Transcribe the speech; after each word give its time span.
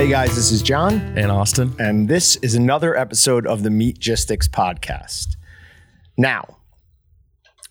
Hey 0.00 0.08
guys, 0.08 0.34
this 0.34 0.50
is 0.50 0.62
Jon, 0.62 0.94
and 1.14 1.30
Austin. 1.30 1.76
and 1.78 2.08
this 2.08 2.36
is 2.36 2.54
another 2.54 2.96
episode 2.96 3.46
of 3.46 3.62
the 3.62 3.68
Meatgistics 3.68 4.48
podcast. 4.48 5.36
Now, 6.16 6.56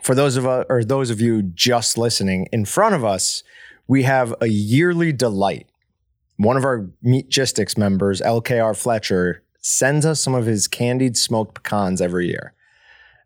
for 0.03 0.13
those 0.13 0.37
of 0.37 0.45
us 0.45 0.63
or 0.69 0.83
those 0.83 1.09
of 1.09 1.19
you 1.19 1.41
just 1.41 1.97
listening, 1.97 2.47
in 2.51 2.65
front 2.65 2.93
of 2.93 3.03
us, 3.03 3.41
we 3.87 4.03
have 4.03 4.35
a 4.41 4.45
yearly 4.45 5.11
delight. 5.11 5.71
One 6.37 6.55
of 6.55 6.65
our 6.65 6.91
Meatgistics 7.03 7.79
members, 7.79 8.21
LKR 8.21 8.77
Fletcher, 8.77 9.41
sends 9.59 10.05
us 10.05 10.21
some 10.21 10.35
of 10.35 10.45
his 10.45 10.67
candied 10.67 11.17
smoked 11.17 11.55
pecans 11.55 11.99
every 11.99 12.27
year. 12.27 12.53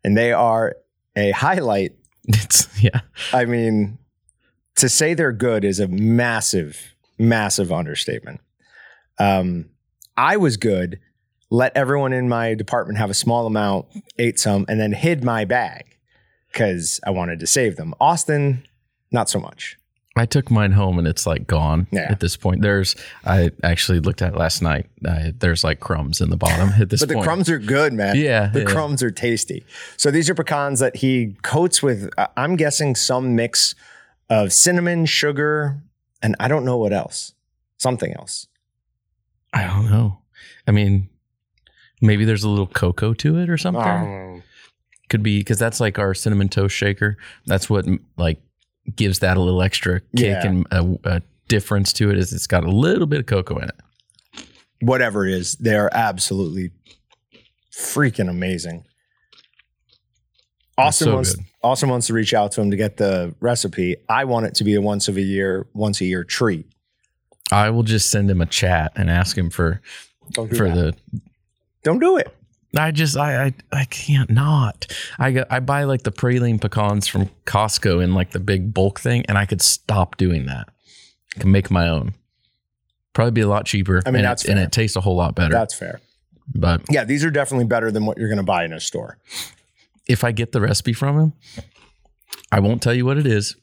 And 0.05 0.17
they 0.17 0.31
are 0.31 0.77
a 1.17 1.31
highlight. 1.31 1.91
It's 2.29 2.81
yeah. 2.81 3.01
I 3.33 3.43
mean, 3.43 3.97
to 4.77 4.87
say 4.87 5.13
they're 5.13 5.33
good 5.33 5.65
is 5.65 5.81
a 5.81 5.89
massive, 5.89 6.95
massive 7.19 7.69
understatement. 7.69 8.39
Um, 9.23 9.69
I 10.17 10.37
was 10.37 10.57
good, 10.57 10.99
let 11.49 11.75
everyone 11.75 12.13
in 12.13 12.27
my 12.29 12.53
department 12.55 12.97
have 12.99 13.09
a 13.09 13.13
small 13.13 13.45
amount, 13.47 13.85
ate 14.17 14.39
some, 14.39 14.65
and 14.67 14.79
then 14.79 14.91
hid 14.91 15.23
my 15.23 15.45
bag 15.45 15.97
because 16.51 16.99
I 17.05 17.11
wanted 17.11 17.39
to 17.39 17.47
save 17.47 17.75
them. 17.77 17.93
Austin, 17.99 18.65
not 19.11 19.29
so 19.29 19.39
much. 19.39 19.77
I 20.15 20.27
took 20.27 20.51
mine 20.51 20.73
home 20.73 20.99
and 20.99 21.07
it's 21.07 21.25
like 21.25 21.47
gone 21.47 21.87
Yeah. 21.91 22.07
at 22.11 22.19
this 22.19 22.37
point. 22.37 22.61
There's 22.61 22.95
I 23.25 23.49
actually 23.63 23.99
looked 23.99 24.21
at 24.21 24.33
it 24.33 24.37
last 24.37 24.61
night. 24.61 24.85
Uh, 25.03 25.31
there's 25.39 25.63
like 25.63 25.79
crumbs 25.79 26.21
in 26.21 26.29
the 26.29 26.37
bottom 26.37 26.69
at 26.79 26.89
this 26.89 26.99
But 26.99 27.09
the 27.09 27.15
point. 27.15 27.25
crumbs 27.25 27.49
are 27.49 27.57
good, 27.57 27.93
man. 27.93 28.15
Yeah, 28.17 28.47
The 28.49 28.59
yeah. 28.59 28.65
crumbs 28.65 29.01
are 29.01 29.09
tasty. 29.09 29.65
So 29.97 30.11
these 30.11 30.29
are 30.29 30.35
pecans 30.35 30.79
that 30.81 30.97
he 30.97 31.35
coats 31.41 31.81
with, 31.81 32.11
uh, 32.19 32.27
I'm 32.37 32.55
guessing, 32.57 32.93
some 32.95 33.35
mix 33.35 33.73
of 34.29 34.53
cinnamon, 34.53 35.07
sugar, 35.07 35.81
and 36.21 36.35
I 36.39 36.47
don't 36.47 36.63
know 36.65 36.77
what 36.77 36.93
else. 36.93 37.33
Something 37.79 38.13
else. 38.13 38.45
I 39.53 39.67
don't 39.67 39.89
know. 39.89 40.19
I 40.67 40.71
mean, 40.71 41.09
maybe 42.01 42.25
there's 42.25 42.43
a 42.43 42.49
little 42.49 42.67
cocoa 42.67 43.13
to 43.13 43.37
it 43.39 43.49
or 43.49 43.57
something. 43.57 44.41
Could 45.09 45.21
be 45.23 45.39
because 45.39 45.59
that's 45.59 45.79
like 45.79 45.99
our 45.99 46.13
cinnamon 46.13 46.49
toast 46.49 46.75
shaker. 46.75 47.17
That's 47.45 47.69
what 47.69 47.85
like 48.17 48.41
gives 48.95 49.19
that 49.19 49.37
a 49.37 49.41
little 49.41 49.61
extra 49.61 49.99
kick 49.99 50.09
Yeah. 50.43 50.45
and 50.47 50.67
a, 50.71 50.97
a 51.03 51.21
difference 51.47 51.93
to 51.93 52.09
it. 52.09 52.17
Is 52.17 52.33
it's 52.33 52.47
got 52.47 52.63
a 52.63 52.71
little 52.71 53.05
bit 53.05 53.19
of 53.19 53.25
cocoa 53.27 53.57
in 53.59 53.69
it. 53.69 54.45
whatever 54.81 55.27
it 55.27 55.33
is, 55.33 55.55
they 55.55 55.75
are 55.75 55.89
absolutely 55.93 56.71
freaking 57.71 58.29
amazing. 58.29 58.85
Austin 60.77 61.05
so 61.05 61.13
wants 61.15 61.35
good. 61.35 61.45
Austin 61.61 61.89
wants 61.89 62.07
to 62.07 62.13
reach 62.13 62.33
out 62.33 62.51
to 62.53 62.61
him 62.61 62.71
to 62.71 62.77
get 62.77 62.97
the 62.97 63.35
recipe. 63.39 63.95
I 64.09 64.25
want 64.25 64.47
it 64.47 64.55
to 64.55 64.63
be 64.63 64.73
a 64.73 64.81
once 64.81 65.07
of 65.07 65.17
a 65.17 65.21
year, 65.21 65.67
once 65.73 66.01
a 66.01 66.05
year 66.05 66.23
treat. 66.23 66.65
I 67.53 67.69
will 67.69 67.83
just 67.83 68.09
send 68.09 68.29
him 68.29 68.41
a 68.41 68.45
chat 68.45 68.91
and 68.95 69.09
ask 69.09 69.37
him 69.37 69.49
for 69.49 69.81
for 70.33 70.69
that. 70.69 70.95
the 71.11 71.21
Don't 71.83 71.99
do 71.99 72.17
it. 72.17 72.35
I 72.75 72.91
just 72.91 73.15
I, 73.15 73.45
I 73.45 73.53
I 73.71 73.85
can't 73.85 74.29
not. 74.31 74.87
I 75.19 75.31
got 75.31 75.47
I 75.51 75.59
buy 75.59 75.83
like 75.83 76.03
the 76.03 76.11
praline 76.11 76.59
pecans 76.59 77.07
from 77.07 77.29
Costco 77.45 78.03
in 78.03 78.15
like 78.15 78.31
the 78.31 78.39
big 78.39 78.73
bulk 78.73 78.99
thing, 78.99 79.23
and 79.27 79.37
I 79.37 79.45
could 79.45 79.61
stop 79.61 80.17
doing 80.17 80.47
that. 80.47 80.69
I 81.35 81.39
can 81.39 81.51
make 81.51 81.69
my 81.69 81.87
own. 81.87 82.15
Probably 83.13 83.31
be 83.31 83.41
a 83.41 83.47
lot 83.47 83.65
cheaper. 83.65 84.01
I 84.05 84.09
mean, 84.09 84.17
and 84.17 84.25
that's 84.25 84.45
it, 84.45 84.51
and 84.51 84.59
it 84.59 84.71
tastes 84.71 84.95
a 84.97 85.01
whole 85.01 85.15
lot 85.15 85.35
better. 85.35 85.53
That's 85.53 85.75
fair. 85.75 86.01
but 86.55 86.81
Yeah, 86.89 87.03
these 87.03 87.23
are 87.23 87.29
definitely 87.29 87.65
better 87.65 87.91
than 87.91 88.07
what 88.07 88.17
you're 88.17 88.29
going 88.29 88.37
to 88.37 88.43
buy 88.43 88.65
in 88.65 88.73
a 88.73 88.79
store. 88.79 89.19
if 90.07 90.23
I 90.23 90.31
get 90.31 90.51
the 90.51 90.61
recipe 90.61 90.93
from 90.93 91.19
him, 91.19 91.33
I 92.51 92.59
won't 92.59 92.81
tell 92.81 92.93
you 92.93 93.05
what 93.05 93.19
it 93.19 93.27
is, 93.27 93.55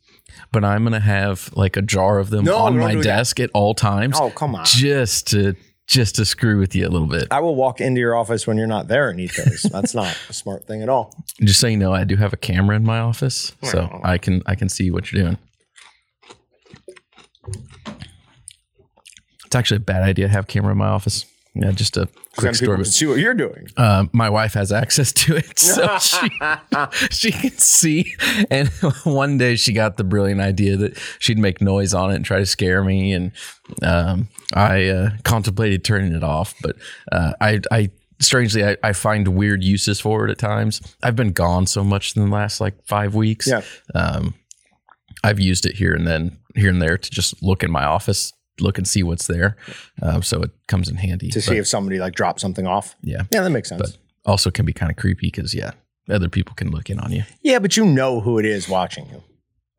but 0.53 0.65
I'm 0.65 0.85
gonna 0.85 1.01
have 1.01 1.51
like 1.55 1.77
a 1.77 1.83
jar 1.83 2.19
of 2.19 2.31
them 2.31 2.45
No, 2.45 2.57
on 2.59 2.79
my 2.79 2.93
do 2.93 2.99
that. 2.99 3.05
desk 3.05 3.41
at 3.41 3.51
all 3.55 3.75
times, 3.75 4.17
Oh, 4.21 4.31
come 4.31 4.55
on. 4.55 4.65
just 4.65 5.29
to 5.29 5.55
just 5.87 6.15
to 6.17 6.25
screw 6.25 6.59
with 6.61 6.75
you 6.77 6.87
a 6.87 6.89
little 6.89 7.09
bit. 7.09 7.27
I 7.33 7.41
will 7.41 7.57
walk 7.57 7.81
into 7.81 7.99
your 8.01 8.15
office 8.17 8.47
when 8.47 8.57
you're 8.57 8.69
not 8.69 8.87
there 8.87 9.11
and 9.11 9.19
eat 9.19 9.33
those. 9.37 9.63
That's 9.63 9.93
not 9.95 10.17
a 10.29 10.33
smart 10.33 10.65
thing 10.67 10.83
at 10.83 10.89
all. 10.89 11.13
Just 11.41 11.59
so 11.59 11.67
you 11.67 11.77
know, 11.77 11.93
I 11.93 12.05
do 12.05 12.15
have 12.17 12.33
a 12.33 12.37
camera 12.37 12.77
in 12.77 12.85
my 12.85 13.01
office, 13.01 13.53
so 13.65 13.91
Oh. 13.93 14.01
I 14.05 14.17
can 14.19 14.43
I 14.47 14.55
can 14.55 14.69
see 14.69 14.91
what 14.91 15.11
you're 15.13 15.25
doing. 15.25 15.39
It's 19.47 19.57
actually 19.57 19.79
a 19.79 19.81
bad 19.81 20.03
idea 20.03 20.27
to 20.27 20.33
have 20.33 20.45
a 20.45 20.47
camera 20.47 20.73
in 20.73 20.79
my 20.79 20.87
office. 20.89 21.25
Yeah, 21.55 21.73
just 21.73 21.97
a 21.97 22.09
quick 22.37 22.55
story. 22.55 22.85
see 22.85 23.07
what 23.07 23.19
you're 23.19 23.35
doing. 23.35 23.67
Uh, 23.77 24.05
my 24.13 24.31
wife 24.31 24.55
has 24.55 24.71
access 24.71 25.13
to 25.13 25.37
it, 25.37 25.59
so 25.59 25.99
she 25.99 26.31
she 27.11 27.33
can 27.33 27.51
see. 27.59 28.15
And 28.51 28.69
one 29.05 29.37
day 29.37 29.57
she 29.57 29.73
got 29.73 29.97
the 29.97 30.05
brilliant 30.05 30.41
idea 30.41 30.77
that 30.77 30.97
she'd 31.19 31.39
make 31.39 31.61
noise 31.61 31.93
on 31.93 32.13
it 32.13 32.17
and 32.17 32.25
try 32.25 32.39
to 32.39 32.47
scare 32.47 32.85
me. 32.85 33.13
And 33.13 33.33
um, 33.83 34.29
I 34.55 34.87
uh, 34.87 35.11
contemplated 35.25 35.85
turning 35.85 36.15
it 36.15 36.23
off, 36.23 36.55
but 36.63 36.77
uh, 37.11 37.33
I, 37.41 37.61
I 37.73 37.91
strangely 38.21 38.65
I, 38.65 38.77
I 38.85 38.93
find 38.93 39.27
weird 39.29 39.65
uses 39.65 40.01
for 40.01 40.29
it 40.29 40.31
at 40.31 40.39
times. 40.39 40.81
I've 41.03 41.17
been 41.17 41.33
gone 41.33 41.67
so 41.67 41.83
much 41.83 42.17
in 42.17 42.25
the 42.25 42.31
last 42.31 42.61
like 42.61 42.75
five 42.87 43.15
weeks. 43.15 43.49
Yeah. 43.49 43.63
Um, 43.95 44.35
I've 45.25 45.41
used 45.41 45.67
it 45.67 45.75
here 45.77 45.95
and 45.95 46.07
then 46.07 46.39
here 46.55 46.71
and 46.71 46.81
there 46.81 46.97
to 46.97 47.11
just 47.11 47.43
look 47.43 47.63
in 47.63 47.71
my 47.71 47.85
office, 47.85 48.33
look 48.61 48.79
and 48.79 48.87
see 48.87 49.03
what's 49.03 49.27
there. 49.27 49.57
Um, 50.03 50.23
so 50.23 50.43
it 50.43 50.51
comes 50.69 50.89
in 50.89 50.97
handy 50.97 51.29
To 51.31 51.39
But, 51.39 51.45
see 51.45 51.57
if 51.57 51.67
somebody 51.69 51.99
like 51.99 52.15
dropped 52.15 52.41
something 52.41 52.67
off. 52.67 52.95
yeah 53.03 53.23
Yeah, 53.33 53.43
that 53.43 53.51
makes 53.51 53.69
sense. 53.69 53.81
but 53.83 53.97
also 54.25 54.51
can 54.51 54.67
be 54.67 54.73
kind 54.73 54.91
of 54.91 54.97
creepy 54.97 55.29
because 55.29 55.55
yeah, 55.55 55.73
other 56.09 56.29
people 56.29 56.55
can 56.55 56.71
look 56.71 56.91
in 56.91 56.99
on 57.01 57.13
you. 57.13 57.25
yeah, 57.43 57.59
but 57.59 57.77
you 57.77 57.85
know 57.87 58.21
who 58.21 58.39
it 58.39 58.45
is 58.45 58.69
watching 58.69 59.07
you. 59.11 59.23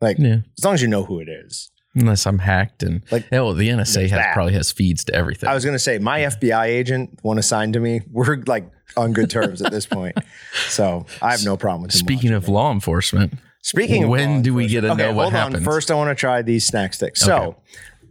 Like, 0.02 0.18
Yeah, 0.20 0.38
as 0.58 0.66
long 0.66 0.74
as 0.74 0.82
you 0.82 0.88
know 0.88 1.04
who 1.04 1.20
it 1.20 1.30
is. 1.30 1.70
unless 1.94 2.26
I'm 2.26 2.40
hacked 2.40 2.82
and 2.84 3.04
Like, 3.12 3.26
oh, 3.34 3.54
the 3.54 3.70
NSA 3.70 4.10
has 4.10 4.26
probably 4.34 4.54
has 4.54 4.72
feeds 4.72 5.04
to 5.06 5.14
everything. 5.14 5.48
I 5.50 5.54
was 5.54 5.64
going 5.66 5.76
to 5.76 5.80
say, 5.80 6.00
my 6.00 6.22
FBI 6.22 6.66
agent, 6.66 7.20
one 7.22 7.38
assigned 7.38 7.74
to 7.74 7.80
me, 7.80 8.02
we're 8.12 8.38
like 8.48 8.70
on 8.98 9.14
good 9.14 9.30
terms 9.30 9.62
at 9.62 9.72
this 9.72 9.86
point. 9.86 10.18
So 10.70 11.06
I 11.22 11.32
have 11.32 11.46
no 11.46 11.56
problem 11.58 11.84
with 11.84 11.94
Speaking 11.94 12.32
of 12.32 12.48
me. 12.48 12.54
law 12.54 12.72
enforcement, 12.72 13.34
Speaking 13.62 14.04
of 14.06 14.10
when 14.10 14.42
do 14.42 14.54
we 14.54 14.68
get 14.68 14.82
to 14.82 14.88
enforcement- 14.92 15.16
know 15.16 15.16
what? 15.16 15.34
On. 15.56 15.64
First, 15.64 15.92
I 15.92 15.96
want 15.96 16.10
to 16.10 16.16
try 16.20 16.42
these 16.42 16.66
snack 16.66 16.94
sticks. 16.94 17.22
So 17.22 17.36
Okay. 17.38 17.58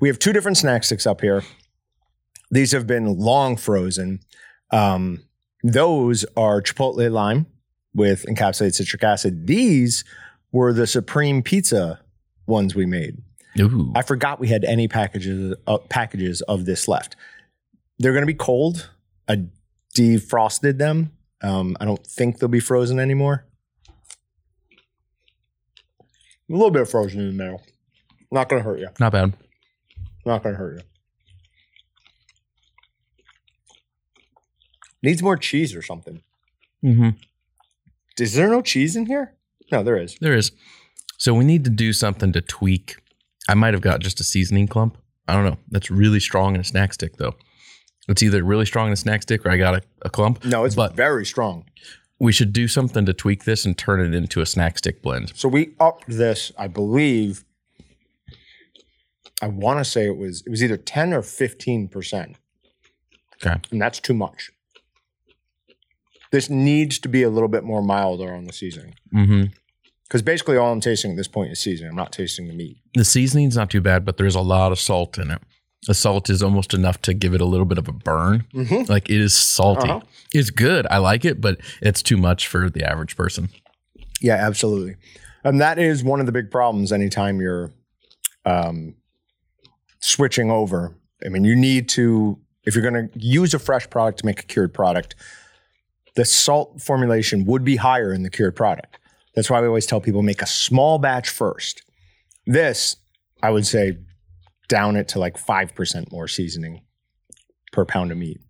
We 0.00 0.08
have 0.08 0.18
two 0.18 0.32
different 0.32 0.56
snack 0.56 0.84
sticks 0.84 1.06
up 1.06 1.20
here. 1.20 1.42
These 2.50 2.72
have 2.72 2.86
been 2.86 3.18
long 3.18 3.56
frozen. 3.56 4.20
Um, 4.72 5.22
those 5.62 6.24
are 6.36 6.60
Chipotle 6.62 7.10
lime 7.10 7.46
with 7.94 8.24
encapsulated 8.26 8.74
citric 8.74 9.04
acid. 9.04 9.46
These 9.46 10.04
were 10.52 10.72
the 10.72 10.86
Supreme 10.86 11.42
Pizza 11.42 12.00
ones 12.46 12.74
we 12.74 12.86
made. 12.86 13.18
ooh, 13.60 13.92
I 13.94 14.02
forgot 14.02 14.40
we 14.40 14.48
had 14.48 14.64
any 14.64 14.88
packages 14.88 15.54
uh, 15.66 15.78
packages 15.78 16.40
of 16.42 16.64
this 16.64 16.88
left. 16.88 17.14
They're 17.98 18.12
going 18.12 18.22
to 18.22 18.26
be 18.26 18.34
cold. 18.34 18.90
I 19.28 19.44
defrosted 19.96 20.78
them. 20.78 21.12
Um, 21.42 21.76
I 21.80 21.84
don't 21.84 22.04
think 22.04 22.38
they'll 22.38 22.48
be 22.48 22.60
frozen 22.60 22.98
anymore. 22.98 23.44
A 26.00 26.52
little 26.52 26.70
bit 26.70 26.82
of 26.82 26.90
frozen 26.90 27.20
in 27.20 27.36
the 27.36 27.44
there. 27.44 27.56
Not 28.32 28.48
going 28.48 28.62
to 28.62 28.68
hurt 28.68 28.80
you. 28.80 28.88
not 28.98 29.12
bad. 29.12 29.34
Not 30.30 30.44
going 30.44 30.54
to 30.54 30.58
hurt 30.60 30.76
you. 30.76 30.82
Needs 35.02 35.24
more 35.24 35.36
cheese 35.36 35.74
or 35.74 35.82
something. 35.82 36.22
Mm-hmm. 36.84 37.08
Is 38.20 38.34
there 38.34 38.48
no 38.48 38.62
cheese 38.62 38.94
in 38.94 39.06
here? 39.06 39.34
No, 39.72 39.82
there 39.82 39.96
is. 39.96 40.16
There 40.20 40.34
is. 40.36 40.52
So 41.18 41.34
we 41.34 41.44
need 41.44 41.64
to 41.64 41.70
do 41.70 41.92
something 41.92 42.32
to 42.32 42.40
tweak. 42.40 42.98
I 43.48 43.54
might 43.54 43.74
have 43.74 43.80
got 43.82 43.98
just 43.98 44.20
a 44.20 44.24
seasoning 44.24 44.68
clump. 44.68 44.98
I 45.26 45.34
don't 45.34 45.44
know. 45.44 45.56
That's 45.68 45.90
really 45.90 46.20
strong 46.20 46.54
in 46.54 46.60
a 46.60 46.64
snack 46.64 46.92
stick 46.92 47.16
though. 47.16 47.34
It's 48.08 48.22
either 48.22 48.44
really 48.44 48.66
strong 48.66 48.86
in 48.86 48.92
a 48.92 48.96
snack 48.96 49.22
stick 49.22 49.44
or 49.44 49.50
I 49.50 49.56
got 49.56 49.74
a, 49.74 49.82
a 50.02 50.10
clump. 50.10 50.44
No, 50.44 50.64
it's 50.64 50.76
But- 50.76 50.94
very 50.94 51.26
strong. 51.26 51.64
We 52.20 52.30
should 52.30 52.52
do 52.52 52.68
something 52.68 53.04
to 53.06 53.14
tweak 53.14 53.44
this 53.44 53.64
and 53.64 53.76
turn 53.76 53.98
it 54.00 54.14
into 54.16 54.40
a 54.42 54.46
snack 54.46 54.78
stick 54.78 55.02
blend. 55.02 55.32
So 55.34 55.48
we 55.48 55.74
upped 55.80 56.04
this, 56.06 56.52
I 56.56 56.68
believe. 56.68 57.44
I 59.40 59.48
want 59.48 59.78
to 59.78 59.84
say 59.84 60.06
it 60.06 60.16
was 60.16 60.42
it 60.46 60.50
was 60.50 60.62
either 60.62 60.76
10 60.76 61.12
or 61.12 61.22
15%. 61.22 62.34
Okay. 63.44 63.60
And 63.70 63.80
that's 63.80 64.00
too 64.00 64.14
much. 64.14 64.50
This 66.30 66.48
needs 66.48 66.98
to 67.00 67.08
be 67.08 67.22
a 67.22 67.30
little 67.30 67.48
bit 67.48 67.64
more 67.64 67.82
milder 67.82 68.32
on 68.32 68.44
the 68.44 68.52
seasoning. 68.52 68.94
Mm-hmm. 69.14 69.44
Because 70.04 70.22
basically 70.22 70.56
all 70.56 70.72
I'm 70.72 70.80
tasting 70.80 71.12
at 71.12 71.16
this 71.16 71.28
point 71.28 71.52
is 71.52 71.60
seasoning. 71.60 71.90
I'm 71.90 71.96
not 71.96 72.12
tasting 72.12 72.48
the 72.48 72.54
meat. 72.54 72.78
The 72.94 73.04
seasoning's 73.04 73.56
not 73.56 73.70
too 73.70 73.80
bad, 73.80 74.04
but 74.04 74.16
there's 74.16 74.34
a 74.34 74.40
lot 74.40 74.72
of 74.72 74.78
salt 74.78 75.18
in 75.18 75.30
it. 75.30 75.40
The 75.86 75.94
salt 75.94 76.28
is 76.28 76.42
almost 76.42 76.74
enough 76.74 77.00
to 77.02 77.14
give 77.14 77.32
it 77.32 77.40
a 77.40 77.46
little 77.46 77.64
bit 77.64 77.78
of 77.78 77.88
a 77.88 77.92
burn. 77.92 78.44
Mm-hmm. 78.52 78.90
Like 78.90 79.08
it 79.08 79.20
is 79.20 79.34
salty. 79.34 79.88
Uh-huh. 79.88 80.00
It's 80.34 80.50
good. 80.50 80.86
I 80.90 80.98
like 80.98 81.24
it, 81.24 81.40
but 81.40 81.58
it's 81.80 82.02
too 82.02 82.16
much 82.16 82.46
for 82.46 82.68
the 82.68 82.84
average 82.84 83.16
person. 83.16 83.48
Yeah, 84.20 84.34
absolutely. 84.34 84.96
And 85.42 85.60
that 85.60 85.78
is 85.78 86.04
one 86.04 86.20
of 86.20 86.26
the 86.26 86.32
big 86.32 86.50
problems 86.50 86.92
anytime 86.92 87.40
you're 87.40 87.72
um, 88.44 88.94
switching 90.00 90.50
over. 90.50 90.94
I 91.24 91.28
mean, 91.28 91.44
you 91.44 91.54
need 91.54 91.88
to, 91.90 92.38
if 92.64 92.74
you're 92.74 92.88
going 92.88 93.08
to 93.08 93.18
use 93.18 93.54
a 93.54 93.58
fresh 93.58 93.88
product 93.88 94.18
to 94.20 94.26
make 94.26 94.40
a 94.40 94.44
cured 94.44 94.74
product, 94.74 95.14
the 96.16 96.24
salt 96.24 96.80
formulation 96.80 97.44
would 97.46 97.64
be 97.64 97.76
higher 97.76 98.12
in 98.12 98.22
the 98.22 98.30
cured 98.30 98.56
product. 98.56 98.98
That's 99.34 99.48
why 99.48 99.60
we 99.60 99.66
always 99.68 99.86
tell 99.86 100.00
people 100.00 100.22
make 100.22 100.42
a 100.42 100.46
small 100.46 100.98
batch 100.98 101.28
first. 101.28 101.82
This, 102.46 102.96
I 103.42 103.50
would 103.50 103.66
say, 103.66 103.98
down 104.68 104.96
it 104.96 105.08
to 105.08 105.18
like 105.18 105.36
5% 105.36 106.10
more 106.10 106.26
seasoning 106.26 106.82
per 107.72 107.84
pound 107.84 108.10
of 108.10 108.18
meat. 108.18 108.40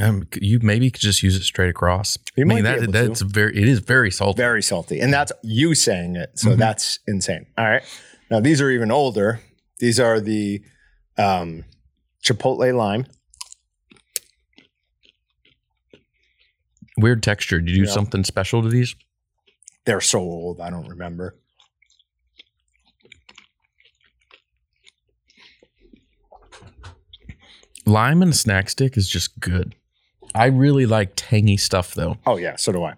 Um, 0.00 0.26
you 0.40 0.58
maybe 0.60 0.90
could 0.90 1.00
just 1.02 1.22
use 1.22 1.36
it 1.36 1.44
straight 1.44 1.68
across. 1.70 2.18
You 2.34 2.44
I 2.44 2.46
mean, 2.46 2.64
that, 2.64 2.90
that's 2.90 3.20
very. 3.20 3.56
It 3.56 3.68
is 3.68 3.78
very 3.78 4.10
salty. 4.10 4.36
Very 4.36 4.60
salty. 4.62 4.98
And 5.00 5.12
that's 5.12 5.30
you 5.44 5.76
saying 5.76 6.16
it. 6.16 6.36
So 6.36 6.50
Mhm. 6.50 6.56
that's 6.58 6.98
insane. 7.06 7.46
All 7.56 7.64
right. 7.64 7.82
Now 8.28 8.40
these 8.40 8.60
are 8.60 8.70
even 8.70 8.90
older. 8.90 9.40
These 9.84 10.00
are 10.00 10.18
the 10.18 10.62
um, 11.18 11.66
Chipotle 12.24 12.74
lime. 12.74 13.04
Weird 16.96 17.22
texture. 17.22 17.60
Did 17.60 17.68
you 17.76 17.82
do 17.82 17.88
Yeah. 17.88 17.92
something 17.92 18.24
special 18.24 18.62
to 18.62 18.70
these? 18.70 18.96
They're 19.84 20.00
so 20.00 20.20
old. 20.20 20.58
I 20.62 20.70
don't 20.70 20.88
remember. 20.88 21.36
Lime 27.84 28.22
and 28.22 28.34
snack 28.34 28.70
stick 28.70 28.96
is 28.96 29.06
just 29.06 29.38
good. 29.38 29.74
I 30.34 30.46
really 30.46 30.86
like 30.86 31.12
tangy 31.14 31.58
stuff 31.58 31.92
though. 31.92 32.16
Oh 32.26 32.38
yeah, 32.38 32.56
so 32.56 32.72
do 32.72 32.84
I. 32.84 32.94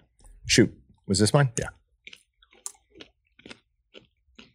Shoot, 0.46 0.72
was 1.08 1.18
this 1.18 1.34
mine? 1.34 1.50
Yeah. 1.58 1.70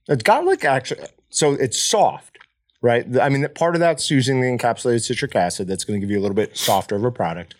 It's 0.07 0.23
got 0.23 0.45
like 0.45 0.63
actually, 0.63 1.07
so 1.31 1.53
it's 1.53 1.81
soft, 1.81 2.37
right? 2.81 3.05
I 3.19 3.29
mean, 3.29 3.47
part 3.55 3.75
of 3.75 3.79
that's 3.79 4.11
using 4.11 4.41
the 4.41 4.47
encapsulated 4.47 5.01
citric 5.01 5.35
acid 5.35 5.67
that's 5.67 5.85
going 5.85 5.99
to 5.99 6.05
give 6.05 6.11
you 6.11 6.19
a 6.19 6.21
little 6.21 6.35
bit 6.35 6.57
softer 6.57 6.95
of 6.95 7.03
a 7.03 7.11
product. 7.11 7.55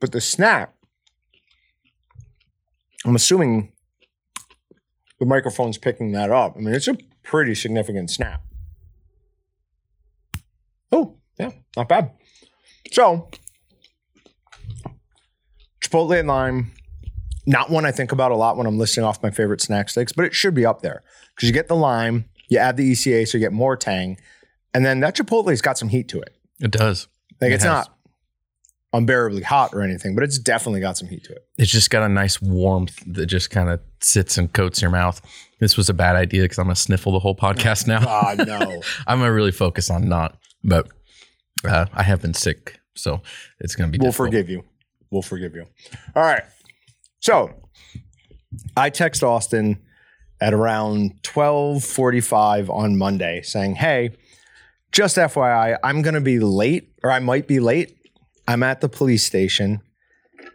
But 0.00 0.12
the 0.12 0.20
snap, 0.20 0.74
I'm 3.04 3.16
assuming 3.16 3.72
the 5.18 5.26
microphone's 5.26 5.78
picking 5.78 6.12
that 6.12 6.30
up. 6.30 6.54
I 6.56 6.60
mean, 6.60 6.74
it's 6.74 6.88
a 6.88 6.96
pretty 7.24 7.54
significant 7.54 8.10
snap. 8.10 8.42
Oh, 10.92 11.16
yeah, 11.38 11.50
not 11.76 11.88
bad. 11.88 12.12
So, 12.92 13.30
Chipotle 15.82 16.20
and 16.20 16.28
lime, 16.28 16.72
not 17.46 17.68
one 17.68 17.84
I 17.84 17.90
think 17.90 18.12
about 18.12 18.30
a 18.30 18.36
lot 18.36 18.56
when 18.56 18.66
I'm 18.66 18.78
listing 18.78 19.02
off 19.02 19.22
my 19.22 19.30
favorite 19.30 19.60
snack 19.60 19.88
sticks, 19.88 20.12
but 20.12 20.24
it 20.24 20.34
should 20.34 20.54
be 20.54 20.64
up 20.64 20.82
there 20.82 21.02
because 21.36 21.48
you 21.48 21.52
get 21.52 21.68
the 21.68 21.76
lime, 21.76 22.24
you 22.48 22.58
add 22.58 22.76
the 22.76 22.90
ECA, 22.92 23.28
so 23.28 23.38
you 23.38 23.44
get 23.44 23.52
more 23.52 23.76
tang, 23.76 24.18
and 24.74 24.84
then 24.84 25.00
that 25.00 25.14
Chipotle's 25.16 25.60
got 25.60 25.78
some 25.78 25.88
heat 25.88 26.08
to 26.08 26.20
it. 26.20 26.34
It 26.60 26.70
does. 26.72 27.06
Like 27.40 27.50
It 27.50 27.54
it's 27.54 27.64
has. 27.64 27.70
not 27.72 27.92
unbearably 28.92 29.42
hot 29.42 29.74
or 29.74 29.82
anything, 29.82 30.14
but 30.14 30.24
it's 30.24 30.38
definitely 30.38 30.80
got 30.80 30.96
some 30.96 31.08
heat 31.08 31.22
to 31.24 31.32
it. 31.32 31.46
It's 31.58 31.70
just 31.70 31.90
got 31.90 32.02
a 32.02 32.08
nice 32.08 32.40
warmth 32.40 33.02
that 33.06 33.26
just 33.26 33.50
kind 33.50 33.68
of 33.68 33.80
sits 34.00 34.38
and 34.38 34.50
coats 34.52 34.80
your 34.80 34.90
mouth. 34.90 35.20
This 35.60 35.76
was 35.76 35.88
a 35.90 35.94
bad 35.94 36.16
idea 36.16 36.42
because 36.42 36.58
I'm 36.58 36.64
gonna 36.66 36.76
sniffle 36.76 37.12
the 37.12 37.18
whole 37.18 37.36
podcast 37.36 37.86
now. 37.88 38.04
God 38.04 38.46
no. 38.46 38.58
I'm 39.06 39.18
gonna 39.18 39.32
really 39.32 39.52
focus 39.52 39.90
on 39.90 40.08
not, 40.08 40.38
but 40.64 40.88
uh, 41.64 41.86
I 41.92 42.02
have 42.04 42.22
been 42.22 42.34
sick, 42.34 42.80
so 42.94 43.20
it's 43.60 43.74
gonna 43.74 43.90
be. 43.90 43.98
we'll 43.98 44.10
difficult. 44.12 44.28
forgive 44.28 44.48
you. 44.48 44.64
We'll 45.10 45.22
forgive 45.22 45.54
you. 45.54 45.66
All 46.14 46.22
right. 46.22 46.42
So 47.20 47.50
I 48.76 48.88
text 48.90 49.22
Austin 49.22 49.82
at 50.40 50.52
around 50.52 51.12
1245 51.24 52.70
on 52.70 52.96
Monday 52.96 53.42
saying, 53.42 53.76
Hey, 53.76 54.10
just 54.92 55.16
FYI, 55.16 55.78
I'm 55.82 56.02
gonna 56.02 56.20
be 56.20 56.38
late, 56.38 56.92
or 57.02 57.10
I 57.10 57.18
might 57.18 57.46
be 57.46 57.60
late. 57.60 57.96
I'm 58.48 58.62
at 58.62 58.80
the 58.80 58.88
police 58.88 59.24
station. 59.24 59.80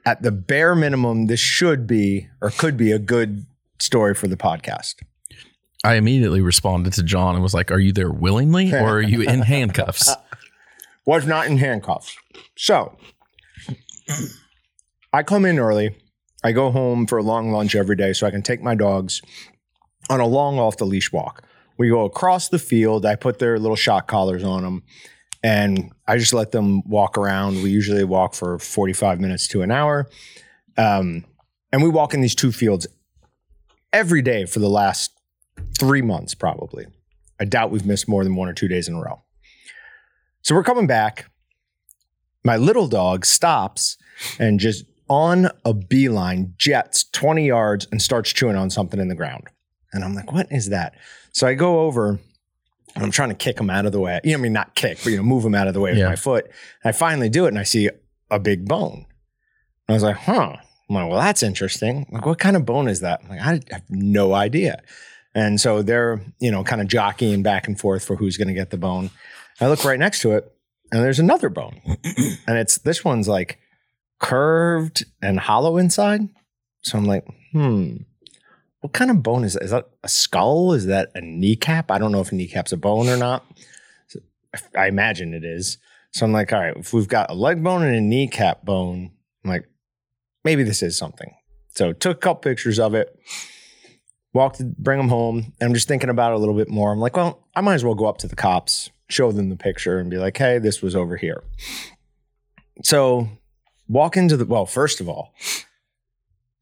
At 0.05 0.23
the 0.23 0.31
bare 0.31 0.73
minimum, 0.75 1.27
this 1.27 1.39
should 1.39 1.85
be 1.85 2.27
or 2.41 2.49
could 2.49 2.77
be 2.77 2.91
a 2.91 2.99
good 2.99 3.45
story 3.79 4.15
for 4.15 4.27
the 4.27 4.37
podcast. 4.37 4.95
I 5.83 5.95
immediately 5.95 6.41
responded 6.41 6.93
to 6.93 7.03
Jon 7.03 7.35
and 7.35 7.43
was 7.43 7.53
like, 7.53 7.71
"Are 7.71 7.79
you 7.79 7.91
there 7.91 8.11
willingly, 8.11 8.73
or 8.73 8.97
are 8.97 9.01
you 9.01 9.21
in 9.21 9.41
handcuffs?" 9.41 10.15
was 11.05 11.25
not 11.25 11.47
in 11.47 11.57
handcuffs. 11.57 12.15
So 12.57 12.97
I 15.13 15.23
come 15.23 15.45
in 15.45 15.59
early. 15.59 15.95
I 16.43 16.51
go 16.51 16.71
home 16.71 17.05
for 17.05 17.17
a 17.17 17.23
long 17.23 17.51
lunch 17.51 17.75
every 17.75 17.95
day 17.95 18.13
so 18.13 18.25
I 18.25 18.31
can 18.31 18.41
take 18.41 18.61
my 18.61 18.75
dogs 18.75 19.21
on 20.11 20.19
a 20.19 20.27
long 20.27 20.59
off 20.59 20.77
the 20.77 20.85
leash 20.85 21.11
walk. 21.11 21.43
We 21.77 21.89
go 21.89 22.03
across 22.03 22.49
the 22.49 22.59
field. 22.59 23.05
I 23.05 23.15
put 23.15 23.39
their 23.39 23.57
little 23.57 23.77
shock 23.77 24.07
collars 24.07 24.43
on 24.43 24.63
them 24.63 24.83
and 25.41 25.91
I 26.07 26.17
just 26.17 26.33
let 26.33 26.51
them 26.51 26.87
walk 26.87 27.17
around. 27.17 27.63
We 27.63 27.71
usually 27.71 28.03
walk 28.03 28.33
for 28.33 28.59
45 28.59 29.19
minutes 29.19 29.47
to 29.49 29.61
an 29.61 29.71
hour. 29.71 30.09
Um, 30.77 31.25
and 31.71 31.81
we 31.81 31.89
walk 31.89 32.13
in 32.13 32.21
these 32.21 32.35
two 32.35 32.51
fields 32.51 32.85
every 33.93 34.21
day 34.21 34.45
for 34.45 34.59
the 34.59 34.69
last 34.69 35.11
three 35.79 36.01
months, 36.01 36.35
probably. 36.35 36.87
I 37.39 37.45
doubt 37.45 37.71
we've 37.71 37.85
missed 37.85 38.07
more 38.07 38.23
than 38.23 38.35
one 38.35 38.49
or 38.49 38.53
two 38.53 38.67
days 38.67 38.87
in 38.87 38.95
a 38.95 39.01
row. 39.01 39.21
So 40.41 40.55
we're 40.55 40.63
coming 40.63 40.87
back. 40.87 41.31
My 42.43 42.57
little 42.57 42.87
dog 42.87 43.25
stops 43.25 43.97
and 44.39 44.59
just 44.59 44.83
on 45.07 45.49
a 45.63 45.73
beeline 45.73 46.53
jets 46.57 47.05
20 47.05 47.47
yards 47.47 47.87
and 47.91 48.01
starts 48.01 48.33
chewing 48.33 48.55
on 48.57 48.69
something 48.69 48.99
in 48.99 49.07
the 49.07 49.15
ground. 49.15 49.47
And 49.93 50.03
I'm 50.03 50.13
like, 50.13 50.31
what 50.31 50.47
is 50.51 50.69
that? 50.69 50.95
So 51.31 51.47
I 51.47 51.53
go 51.53 51.81
over 51.81 52.19
and 52.95 53.03
I'm 53.03 53.11
trying 53.11 53.29
to 53.29 53.35
kick 53.35 53.59
him 53.59 53.69
out 53.69 53.85
of 53.85 53.91
the 53.91 53.99
way. 53.99 54.19
You 54.23 54.31
know, 54.31 54.37
I 54.37 54.41
mean, 54.41 54.53
not 54.53 54.75
kick, 54.75 54.99
but 55.03 55.11
you 55.11 55.17
know, 55.17 55.23
move 55.23 55.45
him 55.45 55.55
out 55.55 55.67
of 55.67 55.73
the 55.73 55.79
way 55.79 55.93
with 55.93 56.03
my 56.03 56.15
foot. 56.15 56.45
And 56.45 56.89
I 56.89 56.91
finally 56.91 57.29
do 57.29 57.45
it 57.45 57.49
and 57.49 57.59
I 57.59 57.63
see 57.63 57.89
a 58.29 58.39
big 58.39 58.67
bone. 58.67 59.05
And 59.87 59.89
I 59.89 59.93
was 59.93 60.03
like, 60.03 60.17
huh. 60.17 60.55
I'm 60.89 60.95
like, 60.95 61.09
well, 61.09 61.19
that's 61.21 61.43
interesting. 61.43 62.05
Like, 62.11 62.25
what 62.25 62.39
kind 62.39 62.57
of 62.57 62.65
bone 62.65 62.89
is 62.89 62.99
that? 62.99 63.21
I'm 63.23 63.29
like, 63.29 63.39
I 63.39 63.73
have 63.73 63.89
no 63.89 64.33
idea. 64.33 64.81
And 65.33 65.59
so 65.61 65.81
they're, 65.81 66.21
you 66.39 66.51
know, 66.51 66.63
kind 66.63 66.81
of 66.81 66.87
jockeying 66.87 67.43
back 67.43 67.67
and 67.67 67.79
forth 67.79 68.03
for 68.03 68.17
who's 68.17 68.35
going 68.35 68.49
to 68.49 68.53
get 68.53 68.71
the 68.71 68.77
bone. 68.77 69.09
I 69.61 69.67
look 69.67 69.85
right 69.85 69.99
next 69.99 70.21
to 70.21 70.31
it 70.31 70.51
and 70.91 71.01
there's 71.01 71.19
another 71.19 71.49
bone. 71.49 71.81
and 72.47 72.57
it's 72.57 72.77
this 72.79 73.05
one's 73.05 73.27
like 73.27 73.59
curved 74.19 75.05
and 75.21 75.39
hollow 75.39 75.77
inside. 75.77 76.27
So 76.81 76.97
I'm 76.97 77.05
like, 77.05 77.25
hmm, 77.51 77.97
what 78.81 78.93
kind 78.93 79.09
of 79.11 79.23
bone 79.23 79.43
is 79.43 79.53
that? 79.53 79.63
Is 79.63 79.71
that 79.71 79.87
a 80.03 80.09
skull? 80.09 80.73
Is 80.73 80.87
that 80.87 81.11
a 81.15 81.21
kneecap? 81.21 81.89
I 81.91 81.97
don't 81.97 82.11
know 82.11 82.21
if 82.21 82.31
a 82.31 82.35
kneecap's 82.35 82.71
a 82.71 82.77
bone 82.77 83.07
or 83.07 83.17
not. 83.17 83.45
So 84.07 84.19
I 84.77 84.87
imagine 84.87 85.33
it 85.33 85.45
is. 85.45 85.77
So 86.11 86.25
I'm 86.25 86.33
like, 86.33 86.51
all 86.51 86.59
right, 86.59 86.75
if 86.75 86.91
we've 86.91 87.07
got 87.07 87.29
a 87.31 87.33
leg 87.33 87.63
bone 87.63 87.83
and 87.83 87.95
a 87.95 88.01
kneecap 88.01 88.65
bone, 88.65 89.11
I'm 89.43 89.49
like, 89.49 89.69
maybe 90.43 90.63
this 90.63 90.83
is 90.83 90.97
something. 90.97 91.33
So 91.69 91.93
took 91.93 92.17
a 92.17 92.19
couple 92.19 92.41
pictures 92.41 92.79
of 92.79 92.95
it, 92.95 93.17
walked, 94.33 94.61
bring 94.77 94.97
them 94.97 95.09
home. 95.09 95.53
And 95.59 95.69
I'm 95.69 95.73
just 95.73 95.87
thinking 95.87 96.09
about 96.09 96.31
it 96.31 96.35
a 96.35 96.39
little 96.39 96.55
bit 96.55 96.67
more. 96.67 96.91
I'm 96.91 96.99
like, 96.99 97.15
well, 97.15 97.47
I 97.55 97.61
might 97.61 97.75
as 97.75 97.85
well 97.85 97.95
go 97.95 98.07
up 98.07 98.17
to 98.19 98.27
the 98.27 98.35
cops, 98.35 98.89
show 99.09 99.31
them 99.31 99.49
the 99.49 99.55
picture, 99.55 99.99
and 99.99 100.09
be 100.09 100.17
like, 100.17 100.35
hey, 100.35 100.57
this 100.57 100.81
was 100.81 100.95
over 100.95 101.15
here. 101.15 101.43
So 102.83 103.29
walk 103.87 104.17
into 104.17 104.35
the, 104.35 104.45
well, 104.45 104.65
first 104.65 104.99
of 104.99 105.07
all, 105.07 105.33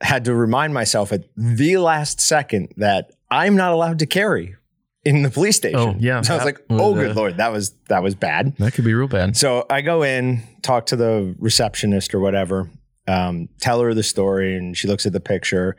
had 0.01 0.25
to 0.25 0.35
remind 0.35 0.73
myself 0.73 1.11
at 1.11 1.25
the 1.35 1.77
last 1.77 2.19
second 2.21 2.73
that 2.77 3.11
I'm 3.29 3.55
not 3.55 3.73
allowed 3.73 3.99
to 3.99 4.05
carry 4.05 4.55
in 5.03 5.23
the 5.23 5.29
police 5.29 5.57
station. 5.57 5.79
Oh, 5.79 5.95
yeah. 5.99 6.21
So 6.21 6.33
I 6.33 6.37
was 6.37 6.45
like, 6.45 6.61
oh, 6.69 6.91
uh, 6.91 6.93
good 6.93 7.15
lord, 7.15 7.37
that 7.37 7.51
was 7.51 7.71
that 7.87 8.03
was 8.03 8.15
bad. 8.15 8.55
That 8.57 8.73
could 8.73 8.85
be 8.85 8.93
real 8.93 9.07
bad. 9.07 9.35
So 9.37 9.65
I 9.69 9.81
go 9.81 10.03
in, 10.03 10.43
talk 10.61 10.87
to 10.87 10.95
the 10.95 11.35
receptionist 11.39 12.13
or 12.13 12.19
whatever, 12.19 12.69
um, 13.07 13.49
tell 13.59 13.81
her 13.81 13.93
the 13.93 14.03
story, 14.03 14.55
and 14.55 14.77
she 14.77 14.87
looks 14.87 15.05
at 15.05 15.13
the 15.13 15.19
picture. 15.19 15.75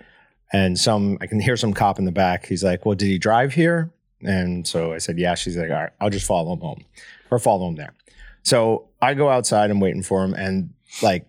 And 0.52 0.76
some, 0.76 1.16
I 1.20 1.28
can 1.28 1.38
hear 1.38 1.56
some 1.56 1.72
cop 1.72 2.00
in 2.00 2.04
the 2.04 2.12
back. 2.12 2.46
He's 2.46 2.64
like, 2.64 2.84
"Well, 2.84 2.96
did 2.96 3.06
he 3.06 3.18
drive 3.18 3.52
here?" 3.52 3.92
And 4.22 4.66
so 4.66 4.92
I 4.92 4.98
said, 4.98 5.16
"Yeah." 5.16 5.36
She's 5.36 5.56
like, 5.56 5.70
"All 5.70 5.76
right, 5.76 5.92
I'll 6.00 6.10
just 6.10 6.26
follow 6.26 6.52
him 6.52 6.60
home, 6.60 6.84
or 7.30 7.38
follow 7.38 7.68
him 7.68 7.76
there." 7.76 7.94
So 8.42 8.88
I 9.00 9.14
go 9.14 9.28
outside. 9.28 9.70
I'm 9.70 9.78
waiting 9.78 10.02
for 10.02 10.24
him, 10.24 10.34
and 10.34 10.70
like 11.02 11.24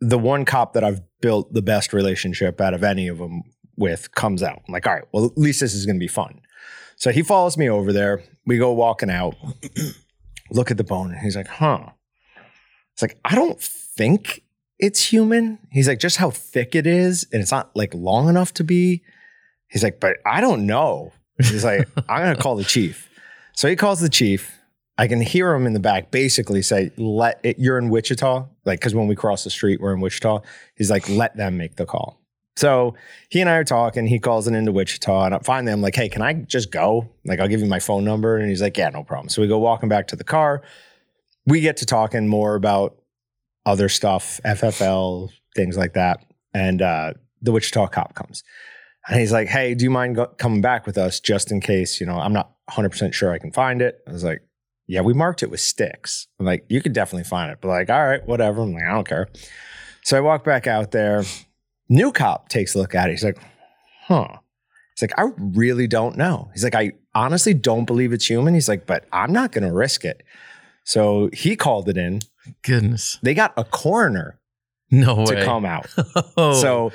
the 0.00 0.18
one 0.18 0.44
cop 0.44 0.74
that 0.74 0.84
I've 0.84 1.00
built 1.20 1.52
the 1.52 1.62
best 1.62 1.92
relationship 1.92 2.60
out 2.60 2.74
of 2.74 2.84
any 2.84 3.08
of 3.08 3.18
them 3.18 3.42
with 3.76 4.14
comes 4.14 4.42
out. 4.42 4.62
I'm 4.66 4.72
like, 4.72 4.86
"All 4.86 4.94
right, 4.94 5.04
well, 5.12 5.24
at 5.24 5.38
least 5.38 5.60
this 5.60 5.74
is 5.74 5.86
going 5.86 5.96
to 5.96 6.00
be 6.00 6.08
fun." 6.08 6.40
So 6.96 7.12
he 7.12 7.22
follows 7.22 7.58
me 7.58 7.68
over 7.68 7.92
there. 7.92 8.22
We 8.46 8.58
go 8.58 8.72
walking 8.72 9.10
out 9.10 9.34
look 10.50 10.70
at 10.70 10.76
the 10.76 10.84
bone 10.84 11.12
and 11.12 11.20
he's 11.20 11.36
like, 11.36 11.48
huh. 11.48 11.90
It's 12.92 13.02
like, 13.02 13.18
I 13.24 13.34
don't 13.34 13.60
think 13.60 14.42
it's 14.78 15.04
human. 15.04 15.58
He's 15.70 15.88
like, 15.88 15.98
just 15.98 16.16
how 16.16 16.30
thick 16.30 16.74
it 16.74 16.86
is. 16.86 17.26
And 17.32 17.42
it's 17.42 17.50
not 17.50 17.74
like 17.74 17.92
long 17.94 18.28
enough 18.28 18.54
to 18.54 18.64
be. 18.64 19.02
He's 19.68 19.82
like, 19.82 20.00
but 20.00 20.16
I 20.24 20.40
don't 20.40 20.66
know. 20.66 21.12
He's 21.38 21.64
like, 21.64 21.88
I'm 22.08 22.22
going 22.22 22.36
to 22.36 22.42
call 22.42 22.56
the 22.56 22.64
chief. 22.64 23.10
So 23.54 23.68
he 23.68 23.76
calls 23.76 24.00
the 24.00 24.08
chief. 24.08 24.55
I 24.98 25.08
can 25.08 25.20
hear 25.20 25.52
him 25.54 25.66
in 25.66 25.74
the 25.74 25.80
back 25.80 26.10
basically 26.10 26.62
say, 26.62 26.90
let 26.96 27.40
it, 27.42 27.58
you're 27.58 27.78
in 27.78 27.90
Wichita. 27.90 28.46
Like, 28.64 28.80
cause 28.80 28.94
when 28.94 29.06
we 29.08 29.14
cross 29.14 29.44
the 29.44 29.50
street, 29.50 29.80
we're 29.80 29.92
in 29.92 30.00
Wichita. 30.00 30.40
He's 30.74 30.90
like, 30.90 31.08
let 31.08 31.36
them 31.36 31.56
make 31.58 31.76
the 31.76 31.84
call. 31.84 32.18
So 32.56 32.94
he 33.28 33.42
and 33.42 33.50
I 33.50 33.56
are 33.56 33.64
talking. 33.64 34.06
He 34.06 34.18
calls 34.18 34.48
it 34.48 34.54
into 34.54 34.72
Wichita, 34.72 35.26
and 35.26 35.44
finally 35.44 35.72
I'm 35.72 35.82
like, 35.82 35.94
"Hey, 35.94 36.08
can 36.08 36.22
I 36.22 36.32
just 36.32 36.70
go? 36.70 37.08
Like, 37.24 37.38
I'll 37.38 37.48
give 37.48 37.60
you 37.60 37.66
my 37.66 37.80
phone 37.80 38.02
number." 38.02 38.38
And 38.38 38.48
he's 38.48 38.62
like, 38.62 38.76
"Yeah, 38.78 38.88
no 38.88 39.04
problem." 39.04 39.28
So 39.28 39.42
we 39.42 39.48
go 39.48 39.58
walking 39.58 39.90
back 39.90 40.08
to 40.08 40.16
the 40.16 40.24
car. 40.24 40.62
We 41.44 41.60
get 41.60 41.76
to 41.78 41.86
talking 41.86 42.26
more 42.26 42.54
about 42.54 42.96
other 43.66 43.88
stuff, 43.88 44.40
FFL, 44.44 45.30
things 45.54 45.76
like 45.76 45.92
that, 45.92 46.24
and 46.54 46.80
uh, 46.80 47.12
the 47.42 47.52
Wichita 47.52 47.88
cop 47.88 48.14
comes, 48.14 48.42
and 49.06 49.20
he's 49.20 49.32
like, 49.32 49.48
"Hey, 49.48 49.74
do 49.74 49.84
you 49.84 49.90
mind 49.90 50.16
go- 50.16 50.32
coming 50.38 50.62
back 50.62 50.86
with 50.86 50.96
us 50.96 51.20
just 51.20 51.52
in 51.52 51.60
case? 51.60 52.00
You 52.00 52.06
know, 52.06 52.18
I'm 52.18 52.32
not 52.32 52.52
100 52.68 52.88
percent 52.88 53.14
sure 53.14 53.32
I 53.32 53.38
can 53.38 53.52
find 53.52 53.82
it." 53.82 54.00
I 54.08 54.12
was 54.12 54.24
like, 54.24 54.40
yeah, 54.86 55.00
we 55.00 55.12
marked 55.14 55.42
it 55.42 55.50
with 55.50 55.60
sticks. 55.60 56.26
I'm 56.38 56.46
like, 56.46 56.64
you 56.68 56.80
could 56.80 56.92
definitely 56.92 57.24
find 57.24 57.50
it. 57.50 57.58
But 57.60 57.68
like, 57.68 57.90
all 57.90 58.06
right, 58.06 58.26
whatever. 58.26 58.62
I'm 58.62 58.72
like, 58.72 58.84
I 58.84 58.92
don't 58.92 59.06
care. 59.08 59.28
So 60.04 60.16
I 60.16 60.20
walk 60.20 60.44
back 60.44 60.66
out 60.66 60.92
there. 60.92 61.24
New 61.88 62.12
cop 62.12 62.48
takes 62.48 62.74
a 62.74 62.78
look 62.78 62.94
at 62.94 63.08
it. 63.08 63.12
He's 63.12 63.24
like, 63.24 63.38
huh. 64.06 64.28
He's 64.94 65.02
like, 65.02 65.18
I 65.18 65.30
really 65.36 65.86
don't 65.86 66.16
know. 66.16 66.50
He's 66.52 66.64
like, 66.64 66.74
I 66.74 66.92
honestly 67.14 67.52
don't 67.54 67.84
believe 67.84 68.12
it's 68.12 68.28
human. 68.28 68.54
He's 68.54 68.68
like, 68.68 68.86
but 68.86 69.04
I'm 69.12 69.32
not 69.32 69.52
going 69.52 69.64
to 69.64 69.72
risk 69.72 70.04
it. 70.04 70.22
So 70.84 71.30
he 71.32 71.56
called 71.56 71.88
it 71.88 71.96
in. 71.96 72.20
Goodness. 72.62 73.18
They 73.22 73.34
got 73.34 73.52
a 73.56 73.64
coroner 73.64 74.38
No 74.90 75.16
way. 75.16 75.24
to 75.26 75.44
come 75.44 75.64
out. 75.64 75.86
Oh. 76.36 76.52
So 76.60 76.92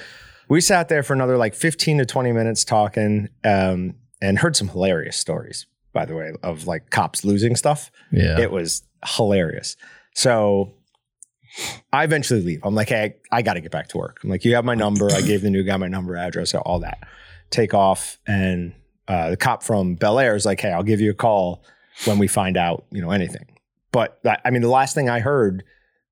we 0.50 0.62
sat 0.62 0.88
there 0.90 1.04
for 1.04 1.14
another 1.14 1.38
like 1.38 1.54
15 1.56 1.98
to 2.00 2.06
20 2.06 2.32
minutes 2.32 2.64
talking 2.64 3.30
um, 3.44 3.96
and 4.22 4.40
heard 4.40 4.56
some 4.56 4.70
hilarious 4.70 5.18
stories, 5.18 5.66
by 5.94 6.06
the 6.06 6.16
way, 6.16 6.34
of 6.44 6.68
like 6.68 6.90
cops 6.90 7.24
losing 7.24 7.56
stuff. 7.56 7.92
yeah. 8.12 8.40
It 8.40 8.52
was 8.52 8.84
hilarious. 9.06 9.76
So 10.14 10.74
I 11.92 12.04
eventually 12.04 12.42
leave. 12.42 12.62
I'm 12.64 12.76
like, 12.76 12.90
hey, 12.90 13.16
I 13.32 13.42
got 13.42 13.54
to 13.56 13.62
get 13.62 13.72
back 13.72 13.90
to 13.90 13.98
work. 13.98 14.20
I'm 14.24 14.30
like, 14.30 14.46
you 14.46 14.56
have 14.56 14.66
my 14.66 14.76
number. 14.76 15.12
I 15.12 15.22
gave 15.22 15.42
the 15.42 15.50
new 15.50 15.64
guy 15.64 15.78
my 15.78 15.88
number, 15.88 16.16
address, 16.16 16.54
all 16.54 16.80
that. 16.80 17.00
Take 17.50 17.74
off. 17.74 18.20
And 18.26 18.74
uh, 19.08 19.32
the 19.32 19.38
cop 19.38 19.64
from 19.64 19.96
Bel 19.96 20.20
Aire 20.20 20.36
is 20.36 20.46
like, 20.46 20.60
hey, 20.62 20.72
I'll 20.72 20.84
give 20.84 21.02
you 21.02 21.12
a 21.12 21.16
call 21.16 21.64
when 22.06 22.18
we 22.20 22.28
find 22.28 22.56
out, 22.56 22.86
you 22.92 23.02
know, 23.02 23.12
anything. 23.12 23.46
But 23.92 24.20
I 24.46 24.52
mean, 24.52 24.62
the 24.62 24.70
last 24.70 24.96
thing 24.96 25.10
I 25.10 25.20
heard 25.20 25.64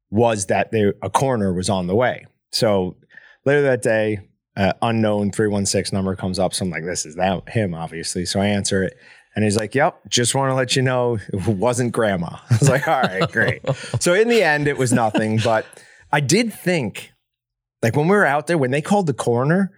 was 0.09 0.47
that 0.47 0.71
they, 0.71 0.91
a 1.01 1.09
coroner 1.09 1.53
was 1.53 1.69
on 1.69 1.87
the 1.87 1.95
way. 1.95 2.25
So 2.51 2.97
later 3.45 3.61
that 3.61 3.81
day, 3.81 4.19
uh, 4.57 4.73
unknown 4.81 5.31
316 5.31 5.95
number 5.95 6.15
comes 6.17 6.39
up. 6.39 6.53
So 6.53 6.65
I'm 6.65 6.71
like, 6.71 6.83
this 6.83 7.05
is 7.05 7.15
that 7.15 7.47
him, 7.47 7.73
obviously. 7.73 8.25
So 8.25 8.41
I 8.41 8.47
answer 8.47 8.83
it. 8.83 8.97
And 9.39 9.45
he's 9.45 9.55
like, 9.55 9.73
Yep, 9.73 10.09
just 10.09 10.35
want 10.35 10.49
to 10.49 10.53
let 10.53 10.75
you 10.75 10.81
know 10.81 11.17
it 11.31 11.47
wasn't 11.47 11.93
grandma. 11.93 12.27
I 12.49 12.57
was 12.59 12.67
like, 12.67 12.89
All 12.89 13.01
right, 13.01 13.31
great. 13.31 13.61
So 14.01 14.13
in 14.13 14.27
the 14.27 14.43
end, 14.43 14.67
it 14.67 14.77
was 14.77 14.91
nothing. 14.91 15.39
But 15.41 15.65
I 16.11 16.19
did 16.19 16.53
think, 16.53 17.13
like 17.81 17.95
when 17.95 18.09
we 18.09 18.17
were 18.17 18.25
out 18.25 18.47
there, 18.47 18.57
when 18.57 18.71
they 18.71 18.81
called 18.81 19.07
the 19.07 19.13
coroner, 19.13 19.71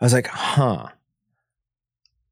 I 0.00 0.04
was 0.04 0.12
like, 0.12 0.26
Huh. 0.26 0.88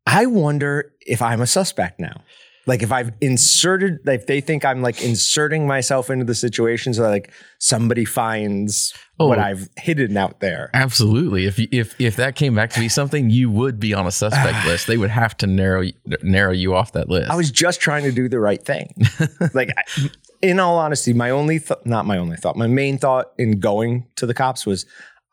I 0.09 0.27
wonder 0.27 0.93
if 1.03 1.23
I'm 1.23 1.41
a 1.41 1.47
suspect 1.47 2.01
now. 2.01 2.23
Like 2.67 2.83
if 2.83 2.91
I've 2.91 3.13
inserted, 3.21 3.99
if 4.07 4.27
they 4.27 4.41
think 4.41 4.65
I'm 4.65 4.83
like 4.83 5.01
inserting 5.03 5.67
myself 5.69 6.11
into 6.11 6.25
the 6.25 6.35
situation 6.35 6.95
so 6.95 7.03
that 7.03 7.11
like 7.11 7.33
somebody 7.61 8.05
finds 8.05 8.93
Oh. 9.19 9.29
what 9.29 9.39
I've 9.39 9.71
hidden 9.79 10.15
out 10.19 10.41
there. 10.41 10.69
Absolutely. 10.75 11.47
If 11.47 11.59
you, 11.59 11.69
if 11.73 11.99
if 11.99 12.17
that 12.17 12.37
came 12.37 12.55
back 12.55 12.69
to 12.73 12.81
be 12.81 12.89
something, 12.91 13.31
you 13.31 13.51
would 13.51 13.81
be 13.81 13.95
on 13.95 14.07
a 14.07 14.11
suspect 14.11 14.67
list. 14.67 14.87
They 14.87 14.99
would 14.99 15.09
have 15.11 15.35
to 15.39 15.47
narrow 15.47 15.85
narrow 16.23 16.53
you 16.53 16.75
off 16.75 16.93
that 16.93 17.09
list. 17.09 17.31
I 17.31 17.37
was 17.37 17.51
just 17.51 17.81
trying 17.81 18.03
to 18.05 18.13
do 18.13 18.29
the 18.29 18.39
right 18.41 18.63
thing. 18.63 18.93
like, 19.55 19.71
I, 19.75 20.11
in 20.43 20.61
all 20.61 20.77
honesty, 20.77 21.15
my 21.15 21.31
only 21.31 21.61
th- 21.61 21.81
not 21.87 22.05
my 22.05 22.19
only 22.19 22.37
thought, 22.37 22.57
my 22.57 22.67
main 22.67 22.99
thought 22.99 23.33
in 23.39 23.59
going 23.59 24.07
to 24.17 24.27
the 24.27 24.35
cops 24.35 24.67
was, 24.67 24.85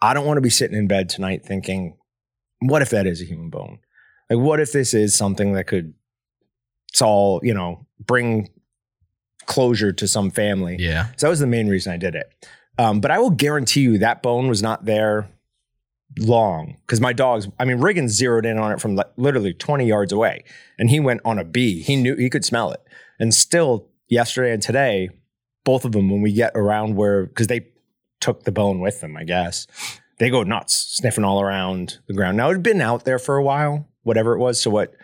I 0.02 0.14
don't 0.14 0.26
want 0.26 0.38
to 0.38 0.42
be 0.42 0.50
sitting 0.50 0.78
in 0.78 0.88
bed 0.88 1.10
tonight 1.10 1.44
thinking, 1.46 1.98
what 2.60 2.82
if 2.82 2.90
that 2.92 3.06
is 3.06 3.22
a 3.22 3.26
human 3.26 3.50
bone? 3.50 3.80
Like, 4.30 4.40
what 4.40 4.62
if 4.62 4.72
this 4.72 4.94
is 4.94 5.14
something 5.14 5.52
that 5.56 5.66
could 5.68 5.94
solve, 6.94 7.44
you 7.44 7.54
know, 7.54 7.86
bring 8.00 8.50
closure 9.46 9.92
to 9.94 10.08
some 10.08 10.32
family? 10.32 10.78
yeah. 10.80 11.08
So 11.18 11.28
that 11.28 11.30
was 11.30 11.40
the 11.40 11.48
main 11.48 11.68
reason 11.68 11.94
I 11.94 11.98
did 11.98 12.16
it. 12.16 12.32
Um, 12.78 13.02
but 13.02 13.12
I 13.12 13.20
will 13.20 13.30
guarantee 13.30 13.82
you 13.82 13.98
that 14.00 14.24
bone 14.24 14.48
was 14.48 14.64
not 14.64 14.86
there 14.86 15.30
long 16.20 16.78
because 16.82 17.02
my 17.02 17.14
dogs, 17.14 17.48
I 17.60 17.66
mean, 17.66 17.78
Riggins 17.78 18.10
zeroed 18.10 18.46
in 18.46 18.58
on 18.58 18.72
it 18.72 18.82
from 18.82 18.96
li- 18.96 19.04
literally 19.18 19.54
20 19.54 19.86
yards 19.86 20.12
away 20.12 20.44
and 20.80 20.90
he 20.90 21.00
went 21.00 21.22
on 21.26 21.38
a 21.38 21.44
bee. 21.44 21.82
He 21.82 21.96
knew 21.96 22.16
he 22.16 22.30
could 22.30 22.46
smell 22.46 22.72
it. 22.72 22.82
And 23.20 23.34
still, 23.34 23.90
yesterday 24.10 24.54
and 24.54 24.62
today, 24.62 25.10
both 25.64 25.86
of 25.86 25.92
them, 25.92 26.10
when 26.10 26.22
we 26.22 26.34
get 26.34 26.52
around 26.56 26.96
where, 26.96 27.26
because 27.26 27.48
they 27.48 27.68
took 28.20 28.44
the 28.44 28.52
bone 28.52 28.80
with 28.80 29.02
them, 29.02 29.16
I 29.16 29.24
guess, 29.24 29.68
they 30.20 30.30
go 30.30 30.44
nuts, 30.44 30.76
sniffing 30.76 31.24
all 31.24 31.42
around 31.42 32.00
the 32.08 32.14
ground. 32.14 32.38
Now, 32.38 32.50
it 32.50 32.54
had 32.54 32.64
been 32.64 32.82
out 32.82 33.06
there 33.06 33.20
for 33.20 33.38
a 33.38 33.44
while, 33.44 33.88
whatever 34.04 34.34
it 34.34 34.40
was. 34.40 34.62
So, 34.62 34.70
what 34.70 34.96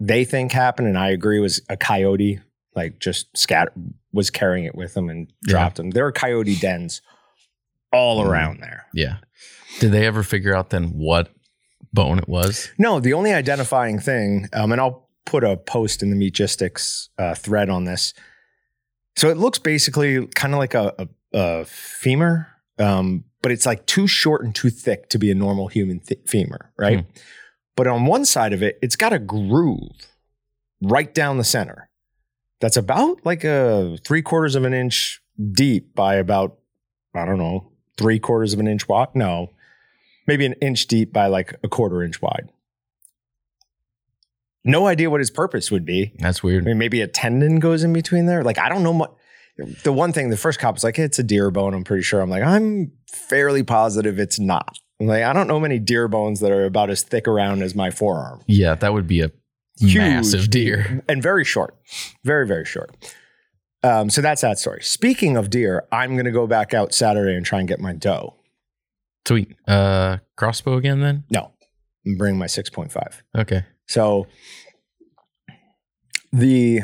they 0.00 0.24
think 0.24 0.52
happened, 0.52 0.88
and 0.88 0.98
I 0.98 1.10
agree, 1.10 1.38
was 1.40 1.60
a 1.68 1.76
coyote, 1.76 2.40
like 2.74 2.98
just 2.98 3.36
scat 3.36 3.72
was 4.12 4.30
carrying 4.30 4.64
it 4.64 4.74
with 4.74 4.94
them 4.94 5.08
and 5.08 5.28
Yeah. 5.46 5.52
dropped 5.52 5.76
them. 5.76 5.90
There 5.90 6.06
are 6.06 6.12
coyote 6.12 6.56
dens 6.60 7.00
all 7.92 8.22
Mm. 8.24 8.28
around 8.28 8.60
there. 8.60 8.86
Yeah. 8.92 9.16
Did 9.80 9.92
they 9.92 10.06
ever 10.06 10.22
figure 10.22 10.54
out 10.54 10.70
then 10.70 10.88
what 10.90 11.30
bone 11.92 12.18
it 12.18 12.28
was? 12.28 12.70
No, 12.78 13.00
the 13.00 13.12
only 13.12 13.32
identifying 13.32 13.98
thing, 14.00 14.48
um, 14.52 14.72
and 14.72 14.80
I'll 14.80 15.08
put 15.26 15.42
a 15.44 15.56
post 15.56 16.02
in 16.02 16.10
the 16.10 16.16
Meatgistics 16.16 17.08
uh, 17.18 17.34
thread 17.34 17.70
on 17.70 17.84
this. 17.84 18.12
So 19.16 19.30
it 19.30 19.36
looks 19.36 19.58
basically 19.58 20.26
kind 20.28 20.52
of 20.54 20.58
like 20.58 20.74
a, 20.74 20.92
a, 20.98 21.08
a 21.38 21.64
femur, 21.64 22.48
um, 22.78 23.24
but 23.42 23.52
it's 23.52 23.64
like 23.66 23.86
too 23.86 24.06
short 24.06 24.44
and 24.44 24.54
too 24.54 24.70
thick 24.70 25.08
to 25.10 25.18
be 25.18 25.30
a 25.30 25.34
normal 25.34 25.68
human 25.68 26.00
th- 26.00 26.20
femur, 26.26 26.72
right? 26.76 27.06
But 27.76 27.86
on 27.86 28.06
one 28.06 28.24
side 28.24 28.52
of 28.52 28.62
it, 28.62 28.78
it's 28.82 28.96
got 28.96 29.12
a 29.12 29.18
groove 29.18 30.08
right 30.80 31.12
down 31.12 31.38
the 31.38 31.44
center 31.44 31.88
that's 32.60 32.76
about 32.76 33.24
like 33.24 33.44
a 33.44 33.98
three 34.04 34.22
quarters 34.22 34.54
of 34.54 34.64
an 34.64 34.72
inch 34.72 35.20
deep 35.52 35.94
by 35.94 36.14
about, 36.16 36.58
I 37.14 37.24
don't 37.24 37.38
know, 37.38 37.72
three 37.96 38.18
quarters 38.18 38.52
of 38.52 38.60
an 38.60 38.68
inch 38.68 38.88
wide. 38.88 39.08
No, 39.14 39.50
maybe 40.26 40.46
an 40.46 40.54
inch 40.54 40.86
deep 40.86 41.12
by 41.12 41.26
like 41.26 41.54
a 41.64 41.68
quarter 41.68 42.02
inch 42.02 42.22
wide. 42.22 42.50
No 44.64 44.86
idea 44.86 45.10
what 45.10 45.20
his 45.20 45.30
purpose 45.30 45.70
would 45.70 45.84
be. 45.84 46.12
That's 46.18 46.42
I 46.42 46.46
weird. 46.46 46.64
mean, 46.64 46.78
maybe 46.78 47.02
a 47.02 47.06
tendon 47.06 47.60
goes 47.60 47.82
in 47.84 47.92
between 47.92 48.26
there. 48.26 48.42
Like, 48.42 48.58
I 48.58 48.68
don't 48.68 48.82
know 48.82 48.92
what. 48.92 49.14
The 49.84 49.92
one 49.92 50.12
thing, 50.12 50.30
the 50.30 50.36
first 50.36 50.58
cop 50.58 50.74
was 50.74 50.82
like, 50.82 50.98
it's 50.98 51.18
a 51.18 51.22
deer 51.22 51.50
bone. 51.50 51.74
I'm 51.74 51.84
pretty 51.84 52.02
sure. 52.02 52.20
I'm 52.20 52.30
like, 52.30 52.42
I'm 52.42 52.90
fairly 53.12 53.62
positive 53.62 54.18
it's 54.18 54.40
not. 54.40 54.78
Like, 55.00 55.24
I 55.24 55.32
don't 55.32 55.48
know 55.48 55.58
many 55.60 55.78
deer 55.78 56.08
bones 56.08 56.40
that 56.40 56.52
are 56.52 56.64
about 56.64 56.88
as 56.90 57.02
thick 57.02 57.26
around 57.26 57.62
as 57.62 57.74
my 57.74 57.90
forearm. 57.90 58.42
Yeah, 58.46 58.74
that 58.76 58.92
would 58.92 59.06
be 59.06 59.20
a 59.20 59.30
Huge 59.80 59.96
massive 59.96 60.50
deer. 60.50 61.02
And 61.08 61.20
very 61.22 61.44
short. 61.44 61.76
Very, 62.22 62.46
very 62.46 62.64
short. 62.64 62.96
Um, 63.82 64.08
so 64.08 64.20
that's 64.22 64.40
that 64.42 64.58
story. 64.58 64.82
Speaking 64.82 65.36
of 65.36 65.50
deer, 65.50 65.84
I'm 65.90 66.12
going 66.12 66.24
to 66.24 66.30
go 66.30 66.46
back 66.46 66.72
out 66.72 66.94
Saturday 66.94 67.34
and 67.36 67.44
try 67.44 67.58
and 67.58 67.68
get 67.68 67.80
my 67.80 67.92
doe. 67.92 68.34
Sweet. 69.26 69.56
Uh 69.66 70.18
crossbow 70.36 70.74
again 70.74 71.00
then? 71.00 71.24
No, 71.30 71.50
I'm 72.06 72.16
bringing 72.16 72.38
my 72.38 72.46
6.5. 72.46 73.22
Okay. 73.36 73.64
So 73.86 74.26
the 76.32 76.82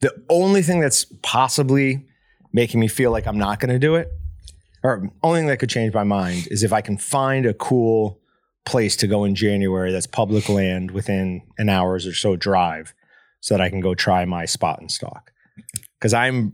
the 0.00 0.12
only 0.28 0.62
thing 0.62 0.80
that's 0.80 1.06
possibly 1.22 2.06
making 2.52 2.80
me 2.80 2.88
feel 2.88 3.10
like 3.10 3.26
I'm 3.26 3.38
not 3.38 3.60
going 3.60 3.70
to 3.70 3.78
do 3.78 3.94
it, 3.96 4.10
or 4.82 5.10
only 5.22 5.40
thing 5.40 5.46
that 5.48 5.58
could 5.58 5.70
change 5.70 5.92
my 5.94 6.04
mind, 6.04 6.48
is 6.50 6.62
if 6.62 6.72
I 6.72 6.80
can 6.80 6.96
find 6.98 7.46
a 7.46 7.54
cool 7.54 8.18
place 8.66 8.96
to 8.96 9.06
go 9.06 9.24
in 9.24 9.34
January 9.34 9.90
that's 9.92 10.06
public 10.06 10.48
land 10.48 10.90
within 10.90 11.42
an 11.58 11.68
hour's 11.68 12.06
or 12.06 12.14
so 12.14 12.36
drive, 12.36 12.94
so 13.40 13.54
that 13.54 13.60
I 13.60 13.70
can 13.70 13.80
go 13.80 13.94
try 13.94 14.24
my 14.24 14.44
spot 14.44 14.80
and 14.80 14.90
stalk. 14.90 15.32
Because 15.98 16.12
I'm 16.14 16.52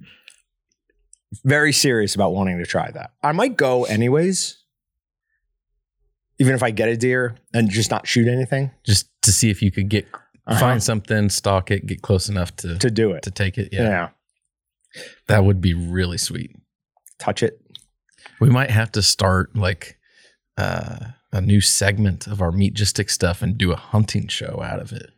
very 1.44 1.72
serious 1.72 2.14
about 2.14 2.32
wanting 2.32 2.58
to 2.58 2.66
try 2.66 2.90
that. 2.92 3.12
I 3.22 3.32
might 3.32 3.56
go 3.56 3.84
anyways, 3.84 4.56
even 6.38 6.54
if 6.54 6.62
I 6.62 6.70
get 6.70 6.88
a 6.88 6.96
deer 6.96 7.36
and 7.52 7.68
just 7.70 7.90
not 7.90 8.06
shoot 8.06 8.28
anything. 8.28 8.70
Just 8.84 9.08
to 9.22 9.32
see 9.32 9.50
if 9.50 9.62
you 9.62 9.70
could 9.72 9.88
get 9.88 10.06
Uh-huh. 10.48 10.60
find 10.60 10.82
something, 10.82 11.28
stalk 11.28 11.72
it, 11.72 11.86
get 11.86 12.02
close 12.02 12.28
enough 12.28 12.54
to 12.56 12.68
to, 12.74 12.78
to 12.78 12.90
do 12.90 13.10
it. 13.12 13.22
To 13.24 13.30
take 13.32 13.58
it. 13.58 13.70
Yeah. 13.72 13.82
yeah. 14.94 15.02
That 15.26 15.44
would 15.44 15.60
be 15.60 15.74
really 15.74 16.18
sweet. 16.18 16.52
touch 17.18 17.42
it. 17.42 17.60
We 18.40 18.50
might 18.50 18.70
have 18.70 18.92
to 18.92 19.02
start 19.02 19.56
like 19.56 19.98
uh, 20.58 20.98
a 21.32 21.40
new 21.40 21.60
segment 21.60 22.26
of 22.26 22.40
our 22.40 22.52
meat 22.52 22.74
meatgistic 22.74 23.10
stuff 23.10 23.42
and 23.42 23.56
do 23.58 23.72
a 23.72 23.76
hunting 23.76 24.28
show 24.28 24.62
out 24.62 24.80
of 24.80 24.92
it. 24.92 25.10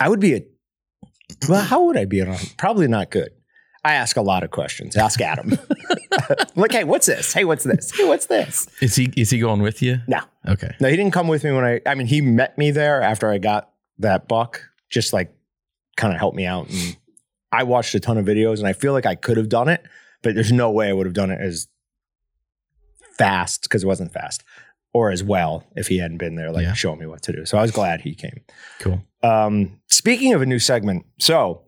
I 0.00 0.08
would 0.08 0.20
be 0.20 0.34
a. 0.34 0.42
Well, 1.48 1.62
how 1.70 1.84
would 1.84 1.96
I 1.96 2.04
be 2.04 2.20
on? 2.22 2.36
Probably 2.56 2.88
not 2.88 3.10
good. 3.10 3.30
I 3.84 3.94
ask 3.94 4.16
a 4.16 4.22
lot 4.22 4.42
of 4.42 4.50
questions. 4.50 4.96
Ask 4.96 5.20
Adam. 5.20 5.58
like, 6.56 6.72
hey, 6.72 6.84
what's 6.84 7.06
this? 7.06 7.32
Hey, 7.32 7.44
what's 7.44 7.64
this? 7.64 7.90
Hey, 7.94 8.04
what's 8.04 8.26
this? 8.26 8.66
Is 8.80 8.96
he 8.96 9.12
is 9.16 9.30
he 9.30 9.38
going 9.38 9.60
with 9.62 9.82
you? 9.82 9.98
No, 10.06 10.20
Okay. 10.48 10.74
no, 10.80 10.88
he 10.88 10.96
didn't 10.96 11.12
come 11.12 11.28
with 11.28 11.44
me 11.44 11.52
when 11.52 11.64
I. 11.64 11.80
I 11.86 11.94
mean, 11.94 12.06
he 12.06 12.20
met 12.20 12.56
me 12.56 12.70
there 12.70 13.02
after 13.02 13.28
I 13.28 13.38
got 13.38 13.70
that 13.98 14.26
buck. 14.28 14.62
Just 14.90 15.12
like, 15.12 15.34
kind 15.96 16.12
of 16.14 16.18
helped 16.20 16.36
me 16.36 16.46
out, 16.46 16.70
and 16.70 16.96
I 17.52 17.64
watched 17.64 17.94
a 17.94 18.00
ton 18.00 18.16
of 18.16 18.24
videos, 18.24 18.58
and 18.58 18.66
I 18.66 18.72
feel 18.72 18.92
like 18.92 19.06
I 19.06 19.16
could 19.16 19.36
have 19.36 19.48
done 19.48 19.68
it, 19.68 19.82
but 20.24 20.34
there's 20.34 20.50
no 20.52 20.70
way 20.72 20.88
I 20.88 20.92
would 20.92 21.06
have 21.06 21.14
done 21.14 21.30
it 21.30 21.40
as 21.40 21.68
fast 23.16 23.62
because 23.62 23.84
it 23.84 23.86
wasn't 23.86 24.12
fast, 24.12 24.42
or 24.92 25.10
as 25.10 25.22
well 25.22 25.64
if 25.76 25.86
he 25.86 25.98
hadn't 25.98 26.18
been 26.18 26.34
there, 26.34 26.50
like 26.50 26.64
Yeah. 26.64 26.72
showing 26.72 26.98
me 26.98 27.06
what 27.06 27.22
to 27.22 27.32
do. 27.32 27.46
So 27.46 27.56
I 27.58 27.62
was 27.62 27.70
glad 27.70 28.00
he 28.00 28.14
came. 28.14 28.40
Cool. 28.80 29.04
Um, 29.22 29.80
speaking 29.88 30.32
of 30.34 30.42
a 30.42 30.46
new 30.46 30.58
segment, 30.58 31.06
so 31.20 31.62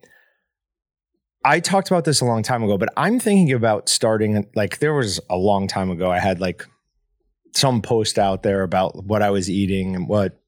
I 1.45 1.61
talked 1.61 1.89
about 1.89 2.05
this 2.05 2.21
a 2.21 2.25
long 2.25 2.43
time 2.43 2.65
ago, 2.65 2.77
but 2.77 2.89
I'm 2.97 3.21
thinking 3.21 3.53
about 3.55 3.89
starting. 3.89 4.47
Like, 4.57 4.79
there 4.81 4.93
was 4.95 5.21
a 5.31 5.37
long 5.37 5.69
time 5.69 5.91
ago, 5.91 6.11
I 6.11 6.19
had 6.19 6.41
like 6.41 6.67
some 7.55 7.81
post 7.81 8.19
out 8.19 8.43
there 8.43 8.63
about 8.65 9.05
what 9.05 9.23
I 9.23 9.31
was 9.31 9.49
eating 9.49 9.95
and 9.95 10.09
what, 10.09 10.41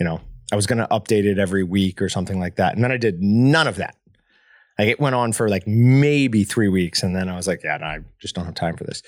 you 0.00 0.04
know, 0.04 0.20
I 0.50 0.56
was 0.56 0.66
going 0.66 0.78
to 0.78 0.88
update 0.88 1.24
it 1.24 1.38
every 1.38 1.62
week 1.62 2.02
or 2.02 2.08
something 2.08 2.40
like 2.40 2.56
that. 2.56 2.74
And 2.74 2.82
then 2.82 2.90
I 2.90 2.96
did 2.96 3.22
none 3.22 3.68
of 3.68 3.76
that. 3.76 3.94
Like 4.78 4.88
it 4.88 5.00
went 5.00 5.14
on 5.14 5.32
for 5.32 5.48
like 5.48 5.66
maybe 5.66 6.44
three 6.44 6.68
weeks. 6.68 7.02
And 7.02 7.14
then 7.14 7.28
I 7.28 7.36
was 7.36 7.46
like, 7.46 7.62
yeah, 7.62 7.76
no, 7.76 7.86
I 7.86 7.98
just 8.20 8.34
don't 8.34 8.46
have 8.46 8.54
time 8.54 8.76
for 8.76 8.84
this. 8.84 9.02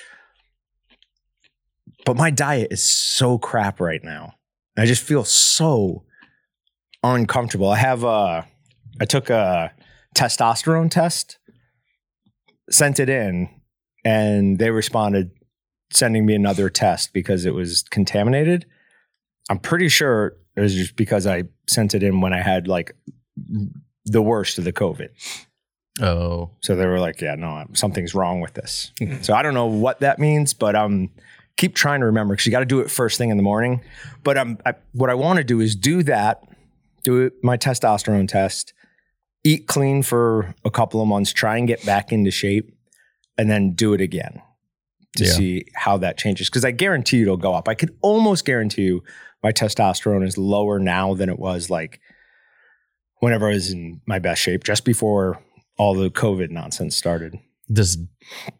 But 2.04 2.16
my 2.16 2.30
diet 2.30 2.68
is 2.70 2.82
so 2.82 3.38
crap 3.38 3.80
right 3.80 4.02
now. 4.02 4.34
I 4.76 4.86
just 4.86 5.02
feel 5.02 5.24
so 5.24 6.04
uncomfortable. 7.02 7.68
I 7.68 7.76
have 7.76 8.04
a, 8.04 8.46
I 9.00 9.04
took 9.04 9.30
a 9.30 9.72
testosterone 10.14 10.90
test, 10.90 11.38
sent 12.70 13.00
it 13.00 13.08
in, 13.08 13.48
and 14.04 14.58
they 14.58 14.70
responded 14.70 15.30
sending 15.92 16.26
me 16.26 16.34
another 16.34 16.68
test 16.68 17.12
because 17.12 17.46
it 17.46 17.54
was 17.54 17.82
contaminated. 17.84 18.66
I'm 19.48 19.58
pretty 19.58 19.88
sure 19.88 20.36
it 20.56 20.60
was 20.60 20.74
just 20.74 20.96
because 20.96 21.26
I 21.26 21.44
sent 21.68 21.94
it 21.94 22.02
in 22.02 22.20
when 22.20 22.32
I 22.32 22.42
had 22.42 22.68
like 22.68 22.94
the 24.04 24.22
worst 24.22 24.58
of 24.58 24.64
the 24.64 24.72
COVID. 24.72 25.08
Oh, 26.02 26.50
So 26.60 26.74
they 26.74 26.86
were 26.86 26.98
like, 26.98 27.20
yeah, 27.20 27.34
no, 27.36 27.64
something's 27.72 28.14
wrong 28.14 28.40
with 28.40 28.54
this. 28.54 28.90
so 29.22 29.32
I 29.34 29.42
don't 29.42 29.54
know 29.54 29.66
what 29.66 30.00
that 30.00 30.18
means, 30.18 30.52
but 30.52 30.74
um, 30.74 31.10
keep 31.56 31.74
trying 31.74 32.00
to 32.00 32.06
remember 32.06 32.34
because 32.34 32.46
you 32.46 32.52
got 32.52 32.60
to 32.60 32.66
do 32.66 32.80
it 32.80 32.90
first 32.90 33.16
thing 33.18 33.30
in 33.30 33.36
the 33.36 33.42
morning. 33.44 33.80
But 34.24 34.36
um, 34.36 34.58
I, 34.66 34.74
what 34.92 35.08
I 35.10 35.14
want 35.14 35.36
to 35.38 35.44
do 35.44 35.60
is 35.60 35.76
do 35.76 36.02
that, 36.04 36.42
do 37.04 37.30
my 37.44 37.56
testosterone 37.56 38.26
test, 38.26 38.72
eat 39.44 39.66
clean 39.68 40.02
for 40.02 40.54
a 40.64 40.70
couple 40.70 41.00
of 41.00 41.06
months, 41.06 41.32
try 41.32 41.58
and 41.58 41.68
get 41.68 41.84
back 41.86 42.10
into 42.12 42.30
shape, 42.32 42.74
and 43.38 43.48
then 43.48 43.72
do 43.72 43.94
it 43.94 44.00
again 44.00 44.42
to 45.16 45.24
Yeah. 45.24 45.30
see 45.30 45.64
how 45.76 45.96
that 45.98 46.18
changes. 46.18 46.48
Because 46.50 46.64
I 46.64 46.72
guarantee 46.72 47.18
you 47.18 47.22
it'll 47.24 47.36
go 47.36 47.54
up. 47.54 47.68
I 47.68 47.74
could 47.74 47.96
almost 48.00 48.44
guarantee 48.44 48.82
you 48.82 49.04
my 49.44 49.52
testosterone 49.52 50.26
is 50.26 50.36
lower 50.38 50.80
now 50.80 51.14
than 51.14 51.28
it 51.28 51.38
was 51.38 51.70
like 51.70 52.00
whenever 53.20 53.48
I 53.48 53.52
was 53.52 53.70
in 53.70 54.00
my 54.06 54.18
best 54.18 54.42
shape, 54.42 54.64
just 54.64 54.84
before 54.84 55.38
all 55.76 55.94
the 55.94 56.10
COVID 56.10 56.50
nonsense 56.50 56.96
started. 56.96 57.38
does 57.72 57.98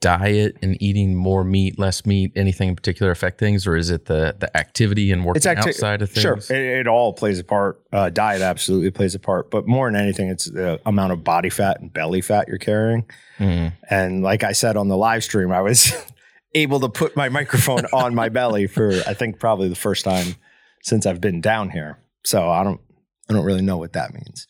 diet 0.00 0.56
and 0.62 0.80
eating 0.83 1.14
more 1.14 1.44
meat, 1.44 1.78
less 1.78 2.06
meat, 2.06 2.33
anything 2.37 2.71
in 2.71 2.76
particular 2.76 3.12
affect 3.12 3.38
things, 3.38 3.66
or 3.66 3.76
is 3.76 3.90
it 3.90 4.06
the 4.06 4.35
the 4.38 4.54
activity 4.56 5.12
and 5.12 5.25
working 5.25 5.47
acti- 5.47 5.71
outside 5.71 6.02
of 6.02 6.11
things? 6.11 6.23
Sure, 6.23 6.56
it, 6.56 6.80
it 6.80 6.87
all 6.87 7.12
plays 7.12 7.38
a 7.38 7.44
part. 7.44 7.83
Uh, 7.92 8.11
diet 8.11 8.42
absolutely 8.42 8.90
plays 8.90 9.14
a 9.14 9.18
part, 9.18 9.50
but 9.50 9.66
more 9.66 9.90
than 9.90 10.00
anything, 10.00 10.28
it's 10.28 10.47
the 10.47 10.80
amount 10.87 11.12
of 11.12 11.23
body 11.23 11.50
fat 11.50 11.80
and 11.80 11.92
belly 11.92 12.21
fat 12.21 12.49
you're 12.49 12.59
carrying. 12.59 13.04
Mm. 13.38 13.73
And 13.90 14.23
like 14.23 14.42
I 14.42 14.52
said 14.52 14.76
on 14.76 14.88
the 14.88 14.97
live 14.97 15.25
stream, 15.25 15.52
I 15.52 15.61
was 15.61 15.92
able 16.54 16.80
to 16.80 16.88
put 16.88 17.16
my 17.16 17.28
microphone 17.28 17.87
on 17.92 18.14
my 18.14 18.28
belly 18.28 18.66
for 18.66 18.90
I 19.06 19.14
think 19.14 19.38
probably 19.38 19.68
the 19.68 19.75
first 19.75 20.04
time 20.04 20.37
since 20.83 21.06
I've 21.06 21.21
been 21.21 21.40
down 21.40 21.71
here. 21.71 21.99
So 22.25 22.49
I 22.49 22.64
don't 22.64 22.80
I 23.28 23.35
don't 23.35 23.44
really 23.44 23.62
know 23.62 23.76
what 23.76 23.92
that 23.94 24.14
means. 24.14 24.47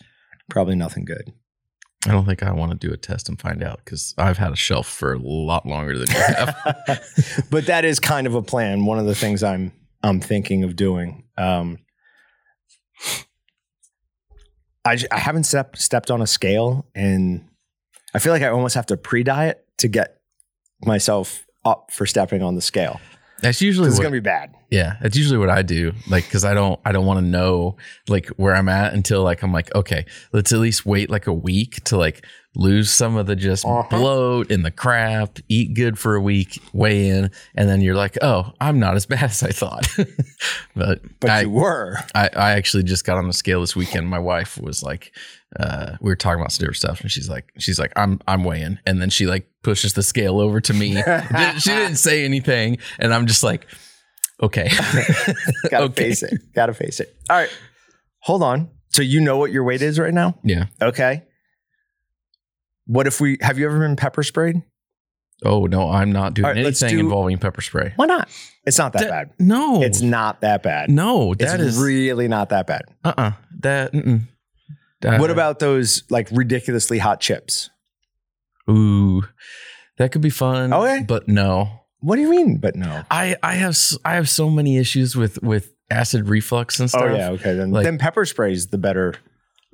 Probably 0.51 0.77
nothing 0.77 1.05
good. 1.05 1.33
I 2.07 2.13
don't 2.13 2.27
think 2.27 2.43
I 2.43 2.53
want 2.53 2.73
to 2.73 2.87
do 2.87 2.93
a 2.93 2.97
test 2.97 3.29
and 3.29 3.41
find 3.41 3.63
out 3.63 3.81
because 3.85 4.15
I've 4.19 4.39
had 4.39 4.53
a 4.53 4.57
shelf 4.57 4.87
for 4.87 5.15
a 5.15 5.19
lot 5.19 5.65
longer 5.67 5.99
than 5.99 6.09
you 6.09 6.17
have. 6.17 7.47
but 7.51 7.67
that 7.67 7.85
is 7.85 7.99
kind 7.99 8.27
of 8.27 8.35
a 8.35 8.43
plan. 8.43 8.85
One 8.85 8.99
of 8.99 9.07
the 9.07 9.15
things 9.15 9.43
I'm 9.43 9.73
I'm 10.03 10.21
thinking 10.21 10.65
of 10.65 10.77
doing. 10.77 11.25
Um, 11.39 11.79
I 14.85 14.99
I 15.11 15.19
haven't 15.19 15.45
stepped 15.45 15.81
stepped 15.81 16.11
on 16.11 16.21
a 16.21 16.27
scale, 16.27 16.87
and 16.95 17.49
I 18.13 18.19
feel 18.19 18.33
like 18.33 18.43
I 18.43 18.49
almost 18.49 18.75
have 18.75 18.87
to 18.87 18.97
pre-diet 18.97 19.65
to 19.79 19.89
get 19.89 20.21
myself 20.83 21.47
up 21.65 21.91
for 21.91 22.05
stepping 22.05 22.43
on 22.43 22.55
the 22.55 22.61
scale. 22.61 23.01
That's 23.45 23.61
usually 23.63 23.89
It's 23.89 23.99
what, 23.99 24.03
gonna 24.05 24.13
be 24.13 24.21
bad. 24.21 24.55
yeah, 24.71 24.97
that's 25.01 25.17
usually 25.17 25.39
what 25.39 25.51
I 25.51 25.63
do. 25.63 25.93
Like, 26.09 26.25
because 26.25 26.45
I 26.45 26.55
don't, 26.55 26.81
I 26.85 26.91
don't 26.93 27.07
want 27.07 27.21
to 27.21 27.25
know 27.25 27.77
like 28.09 28.27
where 28.31 28.55
I'm 28.57 28.69
at 28.69 28.95
until 28.95 29.23
like 29.23 29.43
I'm 29.43 29.53
like, 29.53 29.73
okay, 29.75 30.07
let's 30.33 30.53
at 30.53 30.59
least 30.59 30.85
wait 30.87 31.11
like 31.11 31.27
a 31.27 31.33
week 31.33 31.85
to 31.85 31.97
like 31.99 32.25
lose 32.57 32.89
some 32.91 33.17
of 33.17 33.27
the 33.27 33.35
just 33.37 33.65
Uh-huh. 33.67 33.87
bloat 33.91 34.51
and 34.51 34.65
the 34.65 34.71
crap, 34.71 35.39
eat 35.49 35.75
good 35.75 35.99
for 35.99 36.15
a 36.15 36.21
week, 36.21 36.61
weigh 36.73 37.09
in, 37.09 37.31
and 37.55 37.69
then 37.69 37.81
you're 37.81 37.97
like, 37.97 38.17
oh, 38.23 38.53
I'm 38.61 38.79
not 38.81 38.95
as 38.97 39.07
bad 39.15 39.25
as 39.25 39.43
I 39.43 39.51
thought. 39.51 39.87
but 40.75 41.01
But 41.21 41.31
I, 41.31 41.41
you 41.43 41.51
were. 41.51 41.97
I, 42.15 42.31
I 42.35 42.51
actually 42.53 42.85
just 42.85 43.05
got 43.05 43.19
on 43.19 43.27
the 43.27 43.33
scale 43.33 43.61
this 43.61 43.77
weekend. 43.77 44.09
My 44.09 44.19
wife 44.19 44.59
was 44.61 44.83
like, 44.83 45.13
uh, 45.61 45.97
we 46.01 46.11
were 46.11 46.17
talking 46.17 46.41
about 46.41 46.53
some 46.53 46.63
different 46.63 46.77
stuff, 46.79 47.01
and 47.01 47.11
she's 47.11 47.29
like, 47.29 47.53
she's 47.59 47.79
like, 47.79 47.93
I'm 47.97 48.21
I'm 48.27 48.45
weighing, 48.45 48.79
and 48.87 49.01
then 49.01 49.11
she 49.11 49.27
like 49.27 49.49
pushes 49.63 49.93
the 49.95 50.03
scale 50.03 50.41
over 50.41 50.61
to 50.61 50.73
me. 50.75 50.95
She 51.59 51.71
didn't 51.71 51.97
say 51.97 52.25
anything, 52.25 52.79
and 52.99 53.13
I'm 53.15 53.27
just 53.27 53.43
like, 53.43 53.67
okay, 54.43 54.69
Gotta 55.71 55.85
Okay. 55.85 56.05
face 56.05 56.23
it. 56.23 56.41
Gotta 56.55 56.75
face 56.75 57.01
it. 57.01 57.15
All 57.31 57.37
right. 57.37 57.51
Hold 58.21 58.43
on. 58.43 58.71
So 58.91 59.03
you 59.03 59.21
know 59.21 59.37
what 59.39 59.51
your 59.53 59.65
weight 59.65 59.83
is 59.83 59.99
right 59.99 60.15
now? 60.15 60.39
yeah. 60.45 60.67
Okay. 60.81 61.23
What 62.87 63.07
if 63.07 63.21
we 63.21 63.39
have 63.41 63.59
you 63.59 63.67
ever 63.67 63.79
been 63.79 63.97
pepper 63.97 64.23
sprayed? 64.23 64.63
Oh 65.45 65.67
no, 65.67 65.91
I'm 65.91 66.13
not 66.13 66.35
doing 66.35 66.47
right, 66.47 66.57
anything 66.59 66.91
do- 66.91 67.01
involving 67.01 67.39
pepper 67.39 67.61
spray. 67.61 67.93
Why 67.97 68.07
not? 68.07 68.29
It's 68.67 68.79
not 68.79 68.93
that, 68.95 69.01
That- 69.03 69.11
bad. 69.11 69.31
No, 69.39 69.83
It's 69.83 70.01
not 70.01 70.41
that 70.43 70.63
bad. 70.63 70.91
no, 70.91 71.33
It's 71.33 71.45
that 71.45 71.61
is 71.61 71.79
really 71.79 72.29
not 72.29 72.51
that 72.51 72.67
bad. 72.67 72.83
uh 73.05 73.13
uh 73.17 73.33
that. 73.61 73.93
Mm-mm. 73.93 74.23
That- 75.05 75.21
what 75.21 75.31
about 75.31 75.59
those 75.61 76.03
like 76.11 76.29
ridiculously 76.33 76.99
hot 76.99 77.21
chips? 77.21 77.71
ooh? 78.69 79.23
That 79.99 80.11
could 80.11 80.23
be 80.23 80.31
fun. 80.31 80.73
Okay. 80.73 81.05
but 81.07 81.29
no. 81.29 81.69
What 82.01 82.17
do 82.17 82.23
you 82.23 82.31
mean? 82.31 82.57
But 82.59 82.75
no. 82.77 83.03
I 83.11 83.37
I 83.43 83.55
have 83.55 83.77
I 84.05 84.15
have 84.15 84.29
so 84.29 84.51
many 84.51 84.77
issues 84.79 85.15
with 85.17 85.41
with 85.43 85.73
acid 85.91 86.29
reflux 86.29 86.81
and 86.81 86.87
oh, 86.87 86.89
stuff. 86.89 87.03
Oh 87.05 87.15
yeah. 87.15 87.31
Okay. 87.31 87.55
Then 87.55 87.71
Like- 87.71 87.85
then 87.85 87.99
pepper 87.99 88.25
spray 88.25 88.53
is 88.53 88.69
the 88.69 88.79
better. 88.79 89.15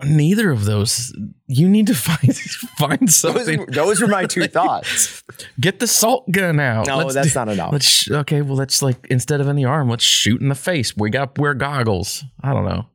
Neither 0.03 0.51
of 0.51 0.65
those. 0.65 1.15
You 1.47 1.69
need 1.69 1.87
to 1.89 1.95
find 2.09 2.35
find 2.79 3.13
something. 3.13 3.67
those 3.67 4.01
were 4.01 4.07
my 4.09 4.25
two 4.27 4.47
thoughts. 4.59 5.23
Get 5.61 5.79
the 5.79 5.87
salt 5.87 6.31
gun 6.31 6.59
out. 6.59 6.87
No, 6.87 6.99
Let's 6.99 7.15
that's 7.15 7.33
do- 7.33 7.39
not 7.39 7.49
enough. 7.49 7.73
Let's 7.73 8.11
okay. 8.11 8.41
Well, 8.43 8.57
let's 8.57 8.81
like 8.83 9.07
instead 9.11 9.41
of 9.41 9.49
in 9.49 9.57
the 9.57 9.67
arm, 9.67 9.89
let's 9.91 10.05
shoot 10.05 10.41
in 10.41 10.49
the 10.49 10.55
face. 10.55 10.97
We 10.97 11.11
got 11.11 11.39
wear 11.39 11.55
goggles. 11.55 12.25
I 12.43 12.53
don't 12.53 12.65
know. 12.65 12.87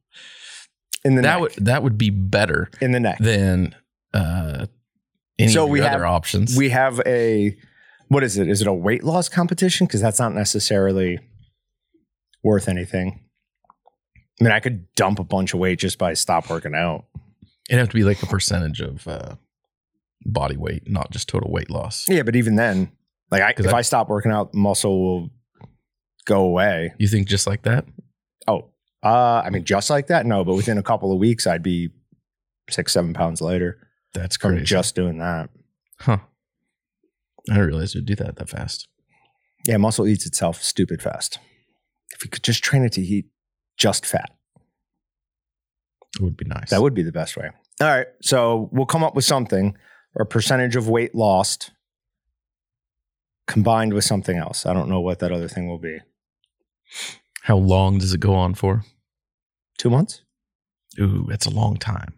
In 1.06 1.16
the 1.16 1.22
that 1.22 1.34
neck. 1.34 1.42
would 1.42 1.66
that 1.66 1.84
would 1.84 1.98
be 1.98 2.10
better 2.10 2.70
in 2.82 2.92
the 2.92 3.00
neck. 3.00 3.20
than 3.20 3.74
uh, 4.14 4.66
any 5.40 5.52
So 5.54 5.64
of 5.66 5.70
we 5.70 5.80
have- 5.80 5.94
other 5.94 6.06
options. 6.06 6.58
We 6.58 6.70
have 6.70 7.00
a 7.06 7.56
what 8.10 8.24
is 8.24 8.38
it? 8.38 8.50
Is 8.50 8.62
it 8.62 8.68
a 8.68 8.74
weight 8.74 9.04
loss 9.04 9.30
competition? 9.30 9.88
Because 9.88 10.02
that's 10.02 10.20
not 10.20 10.34
necessarily 10.34 11.20
worth 12.44 12.68
anything. 12.68 13.22
I 14.40 14.44
mean, 14.44 14.52
I 14.52 14.60
could 14.60 14.94
dump 14.96 15.20
a 15.20 15.24
bunch 15.24 15.54
of 15.54 15.60
weight 15.60 15.80
just 15.80 15.98
by 15.98 16.14
stop 16.14 16.50
working 16.50 16.76
out. 16.76 17.06
It'd 17.70 17.80
have 17.80 17.90
to 17.90 17.96
be 17.96 18.04
like 18.04 18.22
a 18.22 18.26
percentage 18.28 18.82
of 18.82 19.08
uh, 19.08 19.36
body 20.26 20.58
weight, 20.58 20.90
not 20.90 21.10
just 21.12 21.30
total 21.30 21.52
weight 21.52 21.70
loss. 21.70 22.06
Yeah, 22.10 22.24
but 22.24 22.36
even 22.36 22.56
then, 22.56 22.92
like 23.32 23.42
I, 23.42 23.54
if 23.58 23.74
I- 23.74 23.78
I 23.78 23.82
stop 23.82 24.10
working 24.10 24.32
out, 24.32 24.54
muscle 24.54 25.02
will 25.02 25.30
go 26.26 26.42
away. 26.46 26.94
You 27.00 27.08
think 27.08 27.28
just 27.28 27.48
like 27.48 27.62
that? 27.64 27.86
Uh, 29.06 29.44
I 29.46 29.52
mean, 29.52 29.64
just 29.64 29.90
like 29.92 30.08
that? 30.08 30.26
No, 30.26 30.44
but 30.44 30.56
within 30.56 30.78
a 30.80 30.84
couple 30.84 31.12
of 31.12 31.20
weeks, 31.20 31.46
I'd 31.46 31.62
be 31.64 31.90
six, 32.70 32.92
seven 32.94 33.14
pounds 33.14 33.40
lighter 33.40 33.88
That's 34.16 34.36
from 34.36 34.54
crazy. 34.54 34.66
just 34.66 34.96
doing 34.96 35.20
that. 35.20 35.50
huh? 36.00 36.18
I 37.50 37.54
didn't 37.54 37.68
realize 37.68 37.94
it 37.94 38.00
would 38.00 38.06
do 38.08 38.16
that 38.16 38.38
that 38.38 38.50
fast. 38.50 38.88
Yeah, 39.68 39.78
muscle 39.78 40.08
eats 40.08 40.26
itself 40.26 40.62
stupid 40.64 41.02
fast. 41.04 41.38
If 42.14 42.24
you 42.24 42.30
could 42.32 42.42
just 42.44 42.64
train 42.64 42.84
it 42.84 42.94
to 42.94 43.02
eat 43.02 43.28
just 43.78 44.06
fat, 44.06 44.32
It 46.20 46.24
would 46.24 46.38
be 46.38 46.46
nice. 46.46 46.72
that 46.72 46.82
would 46.82 46.94
be 46.96 47.04
the 47.04 47.12
best 47.12 47.38
way. 47.38 47.52
All 47.82 47.88
right. 47.88 48.08
So 48.24 48.70
we'll 48.72 48.86
come 48.88 49.04
up 49.04 49.16
with 49.16 49.26
something 49.26 49.78
or 50.16 50.24
a 50.24 50.26
percentage 50.26 50.76
of 50.76 50.88
weight 50.90 51.14
lost 51.14 51.72
combined 53.48 53.94
with 53.94 54.04
something 54.06 54.38
else. 54.38 54.66
I 54.66 54.74
don't 54.74 54.90
know 54.90 55.02
what 55.02 55.20
that 55.20 55.32
other 55.32 55.48
thing 55.48 55.68
will 55.68 55.78
be. 55.78 56.00
How 57.44 57.58
long 57.58 58.00
does 58.00 58.14
it 58.14 58.20
go 58.20 58.34
on 58.34 58.56
for? 58.56 58.84
Two 59.78 59.90
months? 59.90 60.22
Ooh, 61.00 61.26
that's 61.30 61.46
a 61.46 61.50
long 61.50 61.78
time. 61.78 62.14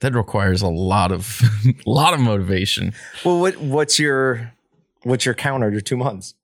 That 0.00 0.14
requires 0.14 0.62
a 0.62 0.68
lot 0.68 1.10
of 1.12 1.40
a 1.66 1.74
lot 1.90 2.14
of 2.14 2.20
motivation. 2.20 2.92
Well, 3.24 3.40
what, 3.40 3.56
what's 3.56 3.98
your 3.98 4.52
what's 5.04 5.24
your 5.24 5.34
counter 5.34 5.70
to 5.70 5.80
two 5.80 5.96
months? 5.96 6.34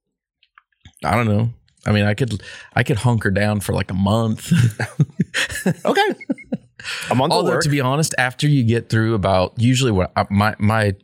I 1.04 1.14
don't 1.16 1.26
know. 1.28 1.50
I 1.84 1.92
mean, 1.92 2.04
I 2.04 2.14
could 2.14 2.42
I 2.74 2.82
could 2.82 2.98
hunker 2.98 3.30
down 3.30 3.60
for 3.60 3.72
like 3.72 3.90
a 3.90 3.94
month. 3.94 4.52
Okay. 5.84 6.02
a 7.10 7.14
month 7.14 7.32
Although 7.32 7.60
to 7.60 7.68
be 7.68 7.80
honest, 7.80 8.14
after 8.18 8.48
you 8.48 8.64
get 8.64 8.88
through 8.88 9.14
about 9.14 9.54
usually 9.56 9.92
what 9.92 10.12
I- 10.16 10.26
my 10.30 10.54
my 10.58 10.94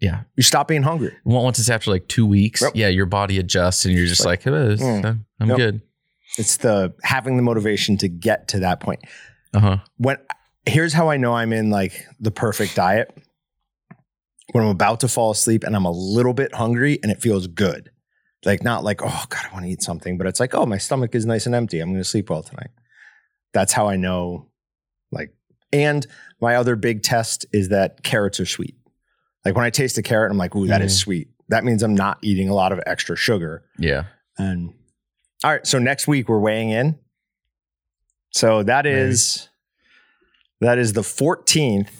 yeah, 0.00 0.22
you 0.36 0.42
stop 0.42 0.66
being 0.68 0.82
hungry. 0.82 1.14
Once 1.24 1.58
it's 1.60 1.70
after 1.70 1.90
like 1.92 2.08
two 2.08 2.26
weeks, 2.26 2.62
Yep. 2.62 2.72
yeah, 2.74 2.88
your 2.88 3.06
body 3.06 3.38
adjusts 3.38 3.84
and 3.84 3.94
you're 3.94 4.06
just 4.06 4.24
like, 4.24 4.44
"Eh, 4.46 4.50
it's- 4.50 4.80
Mm. 4.82 5.24
I'm 5.40 5.48
Yep. 5.50 5.56
good. 5.56 5.82
It's 6.38 6.56
the 6.58 6.94
having 7.02 7.36
the 7.36 7.42
motivation 7.42 7.96
to 7.98 8.08
get 8.08 8.48
to 8.48 8.60
that 8.60 8.80
point. 8.80 9.00
Uh 9.52 9.60
huh. 9.60 9.76
When 9.96 10.16
here's 10.66 10.92
how 10.92 11.08
I 11.10 11.16
know 11.16 11.34
I'm 11.34 11.52
in 11.52 11.70
like 11.70 12.06
the 12.20 12.30
perfect 12.30 12.74
diet. 12.76 13.16
When 14.52 14.64
I'm 14.64 14.70
about 14.70 15.00
to 15.00 15.08
fall 15.08 15.30
asleep 15.30 15.62
and 15.64 15.76
I'm 15.76 15.84
a 15.84 15.90
little 15.90 16.32
bit 16.32 16.54
hungry 16.54 16.98
and 17.02 17.12
it 17.12 17.20
feels 17.20 17.46
good. 17.46 17.90
Like 18.46 18.62
not 18.62 18.82
like, 18.82 19.02
oh 19.02 19.24
God, 19.28 19.44
I 19.50 19.52
want 19.52 19.66
to 19.66 19.70
eat 19.70 19.82
something, 19.82 20.16
but 20.16 20.26
it's 20.26 20.40
like, 20.40 20.54
oh, 20.54 20.64
my 20.64 20.78
stomach 20.78 21.14
is 21.14 21.26
nice 21.26 21.44
and 21.44 21.54
empty. 21.54 21.80
I'm 21.80 21.92
gonna 21.92 22.04
sleep 22.04 22.30
well 22.30 22.42
tonight. 22.42 22.70
That's 23.52 23.72
how 23.72 23.88
I 23.88 23.96
know 23.96 24.46
Like, 25.10 25.34
and 25.72 26.06
my 26.40 26.54
other 26.56 26.76
big 26.76 27.02
test 27.02 27.46
is 27.52 27.70
that 27.70 28.02
carrots 28.02 28.40
are 28.40 28.46
sweet. 28.46 28.76
Like 29.44 29.54
when 29.56 29.64
I 29.64 29.70
taste 29.70 29.96
a 29.98 30.02
carrot, 30.02 30.30
I'm 30.30 30.36
like, 30.38 30.54
ooh, 30.54 30.66
that 30.68 30.82
is 30.82 30.92
Mm. 30.94 30.98
sweet. 30.98 31.28
That 31.48 31.64
means 31.64 31.82
I'm 31.82 31.94
not 31.94 32.18
eating 32.22 32.48
a 32.50 32.54
lot 32.54 32.72
of 32.72 32.80
extra 32.86 33.16
sugar. 33.16 33.64
Yeah. 33.78 34.04
And 34.36 34.74
all 35.44 35.52
right, 35.52 35.66
so 35.66 35.78
next 35.78 36.08
week 36.08 36.28
we're 36.28 36.40
weighing 36.40 36.70
in. 36.70 36.98
So 38.30 38.62
that 38.64 38.86
is 38.86 39.48
that 40.60 40.78
is 40.78 40.92
the 40.92 41.00
14th. 41.02 41.90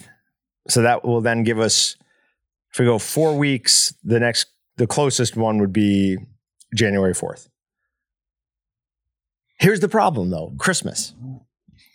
So 0.69 0.83
that 0.83 1.05
will 1.05 1.21
then 1.21 1.43
give 1.45 1.59
us 1.59 1.97
if 2.73 2.79
we 2.79 2.85
go 2.85 2.99
4 2.99 3.37
weeks, 3.39 3.95
the 4.05 4.21
next 4.21 4.47
the 4.77 4.87
closest 4.87 5.37
one 5.37 5.59
would 5.59 5.73
be 5.73 6.19
January 6.75 7.15
4th. 7.15 7.49
Here's 9.59 9.81
the 9.81 9.89
problem 9.89 10.31
though, 10.31 10.53
Christmas 10.59 11.15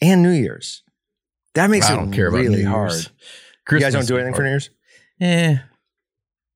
and 0.01 0.21
New 0.23 0.31
Year's. 0.31 0.83
That 1.53 1.69
makes 1.69 1.85
I 1.89 2.01
it 2.01 2.15
really 2.17 2.63
hard. 2.63 2.91
Year's. 2.91 3.09
You 3.71 3.79
guys 3.79 3.93
don't 3.93 4.07
do 4.07 4.17
anything 4.17 4.33
for. 4.33 4.43
New 4.43 4.49
Year's? 4.49 4.69
Eh. 5.21 5.57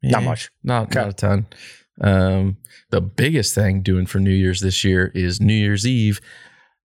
Not 0.04 0.24
Eh, 0.24 0.26
much. 0.26 0.50
Not 0.64 0.84
Okay. 0.88 1.00
not 1.00 1.10
a 1.10 1.14
ton. 1.14 1.46
Um, 2.02 2.58
the 2.92 3.02
biggest 3.02 3.56
thing 3.56 3.82
doing 3.82 4.06
for 4.06 4.20
New 4.20 4.32
Year's 4.32 4.62
this 4.62 4.84
year 4.84 5.12
is 5.16 5.42
New 5.42 5.54
Year's 5.54 5.86
Eve. 5.86 6.22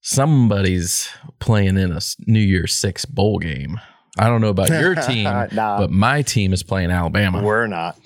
Somebody's 0.01 1.11
playing 1.40 1.77
in 1.77 1.92
a 1.92 2.01
New 2.27 2.40
Year's 2.40 2.75
Six 2.75 3.05
bowl 3.05 3.38
game. 3.38 3.81
I 4.18 4.29
don't 4.29 4.40
know 4.40 4.49
about 4.49 4.70
your 4.70 4.94
team, 5.07 5.25
nah, 5.25 5.79
but 5.79 5.90
my 5.90 6.23
team 6.23 6.53
is 6.53 6.62
playing 6.62 6.90
Alabama. 6.90 7.42
we're 7.42 7.66
not. 7.66 7.99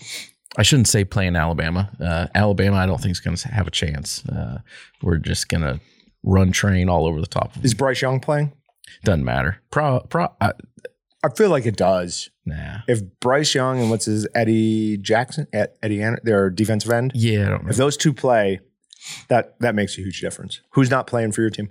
I 0.57 0.63
shouldn't 0.63 0.89
say 0.89 1.05
playing 1.05 1.37
Alabama. 1.37 1.91
Uh, 2.01 2.27
Alabama, 2.35 2.77
I 2.77 2.87
don't 2.87 3.01
think 3.01 3.13
is 3.13 3.21
going 3.21 3.37
to 3.37 3.49
have 3.49 3.67
a 3.67 3.73
chance. 3.73 4.25
Uh, 4.27 4.59
we're 5.03 5.19
just 5.19 5.49
going 5.49 5.63
to 5.63 5.81
run 6.23 6.53
train 6.53 6.89
all 6.89 7.07
over 7.07 7.21
the 7.21 7.27
top. 7.27 7.57
Of. 7.57 7.65
Is 7.65 7.75
Bryce 7.75 8.01
Young 8.03 8.21
playing? 8.21 8.53
Doesn't 9.03 9.25
matter. 9.25 9.61
Pro, 9.71 10.01
pro, 10.01 10.29
I 11.25 11.29
feel 11.35 11.51
like 11.51 11.67
it 11.67 11.77
does. 11.77 12.31
nah. 12.45 12.79
if 12.87 13.01
Bryce 13.21 13.55
Young 13.55 13.81
and 13.81 13.91
what's 13.91 14.05
his 14.05 14.27
Eddie 14.35 14.99
Jackson, 14.99 15.47
Ed- 15.53 15.73
Eddie, 15.83 16.03
their 16.23 16.51
defensive 16.51 16.91
end, 16.93 17.13
Yeah, 17.15 17.47
I 17.47 17.49
don't 17.51 17.65
know. 17.65 17.71
if 17.71 17.77
those 17.77 17.97
two 17.97 18.13
play, 18.13 18.61
that 19.29 19.59
that 19.61 19.75
makes 19.75 19.97
a 19.99 20.01
huge 20.03 20.21
difference. 20.21 20.61
Who's 20.71 20.91
not 20.91 21.07
playing 21.07 21.33
for 21.33 21.41
your 21.41 21.51
team? 21.51 21.71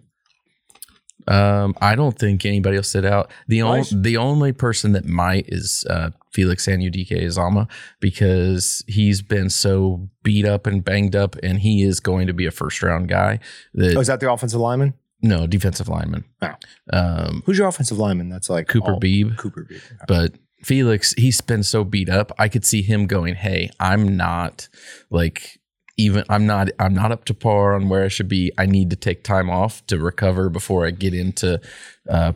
Um, 1.26 1.74
I 1.80 1.96
don't 1.96 2.18
think 2.20 2.46
anybody 2.46 2.76
will 2.76 2.84
sit 2.84 3.06
out. 3.06 3.32
The 3.48 3.62
only 3.62 3.84
the 3.94 4.18
only 4.18 4.52
person 4.52 4.92
that 4.92 5.06
might 5.06 5.46
is 5.48 5.86
uh, 5.89 6.10
Felix 6.34 6.66
Anudike-Uzomah 6.68 7.70
because 8.02 8.84
he's 8.88 9.22
been 9.22 9.50
so 9.50 10.10
beat 10.24 10.46
up 10.46 10.68
and 10.68 10.84
banged 10.84 11.16
up, 11.16 11.38
and 11.42 11.60
he 11.60 11.84
is 11.84 12.02
going 12.02 12.28
to 12.28 12.34
be 12.34 12.46
a 12.46 12.52
first 12.52 12.84
round 12.84 13.08
guy. 13.08 13.39
That 13.74 13.96
Oh, 13.96 14.02
is 14.02 14.08
that 14.08 14.20
the 14.20 14.30
offensive 14.32 14.60
lineman? 14.60 14.96
No 15.24 15.48
defensive 15.48 15.88
lineman. 15.90 16.26
Oh. 16.42 16.54
Um, 16.92 17.42
Who's 17.48 17.58
your 17.58 17.68
offensive 17.68 17.98
lineman? 17.98 18.30
That's 18.30 18.50
like 18.50 18.68
Cooper 18.68 18.94
all- 18.94 19.00
Beebe, 19.00 19.36
Cooper 19.38 19.64
Beebe. 19.68 19.82
but 20.08 20.36
Felix, 20.64 21.14
he's 21.18 21.42
been 21.42 21.64
so 21.64 21.84
beat 21.84 22.10
up. 22.10 22.32
I 22.38 22.48
could 22.50 22.64
see 22.66 22.82
him 22.84 23.08
going, 23.08 23.36
"Hey, 23.36 23.70
I'm 23.80 24.16
not 24.16 24.68
like." 25.10 25.60
Even 25.96 26.24
I'm 26.28 26.48
not 26.48 26.70
I'm 26.80 26.96
not 26.96 27.12
up 27.12 27.26
to 27.26 27.36
par 27.36 27.76
on 27.76 27.88
where 27.88 28.04
I 28.04 28.08
should 28.08 28.28
be. 28.28 28.52
I 28.58 28.66
need 28.66 28.90
to 28.90 28.96
take 28.96 29.24
time 29.24 29.48
off 29.48 29.86
to 29.86 30.00
recover 30.00 30.50
before 30.50 30.88
I 30.88 30.90
get 30.90 31.14
into 31.14 31.62
uh, 32.10 32.34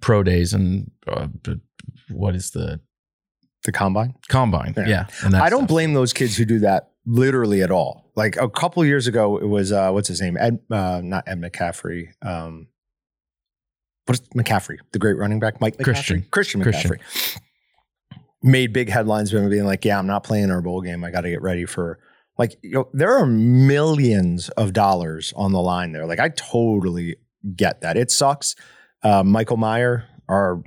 pro 0.00 0.22
days 0.22 0.54
and 0.54 0.90
uh, 1.06 1.28
what 2.08 2.34
is 2.34 2.52
the 2.52 2.80
The 3.64 3.72
combine. 3.72 4.14
combine? 4.28 4.72
Yeah. 4.78 5.08
Yeah, 5.22 5.42
I 5.42 5.50
don't 5.50 5.68
blame 5.68 5.92
those 5.92 6.14
kids 6.14 6.38
who 6.38 6.46
do 6.46 6.60
that 6.60 6.92
literally 7.04 7.60
at 7.62 7.70
all. 7.70 8.05
Like 8.16 8.36
a 8.36 8.48
couple 8.48 8.84
years 8.84 9.06
ago, 9.06 9.36
it 9.36 9.46
was 9.46 9.70
uh, 9.72 9.90
what's 9.90 10.08
his 10.08 10.20
name? 10.20 10.36
Ed, 10.38 10.60
uh, 10.70 11.02
not 11.04 11.24
Ed 11.26 11.40
McCaffrey. 11.40 12.08
Um, 12.22 12.68
what 14.06 14.18
is 14.18 14.28
McCaffrey? 14.30 14.78
The 14.92 14.98
great 14.98 15.18
running 15.18 15.38
back, 15.38 15.60
Mike 15.60 15.76
McCaffrey? 15.76 15.84
Christian. 15.84 16.26
Christian 16.30 16.62
Christian. 16.62 16.92
McCaffrey. 16.92 17.38
Made 18.42 18.72
big 18.72 18.88
headlines 18.88 19.32
by 19.32 19.46
being 19.48 19.64
like, 19.64 19.84
"Yeah, 19.84 19.98
I'm 19.98 20.06
not 20.06 20.24
playing 20.24 20.50
our 20.50 20.62
bowl 20.62 20.80
game. 20.80 21.04
I 21.04 21.10
got 21.10 21.22
to 21.22 21.30
get 21.30 21.42
ready 21.42 21.66
for." 21.66 21.98
Like, 22.38 22.56
you 22.62 22.72
know, 22.72 22.88
there 22.92 23.16
are 23.16 23.24
millions 23.24 24.50
of 24.50 24.74
dollars 24.74 25.32
on 25.36 25.52
the 25.52 25.60
line 25.60 25.92
there. 25.92 26.06
Like, 26.06 26.20
I 26.20 26.28
totally 26.28 27.16
get 27.54 27.80
that. 27.80 27.96
It 27.96 28.10
sucks. 28.10 28.54
Uh, 29.02 29.22
Michael 29.22 29.56
Mayer, 29.56 30.04
our 30.28 30.62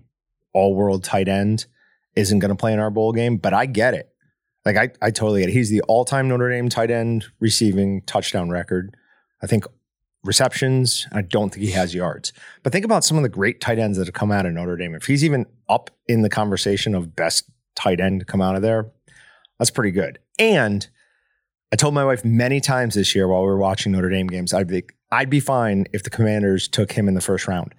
all-world 0.52 1.04
tight 1.04 1.28
end, 1.28 1.68
isn't 2.16 2.40
going 2.40 2.50
to 2.50 2.56
play 2.56 2.74
in 2.74 2.80
our 2.80 2.90
bowl 2.90 3.14
game, 3.14 3.38
but 3.38 3.54
I 3.54 3.68
get 3.68 3.94
it. 3.94 4.10
Like 4.66 4.78
I, 4.78 4.90
I 5.02 5.12
totally 5.12 5.42
get 5.42 5.50
it. 5.50 5.54
He's 5.54 5.70
the 5.70 5.82
all-time 5.82 6.28
Notre 6.28 6.50
Dame 6.50 6.70
tight 6.70 6.92
end 6.92 7.26
receiving 7.40 8.02
touchdown 8.04 8.50
record. 8.50 8.96
I 9.42 9.48
think 9.48 9.66
receptions. 10.24 11.08
I 11.12 11.22
don't 11.22 11.50
think 11.50 11.66
he 11.66 11.72
has 11.72 11.96
yards. 11.96 12.34
But 12.64 12.74
think 12.74 12.86
about 12.86 13.04
some 13.04 13.18
of 13.18 13.24
the 13.24 13.30
great 13.30 13.62
tight 13.62 13.80
ends 13.80 13.98
that 13.98 14.08
have 14.08 14.14
come 14.14 14.32
out 14.32 14.46
of 14.46 14.54
Notre 14.54 14.76
Dame. 14.76 14.96
If 14.96 15.06
he's 15.06 15.24
even 15.24 15.46
up 15.68 15.90
in 16.08 16.22
the 16.22 16.30
conversation 16.30 16.94
of 16.94 17.16
best 17.16 17.50
tight 17.76 18.00
end 18.00 18.20
to 18.20 18.26
come 18.26 18.42
out 18.42 18.56
of 18.56 18.62
there, 18.62 18.92
that's 19.58 19.72
pretty 19.72 19.92
good. 19.92 20.20
And 20.38 20.88
I 21.72 21.76
told 21.76 21.94
my 21.94 22.04
wife 22.04 22.26
many 22.26 22.60
times 22.60 22.96
this 22.96 23.16
year 23.16 23.28
while 23.28 23.42
we 23.42 23.48
were 23.48 23.58
watching 23.58 23.92
Notre 23.92 24.10
Dame 24.10 24.28
games, 24.28 24.54
I'd 24.54 24.68
be 24.68 24.84
I'd 25.12 25.30
be 25.30 25.40
fine 25.40 25.86
if 25.94 26.04
the 26.04 26.10
Commanders 26.10 26.68
took 26.68 26.92
him 26.92 27.08
in 27.08 27.14
the 27.14 27.22
first 27.22 27.48
round. 27.48 27.74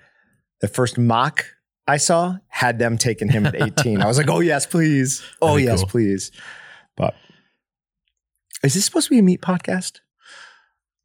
The 0.61 0.69
first 0.69 0.99
mock 0.99 1.45
I 1.87 1.97
saw 1.97 2.37
had 2.49 2.79
them 2.79 2.99
taking 2.99 3.29
him 3.29 3.47
at 3.47 3.55
18. 3.81 4.01
I 4.01 4.07
was 4.07 4.16
like, 4.16 4.31
oh 4.31 4.40
yes, 4.40 4.66
please. 4.66 5.23
Oh 5.43 5.57
yes, 5.57 5.81
cool. 5.81 5.88
please. 5.88 6.31
But 6.96 7.14
is 8.62 8.74
this 8.74 8.85
supposed 8.85 9.07
to 9.09 9.11
be 9.11 9.18
a 9.18 9.22
meat 9.22 9.40
podcast? 9.40 10.00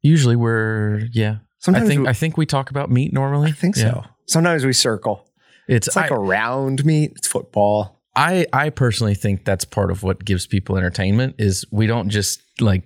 Usually 0.02 0.36
we're 0.36 1.08
yeah. 1.12 1.38
Sometimes 1.58 1.84
I 1.84 1.88
think 1.88 2.02
we, 2.02 2.08
I 2.08 2.12
think 2.12 2.36
we 2.36 2.46
talk 2.46 2.70
about 2.70 2.90
meat 2.90 3.12
normally. 3.12 3.48
I 3.48 3.52
think 3.52 3.76
Yeah. 3.76 3.82
so. 3.92 4.04
Sometimes 4.26 4.64
we 4.64 4.72
circle. 4.72 5.28
It's, 5.68 5.86
It's 5.88 5.96
like 5.96 6.12
I, 6.12 6.14
a 6.14 6.18
round 6.18 6.84
meat. 6.84 7.12
It's 7.16 7.26
football. 7.26 8.02
I 8.14 8.46
I 8.52 8.70
personally 8.70 9.14
think 9.14 9.44
that's 9.44 9.64
part 9.64 9.90
of 9.90 10.02
what 10.02 10.24
gives 10.24 10.46
people 10.46 10.76
entertainment 10.76 11.36
is 11.38 11.64
we 11.70 11.86
don't 11.86 12.08
just 12.08 12.40
like 12.60 12.82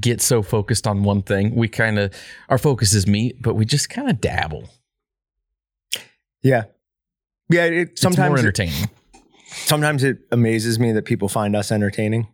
get 0.00 0.20
so 0.20 0.42
focused 0.42 0.86
on 0.86 1.02
one 1.02 1.22
thing. 1.22 1.54
We 1.54 1.68
kind 1.68 1.98
of 1.98 2.14
our 2.48 2.58
focus 2.58 2.92
is 2.94 3.06
meat, 3.06 3.36
but 3.42 3.54
we 3.54 3.64
just 3.64 3.90
kind 3.90 4.08
of 4.08 4.20
dabble. 4.20 4.68
Yeah. 6.42 6.64
Yeah. 7.50 7.64
It, 7.66 7.72
It's 7.90 8.02
more 8.04 8.12
sometimes 8.12 8.38
it, 8.40 8.42
entertaining. 8.42 8.90
Sometimes 9.72 10.04
it 10.04 10.18
amazes 10.30 10.78
me 10.78 10.92
that 10.92 11.06
people 11.06 11.30
find 11.30 11.56
us 11.56 11.72
entertaining, 11.72 12.28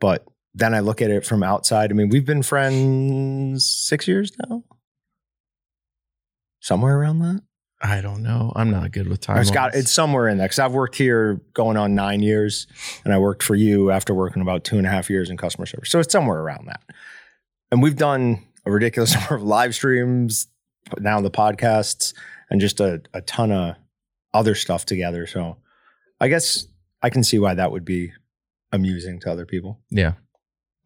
but 0.00 0.24
then 0.54 0.72
I 0.72 0.78
look 0.78 1.02
at 1.02 1.10
it 1.10 1.26
from 1.26 1.42
outside. 1.42 1.90
I 1.90 1.94
mean, 1.94 2.10
we've 2.10 2.24
been 2.24 2.44
friends 2.44 3.66
six 3.66 4.06
years 4.06 4.30
now, 4.48 4.62
somewhere 6.60 6.96
around 6.96 7.18
that. 7.18 7.40
I 7.82 8.00
don't 8.00 8.22
know. 8.22 8.52
I'm 8.54 8.70
not 8.70 8.92
good 8.92 9.08
with 9.08 9.20
time. 9.20 9.38
It's 9.38 9.50
got 9.50 9.74
it's 9.74 9.90
somewhere 9.90 10.28
in 10.28 10.38
there 10.38 10.46
because 10.46 10.60
I've 10.60 10.74
worked 10.74 10.94
here 10.94 11.40
going 11.54 11.76
on 11.76 11.96
nine 11.96 12.22
years, 12.22 12.68
and 13.04 13.12
I 13.12 13.18
worked 13.18 13.42
for 13.42 13.56
you 13.56 13.90
after 13.90 14.14
working 14.14 14.40
about 14.40 14.62
two 14.62 14.78
and 14.78 14.86
a 14.86 14.90
half 14.90 15.10
years 15.10 15.30
in 15.30 15.36
customer 15.36 15.66
service. 15.66 15.90
So 15.90 15.98
it's 15.98 16.12
somewhere 16.12 16.38
around 16.38 16.68
that. 16.68 16.82
And 17.72 17.82
we've 17.82 17.96
done 17.96 18.46
a 18.64 18.70
ridiculous 18.70 19.12
number 19.18 19.34
of 19.34 19.42
live 19.42 19.74
streams, 19.74 20.46
now 21.00 21.20
the 21.20 21.32
podcasts, 21.32 22.14
and 22.48 22.60
just 22.60 22.78
a, 22.78 23.02
a 23.12 23.22
ton 23.22 23.50
of 23.50 23.74
other 24.32 24.54
stuff 24.54 24.86
together. 24.86 25.26
So 25.26 25.56
I 26.24 26.28
guess 26.28 26.66
I 27.02 27.10
can 27.10 27.22
see 27.22 27.38
why 27.38 27.54
that 27.54 27.70
would 27.70 27.84
be 27.84 28.12
amusing 28.72 29.20
to 29.20 29.30
other 29.30 29.46
people. 29.46 29.80
yeah. 29.90 30.14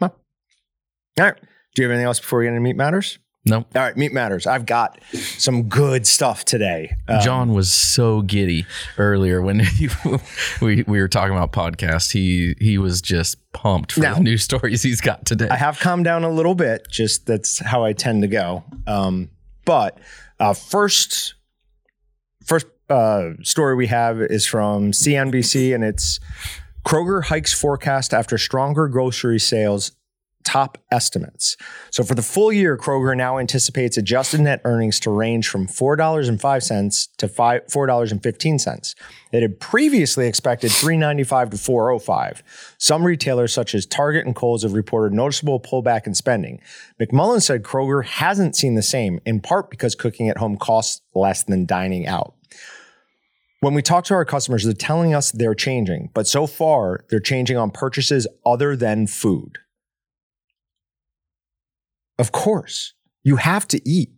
All 0.00 1.24
right. 1.24 1.34
Do 1.74 1.82
you 1.82 1.88
have 1.88 1.92
anything 1.92 2.06
else 2.06 2.20
before 2.20 2.38
we 2.38 2.44
get 2.44 2.50
into 2.50 2.60
meat 2.60 2.76
matters? 2.76 3.18
No. 3.44 3.56
All 3.58 3.64
right, 3.74 3.96
meat 3.96 4.12
matters. 4.12 4.46
I've 4.46 4.66
got 4.66 5.00
some 5.12 5.64
good 5.68 6.06
stuff 6.06 6.44
today. 6.44 6.94
Um, 7.08 7.20
Jon 7.22 7.52
was 7.54 7.70
so 7.72 8.22
giddy 8.22 8.66
earlier 8.98 9.42
when 9.42 9.58
he, 9.64 9.88
we 10.60 10.84
we 10.86 11.00
were 11.00 11.08
talking 11.08 11.36
about 11.36 11.50
podcast. 11.52 12.12
He 12.12 12.54
he 12.60 12.78
was 12.78 13.02
just 13.02 13.36
pumped 13.52 13.92
for 13.92 14.00
Now- 14.00 14.14
the 14.14 14.20
new 14.20 14.36
stories 14.38 14.82
he's 14.84 15.00
got 15.00 15.24
today. 15.26 15.48
I 15.50 15.56
have 15.56 15.80
calmed 15.80 16.04
down 16.04 16.22
a 16.22 16.30
little 16.30 16.54
bit. 16.54 16.86
Just 16.88 17.26
that's 17.26 17.58
how 17.58 17.82
I 17.84 17.94
tend 17.94 18.22
to 18.22 18.28
go. 18.28 18.62
Um, 18.86 19.30
but 19.64 19.98
uh, 20.38 20.54
first, 20.54 21.34
first 22.44 22.66
uh, 22.88 23.30
story 23.42 23.74
we 23.74 23.86
have 23.88 24.20
is 24.20 24.46
from 24.46 24.92
CNBC, 24.92 25.74
and 25.74 25.84
it's 25.84 26.20
Kroger 26.86 27.24
hikes 27.24 27.52
forecast 27.52 28.14
after 28.14 28.38
stronger 28.38 28.88
grocery 28.88 29.38
sales 29.38 29.92
top 30.48 30.78
estimates. 30.90 31.58
So 31.90 32.02
for 32.02 32.14
the 32.14 32.22
full 32.22 32.50
year, 32.50 32.78
Kroger 32.78 33.14
now 33.14 33.36
anticipates 33.38 33.98
adjusted 33.98 34.40
net 34.40 34.62
earnings 34.64 34.98
to 35.00 35.10
range 35.10 35.46
from 35.48 35.66
$4.05 35.66 37.08
to 37.18 37.28
five, 37.28 37.66
$4.15. 37.66 38.94
It 39.32 39.42
had 39.42 39.60
previously 39.60 40.26
expected 40.26 40.70
$3.95 40.70 41.50
to 41.50 41.56
$4.05. 41.58 42.40
Some 42.78 43.04
retailers 43.04 43.52
such 43.52 43.74
as 43.74 43.84
Target 43.84 44.24
and 44.24 44.34
Kohl's 44.34 44.62
have 44.62 44.72
reported 44.72 45.12
noticeable 45.12 45.60
pullback 45.60 46.06
in 46.06 46.14
spending. 46.14 46.62
McMullen 46.98 47.42
said 47.42 47.62
Kroger 47.62 48.02
hasn't 48.02 48.56
seen 48.56 48.74
the 48.74 48.82
same, 48.82 49.20
in 49.26 49.40
part 49.40 49.68
because 49.68 49.94
cooking 49.94 50.30
at 50.30 50.38
home 50.38 50.56
costs 50.56 51.02
less 51.14 51.42
than 51.42 51.66
dining 51.66 52.06
out. 52.06 52.34
When 53.60 53.74
we 53.74 53.82
talk 53.82 54.04
to 54.04 54.14
our 54.14 54.24
customers, 54.24 54.64
they're 54.64 54.72
telling 54.72 55.14
us 55.14 55.32
they're 55.32 55.54
changing, 55.54 56.10
but 56.14 56.26
so 56.26 56.46
far 56.46 57.04
they're 57.10 57.18
changing 57.18 57.56
on 57.56 57.70
purchases 57.70 58.26
other 58.46 58.76
than 58.76 59.06
food. 59.06 59.58
Of 62.18 62.32
course, 62.32 62.94
you 63.24 63.36
have 63.36 63.66
to 63.68 63.88
eat. 63.88 64.10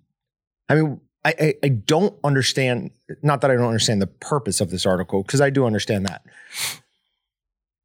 I 0.69 0.75
mean, 0.75 1.01
I, 1.25 1.35
I, 1.41 1.55
I 1.65 1.69
don't 1.69 2.15
understand, 2.23 2.91
not 3.23 3.41
that 3.41 3.51
I 3.51 3.55
don't 3.55 3.67
understand 3.67 4.01
the 4.01 4.07
purpose 4.07 4.61
of 4.61 4.71
this 4.71 4.87
article, 4.87 5.23
because 5.23 5.41
I 5.41 5.51
do 5.51 5.67
understand 5.67 6.07
that. 6.07 6.23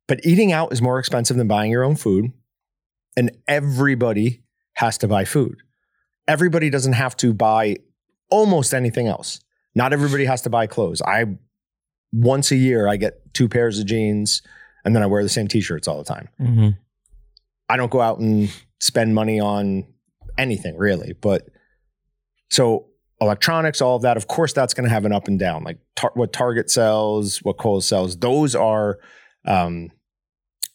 But 0.08 0.26
eating 0.26 0.52
out 0.52 0.72
is 0.72 0.82
more 0.82 1.00
expensive 1.00 1.36
than 1.36 1.48
buying 1.48 1.72
your 1.72 1.84
own 1.84 1.96
food. 1.96 2.32
And 3.18 3.32
everybody 3.48 4.44
has 4.74 4.98
to 5.00 5.08
buy 5.08 5.26
food. 5.26 5.64
Everybody 6.28 6.70
doesn't 6.70 6.94
have 6.94 7.16
to 7.18 7.34
buy 7.34 7.78
almost 8.30 8.74
anything 8.74 9.08
else. 9.08 9.40
Not 9.76 9.94
everybody 9.94 10.26
has 10.26 10.42
to 10.44 10.50
buy 10.50 10.68
clothes. 10.68 11.02
I 11.02 11.26
once 12.12 12.52
a 12.52 12.56
year 12.56 12.88
I 12.88 12.96
get 12.98 13.34
two 13.34 13.50
pairs 13.50 13.78
of 13.78 13.86
jeans 13.86 14.42
and 14.86 14.96
then 14.96 15.04
I 15.04 15.06
wear 15.06 15.22
the 15.22 15.30
same 15.30 15.48
t-shirts 15.48 15.88
all 15.88 15.98
the 15.98 16.06
time. 16.06 16.30
Mm-hmm. 16.40 16.70
I 17.68 17.78
don't 17.78 17.92
go 17.92 18.00
out 18.00 18.20
and 18.20 18.50
spend 18.80 19.14
money 19.16 19.40
on 19.40 19.86
anything 20.38 20.78
really, 20.78 21.14
but 21.14 21.48
so 22.50 22.88
electronics, 23.20 23.82
all 23.82 23.96
of 23.96 24.04
that, 24.04 24.18
of 24.18 24.28
course, 24.28 24.54
that's 24.54 24.74
going 24.74 24.88
to 24.88 24.94
have 24.94 25.06
an 25.06 25.12
up 25.12 25.28
and 25.28 25.40
down. 25.40 25.64
Like 25.64 25.80
tar- 25.96 26.12
what 26.14 26.32
Target 26.32 26.70
sells, 26.70 27.40
what 27.40 27.58
Kohl's 27.58 27.88
sells, 27.88 28.18
those 28.18 28.56
are 28.56 29.00
um, 29.46 29.92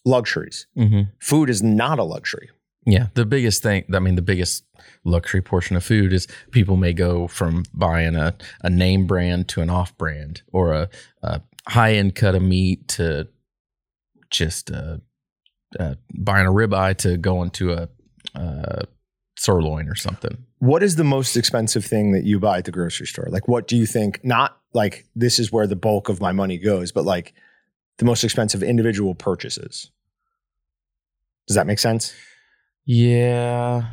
luxuries. 0.05 0.67
Mm-hmm. 0.77 1.11
Food 1.19 1.49
is 1.49 1.63
not 1.63 1.99
a 1.99 2.03
luxury. 2.03 2.49
Yeah, 2.85 3.07
the 3.13 3.25
biggest 3.25 3.61
thing, 3.61 3.85
I 3.93 3.99
mean, 3.99 4.15
the 4.15 4.21
biggest 4.23 4.63
luxury 5.03 5.41
portion 5.41 5.75
of 5.75 5.83
food 5.83 6.13
is 6.13 6.27
people 6.51 6.77
may 6.77 6.93
go 6.93 7.27
from 7.27 7.63
buying 7.73 8.15
a, 8.15 8.35
a 8.61 8.69
name 8.69 9.07
brand 9.07 9.47
to 9.49 9.61
an 9.61 9.69
off 9.69 9.97
brand 9.97 10.41
or 10.51 10.73
a, 10.73 10.89
a 11.23 11.41
high 11.67 11.93
end 11.93 12.15
cut 12.15 12.35
of 12.35 12.41
meat 12.41 12.87
to 12.87 13.27
just 14.29 14.71
uh, 14.71 14.97
uh, 15.79 15.95
buying 16.13 16.45
a 16.45 16.51
ribeye 16.51 16.95
to 16.97 17.17
going 17.17 17.49
to 17.51 17.73
a 17.73 17.89
uh, 18.35 18.83
sirloin 19.37 19.87
or 19.87 19.95
something. 19.95 20.37
What 20.59 20.83
is 20.83 20.95
the 20.95 21.03
most 21.03 21.35
expensive 21.35 21.83
thing 21.83 22.11
that 22.11 22.23
you 22.23 22.39
buy 22.39 22.59
at 22.59 22.65
the 22.65 22.71
grocery 22.71 23.07
store? 23.07 23.27
Like, 23.29 23.47
what 23.47 23.67
do 23.67 23.75
you 23.75 23.85
think? 23.85 24.23
Not 24.23 24.57
like 24.73 25.05
this 25.15 25.39
is 25.39 25.51
where 25.51 25.67
the 25.67 25.75
bulk 25.75 26.09
of 26.09 26.21
my 26.21 26.31
money 26.31 26.57
goes, 26.57 26.91
but 26.91 27.03
like 27.03 27.33
the 27.97 28.05
most 28.05 28.23
expensive 28.23 28.61
individual 28.61 29.15
purchases. 29.15 29.91
Does 31.47 31.55
that 31.55 31.67
make 31.67 31.79
sense? 31.79 32.13
Yeah, 32.85 33.85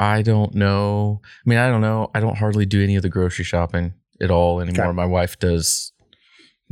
I 0.00 0.22
don't 0.22 0.54
know. 0.54 1.20
I 1.24 1.48
mean, 1.48 1.58
I 1.58 1.68
don't 1.68 1.82
know. 1.82 2.10
I 2.14 2.20
don't 2.20 2.36
hardly 2.38 2.66
do 2.66 2.82
any 2.82 2.96
of 2.96 3.02
the 3.02 3.08
grocery 3.10 3.44
shopping 3.44 3.92
at 4.20 4.30
all 4.30 4.60
anymore. 4.60 4.86
Okay. 4.86 4.96
My 4.96 5.04
wife 5.04 5.38
does 5.38 5.92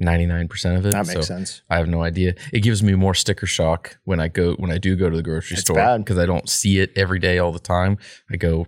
99% 0.01 0.79
of 0.79 0.87
it. 0.87 0.93
That 0.93 1.07
makes 1.07 1.13
so 1.13 1.21
sense. 1.21 1.63
I 1.69 1.77
have 1.77 1.89
no 1.89 2.03
idea. 2.03 2.35
It 2.53 2.61
gives 2.61 2.83
me 2.83 2.95
more 2.95 3.15
sticker 3.15 3.47
shock 3.47 3.99
when 4.05 4.19
I 4.19 4.29
go 4.29 4.55
when 4.55 4.71
I 4.71 4.79
do 4.79 4.97
go 4.97 5.11
to 5.11 5.17
the 5.17 5.23
grocery 5.23 5.55
It's 5.55 5.63
store 5.63 5.99
because 5.99 6.19
I 6.19 6.25
don't 6.27 6.49
see 6.49 6.79
it 6.79 6.91
every 6.97 7.19
day 7.19 7.39
all 7.39 7.53
the 7.53 7.59
time. 7.59 7.99
I 8.33 8.37
go 8.37 8.67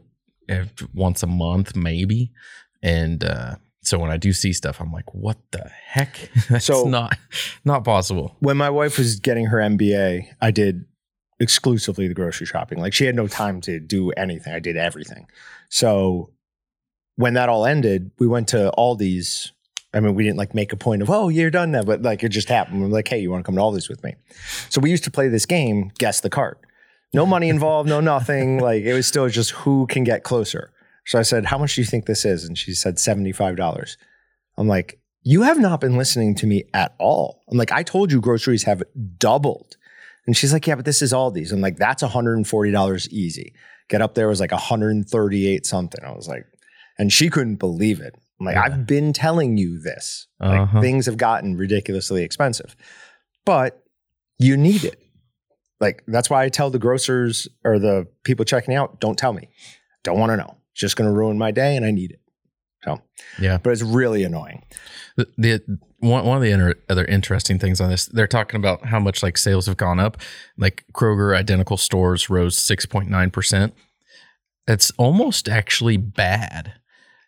once 0.92 1.22
a 1.22 1.26
month 1.28 1.76
maybe, 1.76 2.32
and 2.82 3.22
uh, 3.24 3.54
so 3.82 3.98
when 3.98 4.10
I 4.10 4.16
do 4.16 4.32
see 4.32 4.52
stuff, 4.52 4.80
I'm 4.80 4.92
like, 4.92 5.14
"What 5.14 5.38
the 5.52 5.70
heck? 5.86 6.30
That's 6.50 6.64
So- 6.66 6.84
not 6.84 7.16
not 7.64 7.84
possible." 7.84 8.36
When 8.40 8.56
my 8.56 8.68
wife 8.70 8.98
was 8.98 9.20
getting 9.20 9.46
her 9.46 9.58
MBA, 9.58 10.24
I 10.40 10.50
did 10.50 10.84
exclusively 11.40 12.06
the 12.06 12.14
grocery 12.14 12.46
shopping. 12.46 12.78
Like 12.78 12.92
she 12.92 13.06
had 13.06 13.16
no 13.16 13.26
time 13.26 13.60
to 13.62 13.80
do 13.80 14.10
anything. 14.12 14.52
I 14.52 14.58
did 14.58 14.76
everything. 14.76 15.26
So 15.68 16.30
when 17.16 17.34
that 17.34 17.48
all 17.48 17.66
ended, 17.66 18.10
we 18.18 18.26
went 18.26 18.48
to 18.48 18.72
Aldi's. 18.78 19.52
I 19.92 19.98
mean, 19.98 20.14
we 20.14 20.22
didn't 20.22 20.36
like 20.36 20.54
make 20.54 20.72
a 20.72 20.76
point 20.76 21.02
of, 21.02 21.10
oh, 21.10 21.28
you're 21.28 21.50
done 21.50 21.72
now, 21.72 21.82
but 21.82 22.02
like 22.02 22.22
it 22.22 22.28
just 22.28 22.48
happened. 22.48 22.80
We're 22.80 22.88
like, 22.88 23.08
hey, 23.08 23.18
you 23.18 23.30
want 23.30 23.44
to 23.44 23.46
come 23.46 23.56
to 23.56 23.60
Aldi's 23.60 23.88
with 23.88 24.04
me? 24.04 24.14
So 24.68 24.80
we 24.80 24.90
used 24.90 25.02
to 25.04 25.10
play 25.10 25.26
this 25.26 25.46
game, 25.46 25.90
guess 25.98 26.20
the 26.20 26.30
cart. 26.30 26.60
No 27.12 27.26
money 27.26 27.48
involved, 27.48 27.88
no 27.88 28.00
nothing. 28.00 28.58
Like 28.60 28.84
it 28.84 28.94
was 28.94 29.06
still 29.06 29.28
just 29.28 29.50
who 29.50 29.86
can 29.88 30.04
get 30.04 30.22
closer. 30.22 30.70
So 31.06 31.18
I 31.18 31.22
said, 31.22 31.46
how 31.46 31.58
much 31.58 31.74
do 31.74 31.80
you 31.80 31.86
think 31.86 32.06
this 32.06 32.24
is? 32.24 32.44
And 32.44 32.56
she 32.56 32.72
said 32.72 32.96
$75. 32.96 33.96
I'm 34.56 34.68
like, 34.68 35.00
you 35.22 35.42
have 35.42 35.58
not 35.58 35.80
been 35.80 35.96
listening 35.96 36.34
to 36.36 36.46
me 36.46 36.64
at 36.72 36.94
all. 36.98 37.42
I'm 37.50 37.58
like, 37.58 37.72
I 37.72 37.82
told 37.82 38.12
you 38.12 38.20
groceries 38.20 38.62
have 38.64 38.82
doubled. 39.18 39.76
And 40.30 40.36
she's 40.36 40.52
like, 40.52 40.64
yeah, 40.64 40.76
but 40.76 40.84
this 40.84 41.02
is 41.02 41.12
Aldi's. 41.12 41.50
I'm 41.50 41.60
like, 41.60 41.76
that's 41.76 42.04
$140 42.04 43.08
easy. 43.08 43.52
Get 43.88 44.00
up 44.00 44.14
there 44.14 44.28
was 44.28 44.38
like 44.38 44.52
138 44.52 45.66
something. 45.66 46.04
I 46.04 46.12
was 46.12 46.28
like, 46.28 46.44
and 47.00 47.12
she 47.12 47.28
couldn't 47.28 47.56
believe 47.56 47.98
it. 48.00 48.14
I'm 48.38 48.46
like, 48.46 48.54
Yeah. 48.54 48.62
I've 48.62 48.86
been 48.86 49.12
telling 49.12 49.56
you 49.58 49.80
this. 49.80 50.28
Like 50.38 50.60
Uh-huh. 50.60 50.80
things 50.80 51.06
have 51.06 51.16
gotten 51.16 51.56
ridiculously 51.56 52.22
expensive, 52.22 52.76
but 53.44 53.82
you 54.38 54.56
need 54.56 54.84
it. 54.84 55.02
Like 55.80 56.04
that's 56.06 56.30
why 56.30 56.44
I 56.44 56.48
tell 56.48 56.70
the 56.70 56.78
grocers 56.78 57.48
or 57.64 57.80
the 57.80 58.06
people 58.22 58.44
checking 58.44 58.76
out, 58.76 59.00
don't 59.00 59.18
tell 59.18 59.32
me. 59.32 59.48
Don't 60.04 60.20
want 60.20 60.30
to 60.30 60.36
know. 60.36 60.58
It's 60.70 60.80
just 60.80 60.94
going 60.94 61.10
to 61.10 61.16
ruin 61.16 61.38
my 61.38 61.50
day 61.50 61.74
and 61.74 61.84
I 61.84 61.90
need 61.90 62.12
it. 62.12 62.19
So, 62.84 63.00
Yeah. 63.38 63.58
but 63.58 63.70
it's 63.70 63.82
really 63.82 64.24
annoying. 64.24 64.62
The, 65.16 65.28
the 65.36 65.78
one 65.98 66.24
one 66.24 66.36
of 66.38 66.42
the 66.42 66.50
inter, 66.50 66.74
other 66.88 67.04
interesting 67.04 67.58
things 67.58 67.80
on 67.80 67.90
this, 67.90 68.06
they're 68.06 68.26
talking 68.26 68.58
about 68.58 68.86
how 68.86 68.98
much 69.00 69.22
like 69.22 69.36
sales 69.36 69.66
have 69.66 69.76
gone 69.76 70.00
up. 70.00 70.16
Like 70.56 70.84
Kroger 70.94 71.36
identical 71.36 71.76
stores 71.76 72.30
rose 72.30 72.56
six 72.56 72.86
point 72.86 73.10
nine 73.10 73.30
percent. 73.30 73.74
That's 74.66 74.90
almost 74.92 75.48
actually 75.48 75.96
bad. 75.98 76.74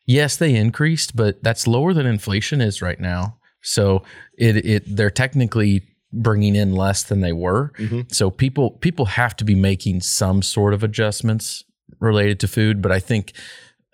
Yes, 0.07 0.37
they 0.37 0.55
increased, 0.55 1.15
but 1.17 1.43
that's 1.43 1.67
lower 1.67 1.93
than 1.93 2.07
inflation 2.07 2.61
is 2.61 2.81
right 2.81 2.99
now. 3.01 3.37
So 3.63 4.03
it 4.39 4.57
it 4.65 4.97
they're 4.97 5.11
technically 5.11 5.83
bringing 6.15 6.55
in 6.57 6.75
less 6.75 7.03
than 7.03 7.21
they 7.21 7.33
were. 7.33 7.73
Mhm. 7.79 8.13
So 8.15 8.31
people 8.31 8.71
people 8.73 9.05
have 9.07 9.37
to 9.37 9.45
be 9.45 9.55
making 9.55 10.01
some 10.01 10.41
sort 10.43 10.73
of 10.73 10.83
adjustments 10.83 11.65
related 12.01 12.41
to 12.41 12.49
food, 12.49 12.81
but 12.81 12.91
I 12.91 13.01
think 13.01 13.33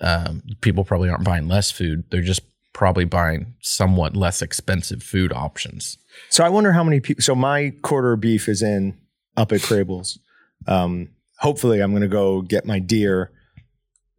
um, 0.01 0.43
people 0.61 0.85
probably 0.85 1.09
aren't 1.09 1.25
buying 1.25 1.49
less 1.49 1.71
food. 1.71 2.05
They're 2.11 2.23
just 2.23 2.43
probably 2.73 3.05
buying 3.05 3.55
somewhat 3.61 4.17
less 4.17 4.41
expensive 4.41 5.03
food 5.03 5.33
options. 5.33 5.99
So 6.29 6.45
I 6.45 6.49
wonder 6.49 6.73
how 6.73 6.85
many 6.85 7.01
people. 7.01 7.23
So 7.23 7.35
my 7.35 7.73
quarter 7.83 8.17
beef 8.17 8.49
is 8.49 8.63
in 8.63 8.97
up 9.37 9.53
at 9.53 9.61
Krehbiel's. 9.61 10.19
Um, 10.67 11.11
hopefully, 11.39 11.81
I'm 11.81 11.91
going 11.91 12.03
to 12.03 12.09
go 12.09 12.43
get 12.43 12.67
my 12.67 12.79
deer 12.79 13.33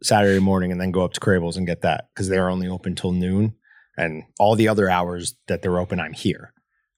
Saturday 0.02 0.40
morning 0.40 0.72
and 0.72 0.80
then 0.80 0.90
go 0.90 1.04
up 1.04 1.12
to 1.14 1.20
Krehbiel's 1.20 1.56
and 1.56 1.66
get 1.66 1.82
that 1.82 2.08
because 2.14 2.28
they're 2.28 2.50
only 2.50 2.68
open 2.68 2.94
till 2.94 3.12
noon, 3.12 3.54
and 3.96 4.24
all 4.38 4.56
the 4.56 4.68
other 4.68 4.90
hours 4.90 5.34
that 5.48 5.62
they're 5.62 5.78
open, 5.78 6.00
I'm 6.00 6.12
here. 6.12 6.52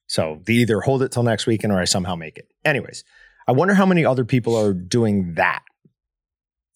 So 0.07 0.41
they 0.45 0.53
either 0.53 0.81
hold 0.81 1.01
it 1.01 1.11
till 1.11 1.23
next 1.23 1.47
weekend 1.47 1.73
or 1.73 1.79
I 1.79 1.85
somehow 1.85 2.15
make 2.15 2.37
it. 2.37 2.47
Anyways, 2.65 3.03
I 3.47 3.51
wonder 3.53 3.73
how 3.73 3.85
many 3.85 4.05
other 4.05 4.25
people 4.25 4.55
are 4.55 4.73
doing 4.73 5.35
that. 5.35 5.63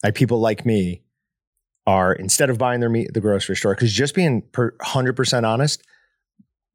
Like 0.02 0.14
people 0.14 0.40
like 0.40 0.64
me 0.64 1.02
are 1.88 2.12
instead 2.12 2.50
of 2.50 2.58
buying 2.58 2.80
their 2.80 2.90
meat 2.90 3.08
at 3.08 3.14
the 3.14 3.20
grocery 3.20 3.56
store, 3.56 3.74
because 3.74 3.90
just 3.90 4.14
being 4.14 4.42
per 4.52 4.72
100% 4.72 5.44
honest, 5.48 5.82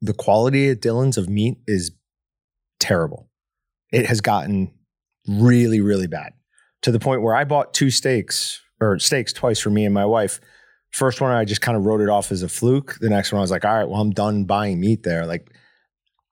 the 0.02 0.14
quality 0.14 0.70
at 0.70 0.82
Dillon's 0.82 1.20
of 1.20 1.30
meat 1.30 1.60
is 1.68 1.92
terrible. 2.80 3.30
It 3.92 4.08
has 4.08 4.22
gotten 4.22 4.74
really, 5.28 5.82
really 5.82 6.08
bad 6.08 6.34
to 6.82 6.92
the 6.92 7.00
point 7.00 7.22
where 7.22 7.36
I 7.36 7.44
bought 7.44 7.76
two 7.76 7.92
steaks 7.92 8.60
or 8.82 8.98
steaks 8.98 9.32
twice 9.32 9.60
for 9.60 9.70
me 9.70 9.86
and 9.86 9.94
my 9.94 10.04
wife. 10.04 10.42
First 10.90 11.22
one, 11.22 11.32
I 11.32 11.46
just 11.46 11.62
kind 11.62 11.78
of 11.78 11.86
wrote 11.86 12.02
it 12.02 12.10
off 12.10 12.32
as 12.32 12.42
a 12.42 12.50
fluke. 12.50 12.98
The 13.00 13.10
next 13.10 13.32
one, 13.32 13.38
I 13.38 13.44
was 13.44 13.52
like, 13.52 13.66
all 13.66 13.74
right, 13.74 13.88
well, 13.88 14.02
I'm 14.02 14.12
done 14.12 14.46
buying 14.46 14.80
meat 14.80 15.04
there. 15.04 15.28
Like, 15.28 15.48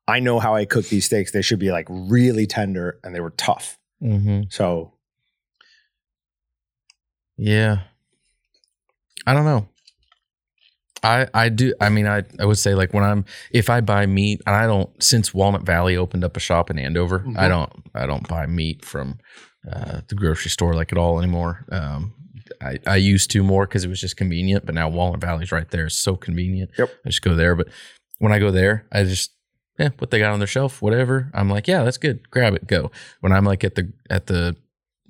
I 0.07 0.19
know 0.19 0.39
how 0.39 0.55
I 0.55 0.65
cook 0.65 0.87
these 0.87 1.05
steaks. 1.05 1.31
They 1.31 1.43
should 1.43 1.59
be 1.59 1.71
like 1.71 1.85
really 1.87 2.47
tender 2.47 2.99
and 3.03 3.13
they 3.13 3.19
were 3.19 3.29
tough. 3.29 3.77
Mm-hmm. 4.01 4.49
So, 4.49 4.93
Yeah. 7.37 7.83
I 9.27 9.33
don't 9.33 9.45
know. 9.45 9.67
I 11.03 11.27
I 11.33 11.49
do 11.49 11.73
I 11.81 11.89
mean 11.89 12.05
I 12.05 12.23
I 12.39 12.45
would 12.45 12.59
say 12.59 12.75
like 12.75 12.93
when 12.93 13.03
I'm 13.03 13.25
if 13.51 13.69
I 13.69 13.81
buy 13.81 14.05
meat 14.05 14.41
and 14.45 14.55
I 14.55 14.67
don't 14.67 14.89
since 15.01 15.33
Walnut 15.33 15.63
Valley 15.63 15.97
opened 15.97 16.23
up 16.23 16.37
a 16.37 16.39
shop 16.39 16.69
in 16.69 16.77
Andover, 16.77 17.19
Mhm. 17.19 17.37
I 17.39 17.47
don't 17.47 17.71
I 17.95 18.05
don't 18.05 18.27
buy 18.27 18.45
meat 18.45 18.85
from 18.85 19.17
uh, 19.71 20.01
the 20.07 20.15
grocery 20.15 20.49
store 20.51 20.73
like 20.75 20.91
at 20.91 20.97
all 20.99 21.17
anymore. 21.19 21.65
Um 21.71 22.13
I, 22.61 22.77
I 22.85 22.95
used 22.97 23.31
to 23.31 23.43
more 23.43 23.65
because 23.65 23.83
it 23.85 23.87
was 23.87 24.01
just 24.01 24.17
convenient, 24.17 24.65
but 24.65 24.75
now 24.75 24.89
Walnut 24.89 25.21
Valley's 25.21 25.51
right 25.51 25.69
there. 25.71 25.85
It's 25.85 25.97
so 25.97 26.15
convenient. 26.15 26.69
Yep. 26.77 26.89
I 27.05 27.09
just 27.09 27.21
go 27.21 27.33
there. 27.33 27.55
But 27.55 27.69
when 28.19 28.33
I 28.33 28.39
go 28.39 28.51
there, 28.51 28.85
I 28.91 29.03
just 29.03 29.31
yeah, 29.79 29.89
what 29.97 30.11
they 30.11 30.19
got 30.19 30.33
on 30.33 30.39
their 30.39 30.47
shelf, 30.47 30.81
whatever. 30.81 31.31
I'm 31.33 31.49
like, 31.49 31.67
yeah, 31.67 31.83
that's 31.83 31.97
good. 31.97 32.29
Grab 32.29 32.53
it, 32.53 32.67
go. 32.67 32.91
When 33.21 33.31
I'm 33.31 33.45
like 33.45 33.63
at 33.63 33.73
the 33.75 33.91
at 34.09 34.27
the 34.27 34.55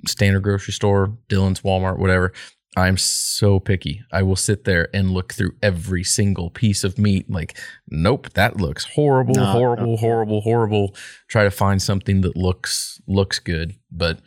standard 0.07 0.43
grocery 0.43 0.73
store, 0.73 1.17
Dillon's, 1.27 1.61
Walmart, 1.61 1.97
whatever, 1.97 2.31
I'm 2.77 2.97
so 2.97 3.59
picky. 3.59 4.01
I 4.13 4.23
will 4.23 4.37
sit 4.37 4.63
there 4.63 4.87
and 4.93 5.11
look 5.11 5.33
through 5.33 5.55
every 5.61 6.05
single 6.05 6.49
piece 6.49 6.85
of 6.85 6.97
meat. 6.97 7.29
Like, 7.29 7.57
nope, 7.89 8.31
that 8.33 8.57
looks 8.57 8.85
horrible, 8.85 9.35
No, 9.35 9.45
horrible, 9.45 9.85
no. 9.91 9.97
horrible, 9.97 10.41
horrible. 10.41 10.95
Try 11.27 11.43
to 11.43 11.51
find 11.51 11.81
something 11.81 12.21
that 12.21 12.37
looks 12.37 13.01
looks 13.07 13.39
good, 13.39 13.75
but 13.91 14.19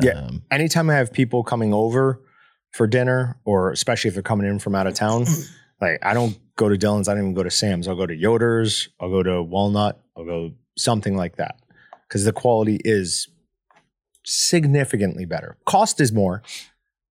Yeah. 0.00 0.12
um, 0.12 0.42
anytime 0.50 0.88
I 0.88 0.94
have 0.94 1.12
people 1.12 1.42
coming 1.44 1.74
over 1.74 2.22
for 2.70 2.86
dinner, 2.86 3.38
or 3.44 3.70
especially 3.72 4.08
if 4.08 4.14
they're 4.14 4.22
coming 4.22 4.46
in 4.48 4.58
from 4.58 4.74
out 4.74 4.86
of 4.86 4.94
town, 4.94 5.26
like 5.82 5.98
I 6.02 6.14
don't 6.14 6.38
go 6.56 6.70
to 6.70 6.78
Dillon's, 6.78 7.08
I 7.08 7.14
don't 7.14 7.24
even 7.24 7.34
go 7.34 7.42
to 7.42 7.50
Sam's. 7.50 7.86
I'll 7.88 7.96
go 7.96 8.06
to 8.06 8.16
Yoder's, 8.16 8.88
I'll 9.00 9.10
go 9.10 9.22
to 9.22 9.42
Walnut, 9.42 10.00
I'll 10.16 10.24
go 10.24 10.52
something 10.78 11.14
like 11.14 11.36
that. 11.36 11.56
Because 12.08 12.24
the 12.24 12.32
quality 12.32 12.78
is 12.84 13.28
significantly 14.24 15.24
better. 15.24 15.56
Cost 15.66 16.00
is 16.00 16.12
more. 16.12 16.42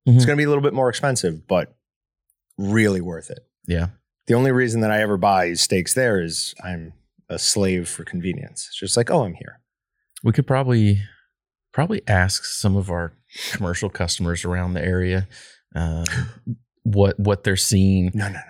It's 0.06 0.24
Mhm. 0.24 0.28
gonna 0.28 0.38
be 0.38 0.44
a 0.44 0.48
little 0.50 0.64
bit 0.64 0.74
more 0.74 0.90
expensive, 0.90 1.48
but 1.48 1.76
really 2.58 3.02
worth 3.02 3.30
it. 3.30 3.40
Yeah. 3.68 3.90
The 4.28 4.34
only 4.34 4.52
reason 4.52 4.82
that 4.82 4.92
I 4.92 5.02
ever 5.02 5.18
buy 5.18 5.54
steaks 5.54 5.94
there 5.94 6.22
is 6.22 6.54
I'm 6.64 6.94
a 7.30 7.38
slave 7.40 7.88
for 7.90 8.04
convenience. 8.04 8.68
It's 8.70 8.78
just 8.80 8.98
like, 8.98 9.10
oh, 9.10 9.24
I'm 9.26 9.34
here. 9.36 9.60
We 10.24 10.32
could 10.32 10.48
probably 10.48 11.02
probably 11.74 12.02
ask 12.08 12.44
some 12.46 12.76
of 12.76 12.90
our 12.90 13.14
commercial 13.52 13.90
customers 13.90 14.44
around 14.44 14.74
the 14.74 14.84
area 14.84 15.28
uh, 15.76 16.06
what 16.84 17.18
what 17.20 17.44
they're 17.44 17.56
seeing 17.56 18.12
No, 18.14 18.28
no, 18.28 18.34
no. 18.34 18.42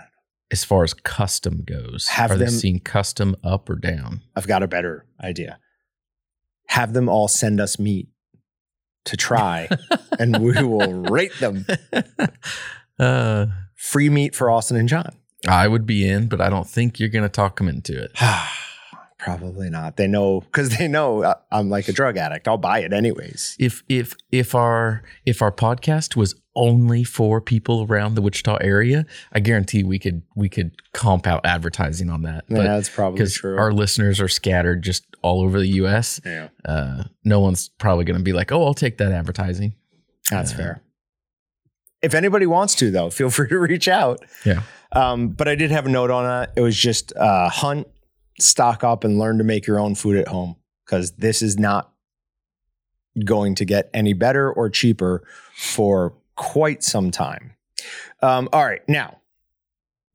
as 0.52 0.64
far 0.64 0.84
as 0.84 0.94
custom 0.94 1.64
goes. 1.64 2.08
Have 2.08 2.32
Are 2.32 2.38
they 2.38 2.46
them- 2.46 2.54
seeing 2.54 2.80
custom 2.80 3.36
up 3.44 3.70
or 3.70 3.76
down? 3.76 4.22
I've 4.36 4.48
got 4.48 4.64
a 4.64 4.68
better 4.68 5.06
idea. 5.24 5.60
Have 6.70 6.94
them 6.94 7.08
all 7.10 7.28
send 7.28 7.60
us 7.62 7.78
meat 7.78 8.10
to 9.06 9.18
try, 9.18 9.68
and 10.20 10.42
we 10.44 10.52
will 10.64 11.02
rate 11.04 11.34
them. 11.40 11.66
uh, 13.00 13.46
Free 13.76 14.10
meat 14.10 14.36
for 14.36 14.50
Austin 14.52 14.78
and 14.78 14.88
Jon. 14.88 15.16
I 15.48 15.68
would 15.68 15.88
be 15.88 16.08
in, 16.08 16.28
but 16.28 16.40
I 16.40 16.50
don't 16.50 16.68
think 16.68 17.00
you're 17.00 17.10
going 17.10 17.24
to 17.24 17.30
talk 17.30 17.58
them 17.58 17.68
into 17.68 18.00
it. 18.00 18.12
Probably 19.18 19.70
not. 19.70 19.98
They 19.98 20.08
know 20.08 20.42
because 20.42 20.78
they 20.78 20.88
know 20.88 21.24
uh, 21.24 21.36
I'm 21.52 21.70
like 21.70 21.88
a 21.88 21.92
drug 21.94 22.18
addict. 22.18 22.48
I'll 22.48 22.58
buy 22.58 22.80
it 22.80 22.92
anyways. 22.92 23.56
If 23.60 23.84
if 23.88 24.16
if 24.32 24.56
our 24.56 25.04
if 25.28 25.44
our 25.44 25.52
podcast 25.52 26.16
was 26.16 26.34
only 26.56 27.04
for 27.04 27.40
people 27.40 27.86
around 27.88 28.16
the 28.16 28.22
Wichita 28.24 28.58
area, 28.62 29.06
I 29.32 29.40
guarantee 29.40 29.84
we 29.84 30.00
could 30.00 30.24
we 30.36 30.50
could 30.50 30.72
comp 30.94 31.28
out 31.28 31.46
advertising 31.46 32.10
on 32.10 32.24
that. 32.24 32.46
Yeah, 32.50 32.58
But 32.58 32.64
that's 32.64 32.90
probably 32.90 33.18
because 33.20 33.36
true. 33.36 33.58
our 33.60 33.72
listeners 33.72 34.20
are 34.20 34.28
scattered 34.28 34.82
just 34.82 35.06
all 35.22 35.42
over 35.42 35.60
the 35.60 35.68
U.S., 35.68 36.20
yeah, 36.26 36.50
uh, 36.66 37.04
no 37.24 37.40
one's 37.40 37.70
probably 37.70 38.06
going 38.06 38.18
to 38.18 38.24
be 38.24 38.34
like, 38.34 38.52
"Oh, 38.52 38.66
I'll 38.66 38.74
take 38.74 38.98
that 38.98 39.12
advertising." 39.12 39.76
that's 40.30 40.54
Uh, 40.54 40.58
fair. 40.58 40.84
If 42.02 42.14
anybody 42.14 42.46
wants 42.48 42.76
to, 42.76 42.90
though, 42.92 43.10
feel 43.20 43.30
free 43.30 43.50
to 43.50 43.60
reach 43.60 43.88
out. 43.88 44.24
Yeah. 44.46 44.64
Um, 44.94 45.30
but 45.30 45.48
I 45.48 45.56
did 45.56 45.72
have 45.72 45.86
a 45.86 45.90
note 45.90 46.12
on 46.12 46.26
that. 46.26 46.54
It 46.56 46.62
was 46.62 46.76
just 46.78 47.16
uh, 47.16 47.50
hunt, 47.50 47.88
stock 48.40 48.84
up, 48.84 49.04
and 49.04 49.20
learn 49.20 49.38
to 49.38 49.44
make 49.44 49.66
your 49.68 49.80
own 49.80 49.96
food 49.96 50.18
at 50.18 50.28
home 50.28 50.56
because 50.86 51.12
this 51.14 51.42
is 51.42 51.58
not 51.58 51.92
going 53.26 53.56
to 53.56 53.66
get 53.66 53.90
any 53.94 54.14
better 54.14 54.52
or 54.52 54.70
cheaper 54.70 55.24
for 55.56 56.14
quite 56.36 56.84
some 56.84 57.12
time. 57.12 57.54
Um, 58.22 58.50
all 58.54 58.66
right. 58.66 58.82
Now, 58.88 59.20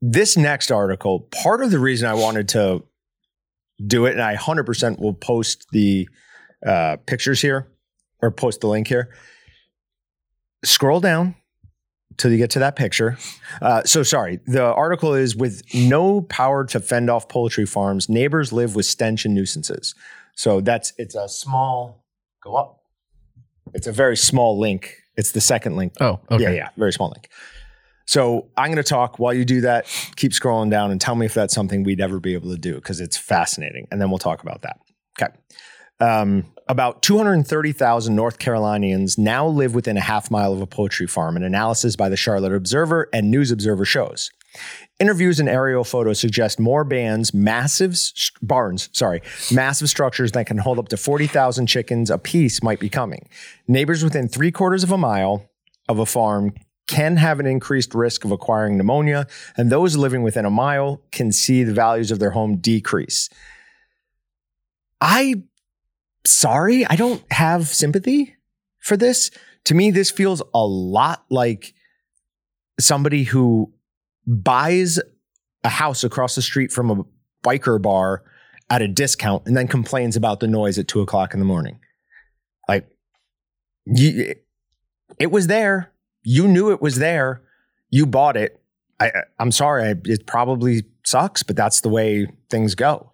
this 0.01 0.37
next 0.37 0.71
article, 0.71 1.21
part 1.21 1.63
of 1.63 1.71
the 1.71 1.79
reason 1.79 2.07
I 2.07 2.13
wanted 2.13 2.49
to 2.49 2.83
do 3.85 4.05
it, 4.05 4.11
and 4.13 4.21
I 4.21 4.35
100% 4.35 4.99
will 4.99 5.13
post 5.13 5.67
the 5.71 6.09
uh, 6.65 6.97
pictures 7.05 7.41
here 7.41 7.67
or 8.21 8.31
post 8.31 8.61
the 8.61 8.67
link 8.67 8.87
here. 8.87 9.13
Scroll 10.63 10.99
down 10.99 11.35
till 12.17 12.31
you 12.31 12.37
get 12.37 12.49
to 12.51 12.59
that 12.59 12.75
picture. 12.75 13.17
Uh, 13.61 13.83
so 13.83 14.03
sorry. 14.03 14.39
The 14.47 14.63
article 14.63 15.13
is 15.13 15.35
with 15.35 15.63
no 15.73 16.21
power 16.21 16.65
to 16.65 16.79
fend 16.79 17.09
off 17.09 17.29
poultry 17.29 17.65
farms, 17.65 18.09
neighbors 18.09 18.51
live 18.51 18.75
with 18.75 18.85
stench 18.85 19.25
and 19.25 19.35
nuisances. 19.35 19.93
So 20.35 20.61
that's 20.61 20.93
it's 20.97 21.15
a 21.15 21.29
small 21.29 22.03
go 22.43 22.55
up. 22.55 22.81
It's 23.73 23.87
a 23.87 23.91
very 23.91 24.17
small 24.17 24.57
link. 24.57 24.95
It's 25.15 25.31
the 25.31 25.41
second 25.41 25.75
link. 25.75 25.93
Oh, 25.99 26.19
okay. 26.31 26.43
Yeah, 26.43 26.49
yeah, 26.51 26.69
very 26.77 26.93
small 26.93 27.09
link. 27.09 27.29
So 28.07 28.49
I'm 28.57 28.67
going 28.67 28.77
to 28.77 28.83
talk 28.83 29.19
while 29.19 29.33
you 29.33 29.45
do 29.45 29.61
that. 29.61 29.85
Keep 30.15 30.31
scrolling 30.31 30.71
down 30.71 30.91
and 30.91 30.99
tell 30.99 31.15
me 31.15 31.25
if 31.25 31.33
that's 31.33 31.53
something 31.53 31.83
we'd 31.83 32.01
ever 32.01 32.19
be 32.19 32.33
able 32.33 32.49
to 32.51 32.57
do 32.57 32.75
because 32.75 32.99
it's 32.99 33.17
fascinating, 33.17 33.87
and 33.91 34.01
then 34.01 34.09
we'll 34.09 34.17
talk 34.17 34.41
about 34.41 34.63
that. 34.63 34.79
Okay. 35.21 35.33
Um, 35.99 36.45
about 36.69 37.01
230,000 37.01 38.15
North 38.15 38.39
Carolinians 38.39 39.17
now 39.17 39.47
live 39.47 39.73
within 39.73 39.97
a 39.97 40.01
half 40.01 40.29
mile 40.29 40.53
of 40.53 40.61
a 40.61 40.67
poultry 40.67 41.07
farm, 41.07 41.35
an 41.35 41.43
analysis 41.43 41.95
by 41.95 42.09
the 42.09 42.17
Charlotte 42.17 42.53
Observer 42.53 43.09
and 43.13 43.31
News 43.31 43.51
Observer 43.51 43.85
shows. 43.85 44.31
Interviews 44.99 45.39
and 45.39 45.47
aerial 45.47 45.83
photos 45.83 46.19
suggest 46.19 46.59
more 46.59 46.83
bands, 46.83 47.33
massive 47.33 47.91
s- 47.91 48.31
barns, 48.41 48.89
sorry, 48.93 49.21
massive 49.51 49.89
structures 49.89 50.31
that 50.31 50.47
can 50.47 50.57
hold 50.57 50.79
up 50.79 50.87
to 50.89 50.97
40,000 50.97 51.67
chickens 51.67 52.09
apiece 52.09 52.63
might 52.63 52.79
be 52.79 52.89
coming. 52.89 53.27
Neighbors 53.67 54.03
within 54.03 54.27
three 54.27 54.51
quarters 54.51 54.83
of 54.83 54.91
a 54.91 54.97
mile 54.97 55.49
of 55.87 55.99
a 55.99 56.05
farm 56.05 56.53
can 56.87 57.17
have 57.17 57.39
an 57.39 57.45
increased 57.45 57.93
risk 57.93 58.25
of 58.25 58.31
acquiring 58.31 58.77
pneumonia, 58.77 59.27
and 59.55 59.69
those 59.69 59.95
living 59.95 60.23
within 60.23 60.45
a 60.45 60.49
mile 60.49 61.01
can 61.11 61.31
see 61.31 61.63
the 61.63 61.73
values 61.73 62.11
of 62.11 62.19
their 62.19 62.31
home 62.31 62.57
decrease. 62.57 63.29
I 64.99 65.43
sorry, 66.25 66.85
I 66.85 66.95
don't 66.95 67.23
have 67.31 67.67
sympathy 67.67 68.35
for 68.79 68.97
this. 68.97 69.31
To 69.65 69.75
me, 69.75 69.91
this 69.91 70.11
feels 70.11 70.41
a 70.53 70.65
lot 70.65 71.25
like 71.29 71.73
somebody 72.79 73.23
who 73.23 73.73
buys 74.25 74.99
a 75.63 75.69
house 75.69 76.03
across 76.03 76.35
the 76.35 76.41
street 76.41 76.71
from 76.71 76.91
a 76.91 77.05
biker 77.43 77.81
bar 77.81 78.23
at 78.69 78.81
a 78.81 78.87
discount 78.87 79.43
and 79.45 79.55
then 79.55 79.67
complains 79.67 80.15
about 80.15 80.39
the 80.39 80.47
noise 80.47 80.77
at 80.77 80.87
two 80.87 81.01
o'clock 81.01 81.33
in 81.33 81.39
the 81.39 81.45
morning. 81.45 81.79
Like, 82.67 82.87
it 83.85 85.31
was 85.31 85.47
there. 85.47 85.91
You 86.23 86.47
knew 86.47 86.71
it 86.71 86.81
was 86.81 86.97
there. 86.97 87.41
You 87.89 88.05
bought 88.05 88.37
it. 88.37 88.59
I, 88.99 89.11
I'm 89.39 89.51
sorry. 89.51 89.95
It 90.05 90.25
probably 90.25 90.83
sucks, 91.05 91.43
but 91.43 91.55
that's 91.55 91.81
the 91.81 91.89
way 91.89 92.27
things 92.49 92.75
go. 92.75 93.11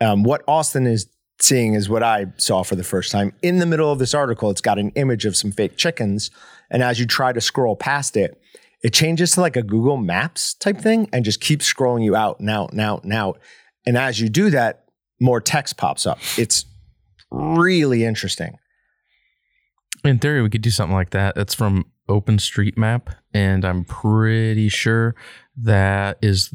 Um, 0.00 0.22
what 0.22 0.42
Austin 0.46 0.86
is 0.86 1.08
seeing 1.40 1.74
is 1.74 1.88
what 1.88 2.02
I 2.02 2.26
saw 2.36 2.62
for 2.62 2.76
the 2.76 2.84
first 2.84 3.12
time. 3.12 3.32
In 3.42 3.58
the 3.58 3.66
middle 3.66 3.90
of 3.90 3.98
this 3.98 4.14
article, 4.14 4.50
it's 4.50 4.60
got 4.60 4.78
an 4.78 4.90
image 4.90 5.26
of 5.26 5.36
some 5.36 5.52
fake 5.52 5.76
chickens. 5.76 6.30
And 6.70 6.82
as 6.82 7.00
you 7.00 7.06
try 7.06 7.32
to 7.32 7.40
scroll 7.40 7.76
past 7.76 8.16
it, 8.16 8.40
it 8.82 8.92
changes 8.94 9.32
to 9.32 9.40
like 9.40 9.56
a 9.56 9.62
Google 9.62 9.96
Maps 9.96 10.54
type 10.54 10.78
thing 10.78 11.08
and 11.12 11.24
just 11.24 11.40
keeps 11.40 11.70
scrolling 11.70 12.04
you 12.04 12.16
out 12.16 12.40
and 12.40 12.48
out 12.48 12.72
and 12.72 12.80
out 12.80 13.04
and 13.04 13.12
out. 13.12 13.38
And 13.86 13.98
as 13.98 14.20
you 14.20 14.28
do 14.28 14.50
that, 14.50 14.84
more 15.20 15.40
text 15.40 15.76
pops 15.76 16.06
up. 16.06 16.18
It's 16.38 16.64
really 17.30 18.04
interesting. 18.04 18.56
In 20.02 20.18
theory, 20.18 20.40
we 20.40 20.48
could 20.48 20.62
do 20.62 20.70
something 20.70 20.94
like 20.94 21.10
that. 21.10 21.34
That's 21.34 21.54
from 21.54 21.89
OpenStreetMap, 22.10 23.14
and 23.32 23.64
I'm 23.64 23.84
pretty 23.84 24.68
sure 24.68 25.14
that 25.56 26.18
is 26.20 26.52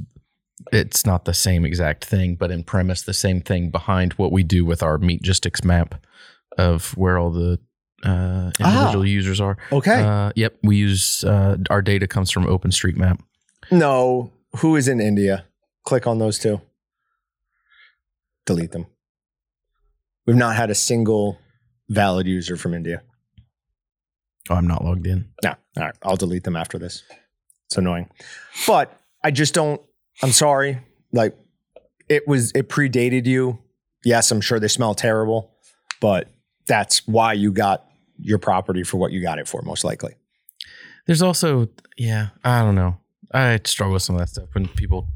it's 0.71 1.05
not 1.05 1.25
the 1.25 1.33
same 1.33 1.65
exact 1.65 2.05
thing, 2.05 2.35
but 2.35 2.51
in 2.51 2.63
premise, 2.63 3.01
the 3.01 3.13
same 3.13 3.41
thing 3.41 3.69
behind 3.69 4.13
what 4.13 4.31
we 4.31 4.43
do 4.43 4.65
with 4.65 4.83
our 4.83 4.97
Meatgistics 4.97 5.63
map 5.63 5.95
of 6.57 6.95
where 6.97 7.17
all 7.17 7.31
the 7.31 7.59
uh, 8.03 8.51
individual 8.59 9.05
users 9.05 9.39
are. 9.39 9.57
Okay. 9.71 10.01
Uh, 10.01 10.31
yep, 10.35 10.55
we 10.63 10.75
use 10.75 11.23
uh, 11.23 11.57
our 11.69 11.81
data 11.81 12.07
comes 12.07 12.31
from 12.31 12.45
OpenStreetMap. 12.45 13.19
no, 13.71 14.31
who 14.57 14.75
is 14.75 14.87
in 14.87 14.99
India? 15.01 15.45
Click 15.83 16.07
on 16.07 16.19
those 16.19 16.39
two. 16.39 16.61
Delete 18.45 18.71
them. 18.71 18.85
We've 20.25 20.35
not 20.35 20.55
had 20.55 20.69
a 20.69 20.75
single 20.75 21.39
valid 21.89 22.27
user 22.27 22.57
from 22.57 22.73
India. 22.73 23.03
Oh, 24.49 24.55
I'm 24.55 24.67
not 24.67 24.83
logged 24.83 25.07
in. 25.07 25.27
No. 25.43 25.51
All 25.77 25.83
right. 25.83 25.95
I'll 26.03 26.15
delete 26.15 26.43
them 26.43 26.55
after 26.55 26.77
this. 26.77 27.03
It's 27.67 27.77
annoying. 27.77 28.09
But 28.67 28.99
I 29.23 29.31
just 29.31 29.53
don't, 29.53 29.81
I'm 30.21 30.31
sorry. 30.31 30.79
Like 31.11 31.35
it 32.09 32.27
was, 32.27 32.51
it 32.51 32.69
predated 32.69 33.25
you. 33.25 33.59
Yes, 34.03 34.29
I'm 34.31 34.41
sure 34.41 34.59
they 34.59 34.67
smell 34.67 34.93
terrible, 34.93 35.51
but 35.99 36.29
that's 36.67 37.07
why 37.07 37.33
you 37.33 37.51
got 37.51 37.85
your 38.19 38.37
property 38.37 38.83
for 38.83 38.97
what 38.97 39.11
you 39.11 39.21
got 39.21 39.39
it 39.39 39.47
for, 39.47 39.61
most 39.63 39.83
likely. 39.83 40.13
There's 41.07 41.21
also, 41.21 41.69
yeah, 41.97 42.29
I 42.43 42.61
don't 42.61 42.75
know. 42.75 42.97
I 43.33 43.59
struggle 43.65 43.93
with 43.93 44.03
some 44.03 44.15
of 44.15 44.19
that 44.19 44.29
stuff 44.29 44.49
when 44.53 44.67
people 44.67 45.07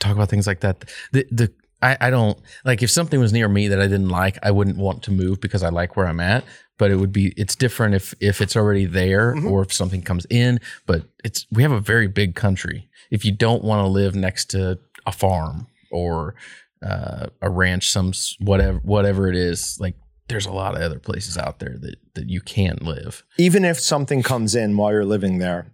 talk 0.00 0.12
about 0.12 0.28
things 0.28 0.46
like 0.46 0.60
that. 0.60 0.90
The 1.12 1.26
the 1.30 1.52
I, 1.82 1.96
I 2.00 2.10
don't 2.10 2.38
like 2.64 2.82
if 2.82 2.90
something 2.90 3.20
was 3.20 3.32
near 3.32 3.48
me 3.48 3.68
that 3.68 3.80
I 3.80 3.86
didn't 3.86 4.08
like, 4.08 4.38
I 4.42 4.50
wouldn't 4.50 4.76
want 4.76 5.02
to 5.04 5.10
move 5.10 5.40
because 5.40 5.62
I 5.62 5.68
like 5.68 5.96
where 5.96 6.06
I'm 6.06 6.20
at. 6.20 6.44
But 6.80 6.90
it 6.90 6.96
would 6.96 7.12
be 7.12 7.34
it's 7.36 7.54
different 7.54 7.94
if 7.94 8.14
if 8.20 8.40
it's 8.40 8.56
already 8.56 8.86
there 8.86 9.34
Mhm. 9.34 9.50
or 9.50 9.60
if 9.62 9.70
something 9.70 10.00
comes 10.00 10.26
in. 10.30 10.58
But 10.86 11.04
it's 11.22 11.46
we 11.52 11.62
have 11.62 11.72
a 11.72 11.80
very 11.80 12.08
big 12.08 12.34
country. 12.34 12.88
If 13.10 13.22
you 13.24 13.32
don't 13.32 13.62
want 13.62 13.84
to 13.84 13.88
live 13.88 14.14
next 14.14 14.46
to 14.50 14.78
a 15.04 15.12
farm 15.12 15.66
or 15.90 16.34
uh, 16.82 17.26
a 17.42 17.50
ranch, 17.50 17.90
some 17.90 18.12
whatever 18.38 18.78
whatever 18.78 19.28
it 19.28 19.36
is, 19.36 19.78
like 19.78 19.94
there's 20.28 20.46
a 20.46 20.52
lot 20.52 20.74
of 20.74 20.80
other 20.80 20.98
places 20.98 21.36
out 21.36 21.58
there 21.58 21.76
that 21.82 21.96
that 22.14 22.30
you 22.30 22.40
can 22.40 22.78
live. 22.80 23.24
Even 23.36 23.62
if 23.64 23.78
something 23.78 24.22
comes 24.22 24.54
in 24.54 24.76
while 24.78 24.90
you're 24.90 25.04
living 25.04 25.36
there, 25.36 25.66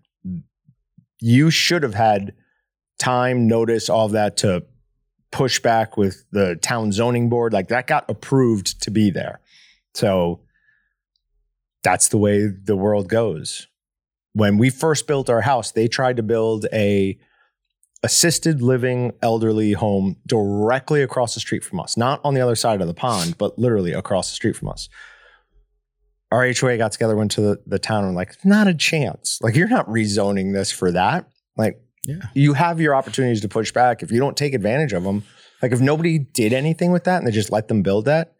you 1.21 1.51
should 1.53 1.85
have 1.85 1.95
had 1.95 2.33
time, 2.99 3.47
notice, 3.47 3.89
all 3.89 4.07
of 4.07 4.13
that 4.13 4.37
to 4.39 4.65
push 5.31 5.61
back 5.61 5.97
with 5.97 6.25
the 6.33 6.57
town 6.57 6.91
zoning 6.91 7.29
board. 7.29 7.53
Like 7.53 7.69
that 7.69 7.87
got 7.87 8.11
approved 8.11 8.83
to 8.83 8.91
be 8.91 9.11
there. 9.11 9.39
So 9.95 10.41
that's 11.87 12.09
the 12.09 12.18
way 12.18 12.47
the 12.49 12.76
world 12.76 13.09
goes. 13.09 13.68
When 14.32 14.59
we 14.59 14.70
first 14.70 15.07
built 15.07 15.30
our 15.30 15.43
house, 15.43 15.70
they 15.70 15.87
tried 15.87 16.16
to 16.16 16.22
build 16.24 16.66
a 16.72 17.16
assisted 18.03 18.61
living 18.61 19.12
elderly 19.22 19.72
home 19.72 20.16
directly 20.26 21.01
across 21.03 21.34
the 21.34 21.41
street 21.41 21.64
from 21.64 21.78
us, 21.80 21.97
not 21.97 22.20
on 22.24 22.34
the 22.34 22.41
other 22.41 22.57
side 22.57 22.80
of 22.80 22.89
the 22.89 22.95
pond, 22.95 23.39
but 23.39 23.57
literally 23.59 23.93
across 23.93 24.28
the 24.30 24.34
street 24.34 24.57
from 24.57 24.68
us. 24.68 24.89
our 26.32 26.45
HOA 26.53 26.76
got 26.76 26.91
together, 26.93 27.14
went 27.16 27.30
to 27.32 27.41
the, 27.41 27.62
the 27.66 27.78
town, 27.78 28.05
and 28.05 28.16
like, 28.16 28.37
not 28.45 28.66
a 28.66 28.74
chance. 28.74 29.39
Like, 29.41 29.55
you're 29.55 29.68
not 29.68 29.87
rezoning 29.89 30.53
this 30.53 30.72
for 30.72 30.91
that. 30.93 31.28
Like, 31.57 31.80
Yeah. 32.05 32.16
you 32.34 32.53
have 32.55 32.80
your 32.80 32.95
opportunities 32.97 33.41
to 33.43 33.49
push 33.49 33.70
back. 33.72 34.03
If 34.03 34.11
you 34.11 34.18
don't 34.18 34.37
take 34.37 34.53
advantage 34.53 34.93
of 34.93 35.05
them, 35.05 35.22
like 35.62 35.70
if 35.72 35.80
nobody 35.80 36.18
did 36.18 36.53
anything 36.53 36.91
with 36.91 37.05
that 37.05 37.18
and 37.18 37.26
they 37.26 37.30
just 37.30 37.53
let 37.53 37.68
them 37.68 37.82
build 37.82 38.05
that, 38.07 38.34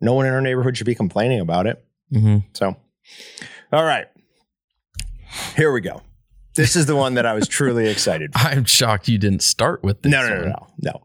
no 0.00 0.14
one 0.14 0.26
in 0.26 0.32
our 0.32 0.40
neighborhood 0.40 0.76
should 0.76 0.86
be 0.86 0.94
complaining 0.94 1.40
about 1.40 1.66
it. 1.66 1.84
hmm 2.12 2.38
So, 2.54 2.76
all 3.72 3.84
right, 3.84 4.06
here 5.56 5.72
we 5.72 5.80
go. 5.80 6.02
This 6.54 6.76
is 6.76 6.86
the 6.86 6.96
one 6.96 7.14
that 7.14 7.26
I 7.26 7.34
was 7.34 7.48
truly 7.48 7.88
excited 7.90 8.32
for. 8.32 8.38
I'm 8.38 8.64
shocked 8.64 9.08
you 9.08 9.18
didn't 9.18 9.42
start 9.42 9.82
with 9.82 10.02
this. 10.02 10.12
No, 10.12 10.28
no, 10.28 10.36
no, 10.36 10.46
no, 10.46 10.66
no. 10.78 11.02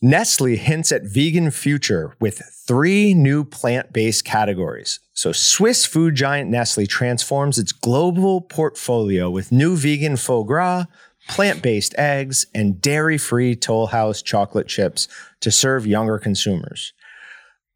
Nestle 0.00 0.56
hints 0.56 0.92
at 0.92 1.02
vegan 1.02 1.50
future 1.50 2.14
with 2.20 2.40
three 2.66 3.14
new 3.14 3.44
plant-based 3.44 4.24
categories. 4.24 5.00
So 5.12 5.32
Swiss 5.32 5.84
food 5.84 6.14
giant 6.14 6.50
Nestle 6.50 6.86
transforms 6.86 7.58
its 7.58 7.72
global 7.72 8.40
portfolio 8.40 9.28
with 9.28 9.50
new 9.50 9.76
vegan 9.76 10.16
faux 10.16 10.46
gras, 10.46 10.84
plant-based 11.26 11.96
eggs, 11.98 12.46
and 12.54 12.80
dairy-free 12.80 13.56
Toll 13.56 13.88
House 13.88 14.22
chocolate 14.22 14.68
chips 14.68 15.08
to 15.40 15.50
serve 15.50 15.84
younger 15.84 16.18
consumers. 16.18 16.92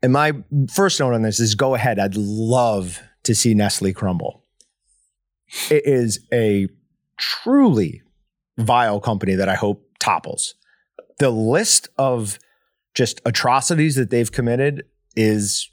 And 0.02 0.12
my 0.12 0.32
first 0.72 0.98
note 0.98 1.14
on 1.14 1.22
this 1.22 1.38
is 1.38 1.54
go 1.54 1.74
ahead. 1.74 1.98
I'd 1.98 2.16
love 2.16 3.00
to 3.22 3.34
see 3.34 3.54
Nestle 3.54 3.92
crumble. 3.92 4.44
It 5.70 5.86
is 5.86 6.26
a 6.32 6.68
truly 7.16 8.02
vile 8.58 9.00
company 9.00 9.34
that 9.34 9.48
I 9.48 9.54
hope 9.54 9.86
topples. 10.00 10.54
The 11.18 11.30
list 11.30 11.88
of 11.98 12.38
just 12.94 13.20
atrocities 13.24 13.94
that 13.94 14.10
they've 14.10 14.30
committed 14.30 14.84
is 15.14 15.70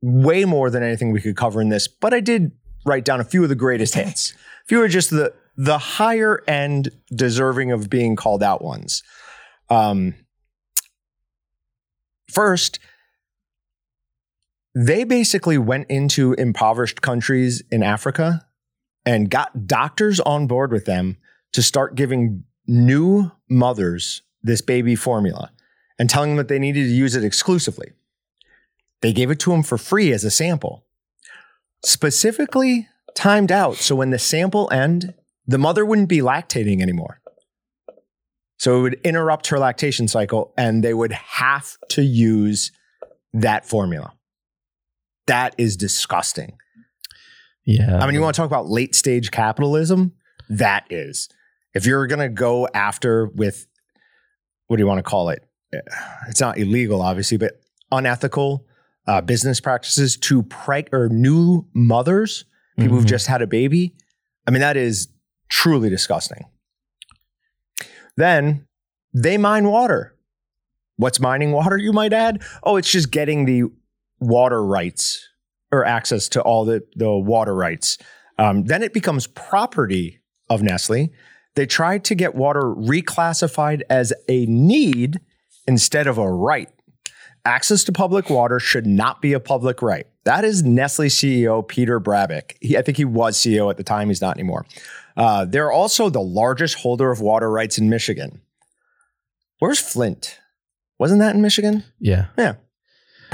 way 0.00 0.44
more 0.44 0.70
than 0.70 0.82
anything 0.82 1.12
we 1.12 1.20
could 1.20 1.36
cover 1.36 1.60
in 1.60 1.68
this, 1.68 1.88
but 1.88 2.14
I 2.14 2.20
did 2.20 2.52
write 2.86 3.04
down 3.04 3.20
a 3.20 3.24
few 3.24 3.42
of 3.42 3.48
the 3.48 3.54
greatest 3.54 3.94
hits. 3.96 4.32
A 4.32 4.68
few 4.68 4.82
are 4.82 4.88
just 4.88 5.10
the 5.10 5.34
the 5.56 5.78
higher 5.78 6.42
end 6.48 6.90
deserving 7.14 7.70
of 7.70 7.88
being 7.88 8.16
called 8.16 8.42
out 8.42 8.62
ones. 8.62 9.04
Um, 9.70 10.14
first, 12.28 12.80
they 14.74 15.04
basically 15.04 15.58
went 15.58 15.88
into 15.88 16.32
impoverished 16.34 17.00
countries 17.00 17.62
in 17.70 17.82
Africa 17.82 18.46
and 19.06 19.30
got 19.30 19.66
doctors 19.66 20.18
on 20.20 20.46
board 20.46 20.72
with 20.72 20.84
them 20.84 21.16
to 21.52 21.62
start 21.62 21.94
giving 21.94 22.44
new 22.66 23.30
mothers 23.48 24.22
this 24.42 24.60
baby 24.60 24.96
formula 24.96 25.52
and 25.98 26.10
telling 26.10 26.30
them 26.30 26.36
that 26.38 26.48
they 26.48 26.58
needed 26.58 26.84
to 26.84 26.92
use 26.94 27.14
it 27.14 27.24
exclusively. 27.24 27.92
They 29.00 29.12
gave 29.12 29.30
it 29.30 29.38
to 29.40 29.50
them 29.50 29.62
for 29.62 29.78
free 29.78 30.12
as 30.12 30.24
a 30.24 30.30
sample, 30.30 30.84
specifically 31.84 32.88
timed 33.14 33.52
out 33.52 33.76
so 33.76 33.94
when 33.94 34.10
the 34.10 34.18
sample 34.18 34.68
end, 34.72 35.14
the 35.46 35.58
mother 35.58 35.84
wouldn't 35.84 36.08
be 36.08 36.18
lactating 36.18 36.80
anymore. 36.80 37.20
So 38.58 38.78
it 38.78 38.82
would 38.82 39.00
interrupt 39.04 39.48
her 39.48 39.58
lactation 39.58 40.08
cycle 40.08 40.52
and 40.56 40.82
they 40.82 40.94
would 40.94 41.12
have 41.12 41.76
to 41.90 42.02
use 42.02 42.72
that 43.34 43.66
formula. 43.66 44.14
That 45.26 45.54
is 45.58 45.76
disgusting. 45.76 46.56
Yeah. 47.64 47.98
I 47.98 48.06
mean, 48.06 48.14
you 48.14 48.20
want 48.20 48.34
to 48.34 48.40
talk 48.40 48.46
about 48.46 48.68
late 48.68 48.94
stage 48.94 49.30
capitalism? 49.30 50.12
That 50.50 50.86
is. 50.90 51.28
If 51.74 51.86
you're 51.86 52.06
going 52.06 52.20
to 52.20 52.28
go 52.28 52.68
after 52.74 53.26
with, 53.26 53.66
what 54.66 54.76
do 54.76 54.82
you 54.82 54.86
want 54.86 54.98
to 54.98 55.02
call 55.02 55.30
it? 55.30 55.42
It's 56.28 56.40
not 56.40 56.58
illegal, 56.58 57.02
obviously, 57.02 57.36
but 57.38 57.60
unethical 57.90 58.66
uh, 59.06 59.20
business 59.20 59.60
practices 59.60 60.16
to 60.16 60.42
preg 60.44 60.88
or 60.92 61.08
new 61.08 61.66
mothers, 61.74 62.44
people 62.78 62.96
who've 62.96 63.04
Mhm. 63.04 63.08
just 63.08 63.26
had 63.26 63.42
a 63.42 63.46
baby. 63.46 63.94
I 64.46 64.50
mean, 64.50 64.60
that 64.60 64.76
is 64.76 65.08
truly 65.48 65.88
disgusting. 65.90 66.44
Then 68.16 68.66
they 69.12 69.36
mine 69.38 69.66
water. 69.68 70.14
What's 70.96 71.18
mining 71.18 71.50
water, 71.52 71.76
you 71.76 71.92
might 71.92 72.12
add? 72.12 72.42
Oh, 72.62 72.76
it's 72.76 72.90
just 72.90 73.10
getting 73.10 73.44
the 73.46 73.64
water 74.20 74.64
rights 74.64 75.28
or 75.72 75.84
access 75.84 76.28
to 76.30 76.42
all 76.42 76.64
the, 76.64 76.82
the 76.96 77.10
water 77.10 77.54
rights. 77.54 77.98
Um, 78.38 78.64
then 78.64 78.82
it 78.82 78.92
becomes 78.92 79.26
property 79.26 80.20
of 80.48 80.62
Nestle. 80.62 81.10
They 81.54 81.66
tried 81.66 82.04
to 82.04 82.14
get 82.14 82.34
water 82.34 82.62
reclassified 82.62 83.82
as 83.88 84.12
a 84.28 84.46
need 84.46 85.20
instead 85.66 86.06
of 86.06 86.18
a 86.18 86.30
right. 86.30 86.68
Access 87.44 87.84
to 87.84 87.92
public 87.92 88.30
water 88.30 88.58
should 88.58 88.86
not 88.86 89.20
be 89.20 89.32
a 89.32 89.40
public 89.40 89.82
right. 89.82 90.06
That 90.24 90.44
is 90.44 90.62
Nestle 90.62 91.06
CEO 91.06 91.66
Peter 91.66 92.00
Brabeck. 92.00 92.56
He, 92.60 92.76
I 92.76 92.82
think 92.82 92.96
he 92.96 93.04
was 93.04 93.36
CEO 93.36 93.70
at 93.70 93.76
the 93.76 93.84
time. 93.84 94.08
He's 94.08 94.22
not 94.22 94.36
anymore. 94.36 94.64
Uh, 95.16 95.44
they're 95.44 95.70
also 95.70 96.08
the 96.08 96.22
largest 96.22 96.76
holder 96.76 97.10
of 97.10 97.20
water 97.20 97.50
rights 97.50 97.78
in 97.78 97.88
Michigan. 97.88 98.40
Where's 99.58 99.78
Flint? 99.78 100.40
Wasn't 100.98 101.20
that 101.20 101.34
in 101.34 101.42
Michigan? 101.42 101.84
Yeah. 102.00 102.26
Yeah. 102.38 102.54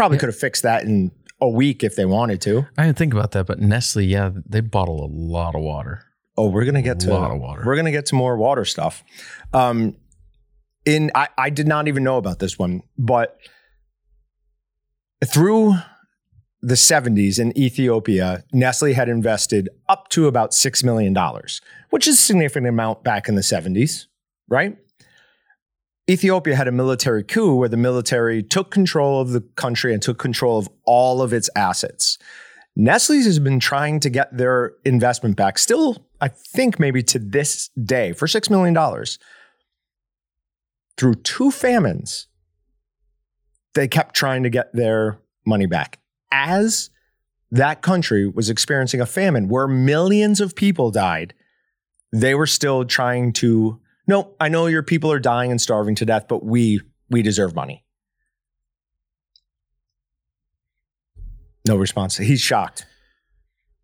Probably 0.01 0.17
Yeah. 0.17 0.21
could 0.21 0.29
have 0.31 0.39
fixed 0.39 0.63
that 0.63 0.85
in 0.85 1.11
a 1.43 1.49
week 1.49 1.85
if 1.85 1.95
they 1.95 2.07
wanted 2.07 2.41
to. 2.41 2.67
I 2.79 2.87
didn't 2.87 2.97
think 2.97 3.13
about 3.13 3.33
that, 3.33 3.45
but 3.45 3.59
Nestle, 3.61 4.01
yeah, 4.01 4.31
they 4.49 4.61
bottle 4.61 5.05
a 5.05 5.11
lot 5.13 5.55
of 5.55 5.61
water. 5.61 6.05
Oh, 6.39 6.49
we're 6.49 6.65
gonna 6.65 6.81
get 6.81 6.97
a 7.03 7.07
to 7.07 7.13
a 7.13 7.19
lot 7.19 7.31
of 7.31 7.39
water. 7.39 7.65
We're 7.67 7.77
gonna 7.77 7.91
get 7.91 8.07
to 8.07 8.15
more 8.15 8.39
water 8.39 8.65
stuff. 8.65 9.05
Um, 9.53 9.97
in 10.87 11.11
I, 11.15 11.29
I 11.37 11.51
did 11.51 11.69
not 11.69 11.87
even 11.87 12.03
know 12.03 12.17
about 12.17 12.39
this 12.39 12.59
one, 12.59 12.83
but 12.97 13.37
through 15.27 15.75
the 16.63 16.77
70s 16.77 17.39
in 17.39 17.55
Ethiopia, 17.59 18.45
Nestle 18.55 18.95
had 18.95 19.11
invested 19.11 19.69
up 19.87 20.09
to 20.09 20.29
about 20.29 20.55
six 20.55 20.83
million 20.83 21.13
dollars, 21.13 21.61
which 21.91 22.09
is 22.09 22.15
a 22.19 22.23
significant 22.23 22.67
amount 22.69 23.05
back 23.05 23.29
in 23.29 23.35
the 23.35 23.43
70s, 23.43 24.07
right? 24.49 24.79
Ethiopia 26.09 26.57
had 26.57 26.69
a 26.69 26.73
military 26.73 27.23
coup 27.23 27.55
where 27.55 27.69
the 27.69 27.77
military 27.77 28.43
took 28.43 28.71
control 28.71 29.21
of 29.21 29.31
the 29.31 29.41
country 29.41 29.93
and 29.93 30.03
took 30.03 30.19
control 30.19 30.59
of 30.59 30.69
all 30.85 31.23
of 31.23 31.33
its 31.33 31.49
assets. 31.55 32.19
Nestle's 32.77 33.25
has 33.25 33.39
been 33.39 33.61
trying 33.61 34.01
to 34.01 34.11
get 34.11 34.37
their 34.37 34.73
investment 34.85 35.37
back, 35.37 35.59
still, 35.59 36.07
I 36.21 36.29
think 36.29 36.79
maybe 36.79 37.03
to 37.05 37.19
this 37.19 37.69
day, 37.83 38.13
for 38.13 38.27
$6 38.27 38.49
million 38.51 39.05
through 40.97 41.15
two 41.17 41.51
famines. 41.51 42.27
They 43.75 43.89
kept 43.89 44.15
trying 44.15 44.43
to 44.43 44.51
get 44.51 44.73
their 44.73 45.19
money 45.47 45.67
back 45.67 46.01
as 46.33 46.91
that 47.51 47.83
country 47.83 48.29
was 48.29 48.49
experiencing 48.49 49.01
a 49.01 49.07
famine 49.07 49.49
where 49.49 49.67
millions 49.67 50.41
of 50.41 50.55
people 50.55 50.91
died. 50.91 51.35
They 52.13 52.35
were 52.35 52.47
still 52.47 52.85
trying 52.85 53.33
to, 53.35 53.81
no, 54.07 54.35
I 54.41 54.49
know 54.49 54.67
your 54.67 54.83
people 54.83 55.13
are 55.13 55.21
dying 55.21 55.51
and 55.51 55.61
starving 55.61 55.95
to 55.97 56.05
death, 56.05 56.27
but 56.29 56.45
we 56.45 56.81
we 57.11 57.23
deserve 57.23 57.55
money. 57.55 57.85
No 61.67 61.77
response. 61.77 62.17
He's 62.17 62.41
shocked. 62.41 62.87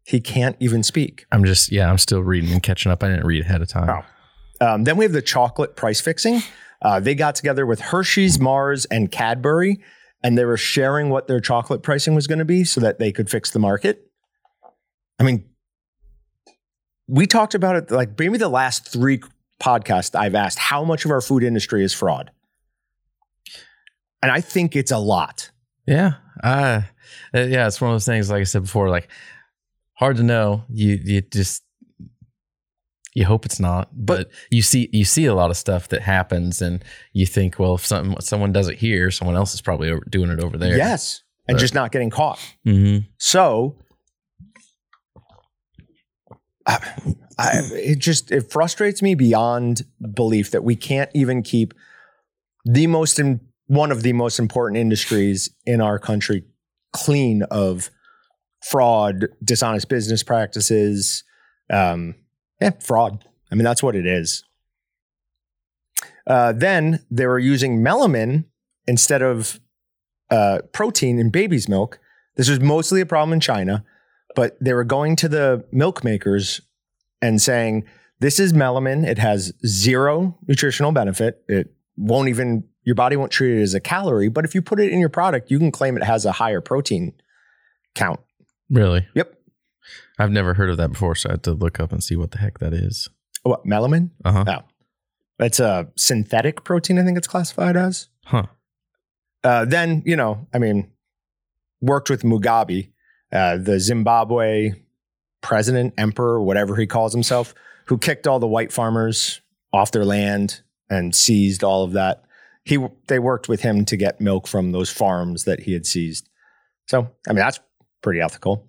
He 0.04 0.20
can't 0.20 0.56
even 0.60 0.82
speak. 0.82 1.26
I'm 1.32 1.44
just, 1.44 1.70
yeah, 1.72 1.90
I'm 1.90 1.98
still 1.98 2.22
reading 2.22 2.52
and 2.52 2.62
catching 2.62 2.92
up. 2.92 3.02
I 3.02 3.08
didn't 3.08 3.26
read 3.26 3.44
ahead 3.44 3.60
of 3.60 3.68
time. 3.68 3.90
Oh. 4.60 4.66
Um, 4.66 4.84
then 4.84 4.96
we 4.96 5.04
have 5.04 5.12
the 5.12 5.20
chocolate 5.22 5.76
price 5.76 6.00
fixing. 6.00 6.42
Uh, 6.80 7.00
they 7.00 7.14
got 7.14 7.34
together 7.34 7.66
with 7.66 7.80
Hershey's, 7.80 8.38
Mars, 8.38 8.84
and 8.86 9.10
Cadbury, 9.10 9.82
and 10.22 10.38
they 10.38 10.44
were 10.44 10.56
sharing 10.56 11.10
what 11.10 11.26
their 11.26 11.40
chocolate 11.40 11.82
pricing 11.82 12.14
was 12.14 12.26
going 12.26 12.38
to 12.38 12.44
be 12.44 12.64
so 12.64 12.80
that 12.80 12.98
they 12.98 13.12
could 13.12 13.28
fix 13.28 13.50
the 13.50 13.58
market. 13.58 14.10
I 15.18 15.24
mean, 15.24 15.44
we 17.08 17.26
talked 17.26 17.54
about 17.54 17.76
it 17.76 17.90
like 17.90 18.18
maybe 18.18 18.38
the 18.38 18.48
last 18.48 18.88
three 18.88 19.20
podcasts 19.60 20.14
I've 20.14 20.34
asked 20.34 20.58
how 20.58 20.84
much 20.84 21.04
of 21.04 21.10
our 21.10 21.20
food 21.20 21.42
industry 21.42 21.84
is 21.84 21.92
fraud. 21.92 22.30
And 24.22 24.30
I 24.30 24.40
think 24.40 24.76
it's 24.76 24.90
a 24.90 24.98
lot. 24.98 25.50
Yeah. 25.86 26.14
Uh, 26.42 26.82
uh, 27.34 27.40
yeah, 27.40 27.66
it's 27.66 27.80
one 27.80 27.90
of 27.90 27.94
those 27.94 28.06
things, 28.06 28.30
like 28.30 28.40
I 28.40 28.44
said 28.44 28.62
before, 28.62 28.90
like 28.90 29.08
hard 29.94 30.16
to 30.16 30.22
know. 30.22 30.64
You, 30.68 30.98
you 31.02 31.20
just, 31.20 31.62
you 33.14 33.24
hope 33.24 33.46
it's 33.46 33.60
not, 33.60 33.88
but, 33.92 34.30
you 34.50 34.60
see, 34.60 34.90
you 34.92 35.04
see 35.04 35.24
a 35.24 35.34
lot 35.34 35.50
of 35.50 35.56
stuff 35.56 35.88
that 35.88 36.02
happens 36.02 36.60
and 36.60 36.84
you 37.12 37.24
think, 37.24 37.58
well, 37.58 37.76
if 37.76 37.86
something, 37.86 38.20
someone 38.20 38.52
does 38.52 38.68
it 38.68 38.78
here, 38.78 39.10
someone 39.10 39.36
else 39.36 39.54
is 39.54 39.62
probably 39.62 39.92
doing 40.10 40.30
it 40.30 40.40
over 40.40 40.58
there. 40.58 40.76
Yes. 40.76 41.22
And 41.48 41.58
just 41.58 41.74
not 41.74 41.92
getting 41.92 42.10
caught. 42.10 42.38
Mm-hmm. 42.66 43.06
So 43.18 43.78
I, 46.66 46.78
I, 47.38 47.60
it 47.72 47.98
just 47.98 48.30
it 48.32 48.50
frustrates 48.50 49.02
me 49.02 49.14
beyond 49.14 49.82
belief 50.14 50.50
that 50.52 50.64
we 50.64 50.76
can't 50.76 51.10
even 51.14 51.42
keep 51.42 51.74
the 52.64 52.86
most 52.86 53.18
in, 53.18 53.40
one 53.66 53.92
of 53.92 54.02
the 54.02 54.12
most 54.12 54.38
important 54.38 54.78
industries 54.78 55.50
in 55.64 55.80
our 55.80 55.98
country 55.98 56.44
clean 56.92 57.42
of 57.44 57.90
fraud, 58.62 59.26
dishonest 59.44 59.88
business 59.88 60.22
practices, 60.22 61.24
um, 61.70 62.14
yeah, 62.60 62.70
fraud. 62.80 63.24
I 63.52 63.54
mean, 63.54 63.64
that's 63.64 63.82
what 63.82 63.94
it 63.94 64.06
is. 64.06 64.44
Uh, 66.26 66.52
then 66.52 67.04
they 67.10 67.26
were 67.26 67.38
using 67.38 67.80
melamine 67.80 68.44
instead 68.86 69.22
of 69.22 69.60
uh, 70.30 70.58
protein 70.72 71.18
in 71.18 71.30
baby's 71.30 71.68
milk 71.68 72.00
This 72.36 72.48
was 72.48 72.60
mostly 72.60 73.00
a 73.00 73.06
problem 73.06 73.32
in 73.32 73.40
China, 73.40 73.84
but 74.34 74.56
they 74.60 74.74
were 74.74 74.84
going 74.84 75.16
to 75.16 75.28
the 75.28 75.64
milk 75.70 76.02
makers 76.02 76.60
and 77.26 77.42
saying, 77.42 77.84
This 78.20 78.38
is 78.38 78.52
melamine. 78.52 79.06
It 79.06 79.18
has 79.18 79.52
zero 79.66 80.38
nutritional 80.46 80.92
benefit. 80.92 81.42
It 81.48 81.74
won't 81.96 82.28
even, 82.28 82.64
your 82.84 82.94
body 82.94 83.16
won't 83.16 83.32
treat 83.32 83.58
it 83.58 83.62
as 83.62 83.74
a 83.74 83.80
calorie, 83.80 84.28
but 84.28 84.44
if 84.44 84.54
you 84.54 84.62
put 84.62 84.80
it 84.80 84.92
in 84.92 85.00
your 85.00 85.08
product, 85.08 85.50
you 85.50 85.58
can 85.58 85.72
claim 85.72 85.96
it 85.96 86.04
has 86.04 86.24
a 86.24 86.32
higher 86.32 86.60
protein 86.60 87.12
count. 87.94 88.20
Really? 88.70 89.06
Yep. 89.14 89.34
I've 90.18 90.30
never 90.30 90.54
heard 90.54 90.70
of 90.70 90.76
that 90.78 90.92
before, 90.92 91.14
so 91.14 91.28
I 91.28 91.32
had 91.32 91.42
to 91.44 91.52
look 91.52 91.80
up 91.80 91.92
and 91.92 92.02
see 92.02 92.16
what 92.16 92.30
the 92.30 92.38
heck 92.38 92.58
that 92.58 92.72
is. 92.72 93.08
What, 93.42 93.64
melamine? 93.64 94.10
Uh 94.24 94.32
huh. 94.32 94.44
No. 94.44 94.62
It's 95.38 95.60
a 95.60 95.88
synthetic 95.96 96.64
protein, 96.64 96.98
I 96.98 97.04
think 97.04 97.18
it's 97.18 97.28
classified 97.28 97.76
as. 97.76 98.08
Huh. 98.24 98.46
Uh, 99.44 99.64
then, 99.64 100.02
you 100.06 100.16
know, 100.16 100.46
I 100.54 100.58
mean, 100.58 100.90
worked 101.80 102.08
with 102.08 102.22
Mugabe, 102.22 102.90
uh, 103.32 103.58
the 103.58 103.78
Zimbabwe 103.78 104.72
president, 105.46 105.94
emperor, 105.96 106.42
whatever 106.42 106.74
he 106.74 106.88
calls 106.88 107.12
himself, 107.12 107.54
who 107.84 107.96
kicked 107.96 108.26
all 108.26 108.40
the 108.40 108.48
white 108.48 108.72
farmers 108.72 109.40
off 109.72 109.92
their 109.92 110.04
land 110.04 110.60
and 110.90 111.14
seized 111.14 111.62
all 111.62 111.84
of 111.84 111.92
that. 111.92 112.24
He, 112.64 112.84
they 113.06 113.20
worked 113.20 113.48
with 113.48 113.60
him 113.60 113.84
to 113.84 113.96
get 113.96 114.20
milk 114.20 114.48
from 114.48 114.72
those 114.72 114.90
farms 114.90 115.44
that 115.44 115.60
he 115.60 115.72
had 115.72 115.86
seized. 115.86 116.28
So, 116.88 117.12
I 117.28 117.30
mean, 117.30 117.36
that's 117.36 117.60
pretty 118.02 118.20
ethical. 118.20 118.66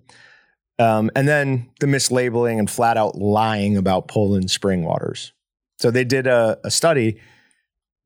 Um, 0.78 1.10
and 1.16 1.26
then 1.26 1.68
the 1.80 1.88
mislabeling 1.88 2.60
and 2.60 2.70
flat 2.70 2.96
out 2.96 3.16
lying 3.16 3.76
about 3.76 4.06
Poland 4.06 4.48
spring 4.48 4.84
waters. 4.84 5.32
So 5.80 5.90
they 5.90 6.04
did 6.04 6.28
a, 6.28 6.58
a 6.62 6.70
study. 6.70 7.20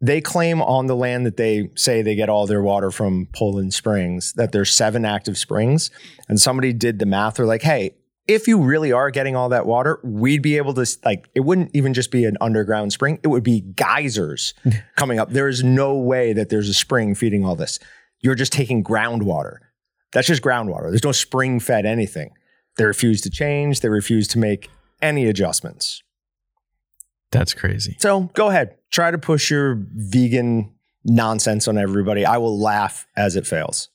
They 0.01 0.23
claim 0.23 0.63
on 0.63 0.87
the 0.87 0.97
land 0.97 1.27
that 1.27 1.37
they 1.37 1.69
say 1.75 2.01
they 2.01 2.15
get 2.15 2.31
all 2.31 2.47
their 2.47 2.63
water 2.63 2.91
from 2.91 3.29
Poland 3.35 3.75
Springs 3.75 4.33
that 4.33 4.53
there's 4.53 4.75
seven 4.75 5.05
active 5.05 5.37
springs. 5.37 5.91
And 6.27 6.41
somebody 6.41 6.73
did 6.73 6.99
the 6.99 7.07
math. 7.07 7.35
They're 7.35 7.45
like, 7.45 7.63
hey, 7.63 7.97
if 8.29 8.47
you 8.47 8.61
really 8.61 8.93
are 8.93 9.11
getting 9.11 9.35
all 9.35 9.49
that 9.49 9.67
water, 9.67 9.99
we'd 10.05 10.43
be 10.43 10.57
able 10.57 10.75
to 10.75 10.87
like 11.05 11.29
it 11.35 11.41
wouldn't 11.41 11.71
even 11.75 11.95
just 11.95 12.11
be 12.11 12.25
an 12.25 12.37
underground 12.41 12.93
spring; 12.93 13.19
it 13.23 13.29
would 13.29 13.43
be 13.43 13.61
geysers 13.61 14.55
coming 14.97 15.19
up. 15.19 15.31
There 15.31 15.49
is 15.49 15.63
no 15.65 15.97
way 15.97 16.33
that 16.33 16.49
there's 16.49 16.69
a 16.69 16.75
spring 16.75 17.15
feeding 17.15 17.45
all 17.45 17.57
this. 17.57 17.79
You're 18.21 18.35
just 18.35 18.53
taking 18.53 18.85
groundwater. 18.85 19.57
That's 20.13 20.29
just 20.29 20.43
groundwater. 20.43 20.91
There's 20.91 21.05
no 21.05 21.13
spring 21.13 21.59
fed 21.59 21.87
anything. 21.87 22.33
They 22.77 22.85
refuse 22.85 23.21
to 23.23 23.31
change. 23.31 23.81
They 23.81 23.89
refuse 23.89 24.29
to 24.29 24.39
make 24.39 24.71
any 25.01 25.27
adjustments. 25.27 26.03
That's 27.33 27.55
crazy. 27.55 27.97
So 27.99 28.31
go 28.35 28.49
ahead, 28.49 28.77
try 28.91 29.11
to 29.11 29.19
push 29.19 29.51
your 29.51 29.83
vegan 29.95 30.73
nonsense 31.05 31.67
on 31.67 31.79
everybody. 31.79 32.25
I 32.25 32.37
will 32.37 32.61
laugh 32.61 33.07
as 33.17 33.37
it 33.37 33.47
fails. 33.47 33.89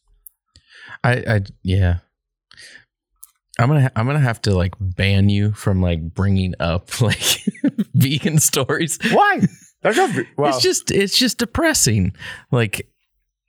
I, 1.03 1.11
I 1.13 1.41
yeah. 1.63 1.99
I'm 3.60 3.68
gonna 3.68 3.91
I'm 3.95 4.05
gonna 4.05 4.20
have 4.20 4.41
to 4.43 4.55
like 4.55 4.76
ban 4.80 5.30
you 5.30 5.51
from 5.53 5.82
like 5.82 6.14
bringing 6.14 6.53
up 6.60 7.01
like 7.01 7.43
vegan 7.93 8.39
stories. 8.39 8.99
Why? 9.12 9.41
No, 9.84 10.24
well, 10.38 10.53
it's 10.53 10.62
just 10.64 10.91
it's 10.91 11.18
just 11.18 11.38
depressing. 11.38 12.14
Like 12.51 12.88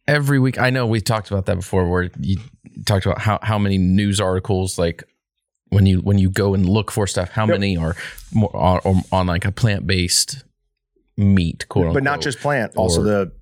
every 0.06 0.38
week, 0.38 0.58
I 0.58 0.70
know 0.70 0.86
we 0.86 1.00
talked 1.00 1.30
about 1.30 1.46
that 1.46 1.56
before, 1.56 1.88
where 1.88 2.10
you 2.20 2.38
talked 2.86 3.06
about 3.06 3.20
how 3.20 3.38
how 3.42 3.58
many 3.58 3.76
news 3.78 4.20
articles 4.20 4.78
like 4.78 5.04
when 5.70 5.84
you 5.86 6.00
when 6.00 6.16
you 6.18 6.30
go 6.30 6.54
and 6.54 6.68
look 6.68 6.90
for 6.90 7.06
stuff, 7.06 7.30
how 7.30 7.42
Yep. 7.46 7.50
many 7.60 7.76
are 7.76 7.96
more 8.32 8.54
on, 8.56 8.78
on, 8.84 9.02
on 9.12 9.26
like 9.26 9.44
a 9.44 9.52
plant 9.52 9.86
based 9.86 10.44
meat, 11.16 11.68
quote 11.68 11.92
but 11.92 12.02
not 12.02 12.20
just 12.20 12.38
plant, 12.38 12.76
also 12.76 13.02
the 13.02 13.32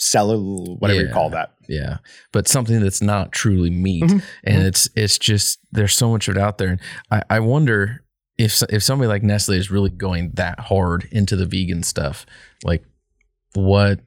cellular, 0.00 0.74
whatever 0.76 1.00
you 1.02 1.12
call 1.12 1.28
that. 1.30 1.52
yeah. 1.68 1.98
But 2.32 2.46
something 2.46 2.78
that's 2.80 3.02
not 3.02 3.32
truly 3.32 3.68
meat. 3.70 4.04
Mhm. 4.04 4.22
and 4.44 4.62
it's 4.62 4.88
it's 4.94 5.18
just 5.18 5.58
there's 5.72 5.92
so 5.94 6.08
much 6.10 6.28
of 6.28 6.36
it 6.36 6.40
out 6.40 6.58
there. 6.58 6.68
And 6.68 6.80
i, 7.10 7.22
I 7.28 7.40
wonder 7.40 8.04
if 8.38 8.62
if 8.70 8.82
somebody 8.84 9.08
like 9.08 9.24
nestle 9.24 9.54
is 9.54 9.70
really 9.72 9.90
going 9.90 10.30
that 10.34 10.60
hard 10.60 11.08
into 11.10 11.34
the 11.34 11.44
vegan 11.46 11.82
stuff 11.82 12.24
like 12.62 12.84
what 13.54 13.98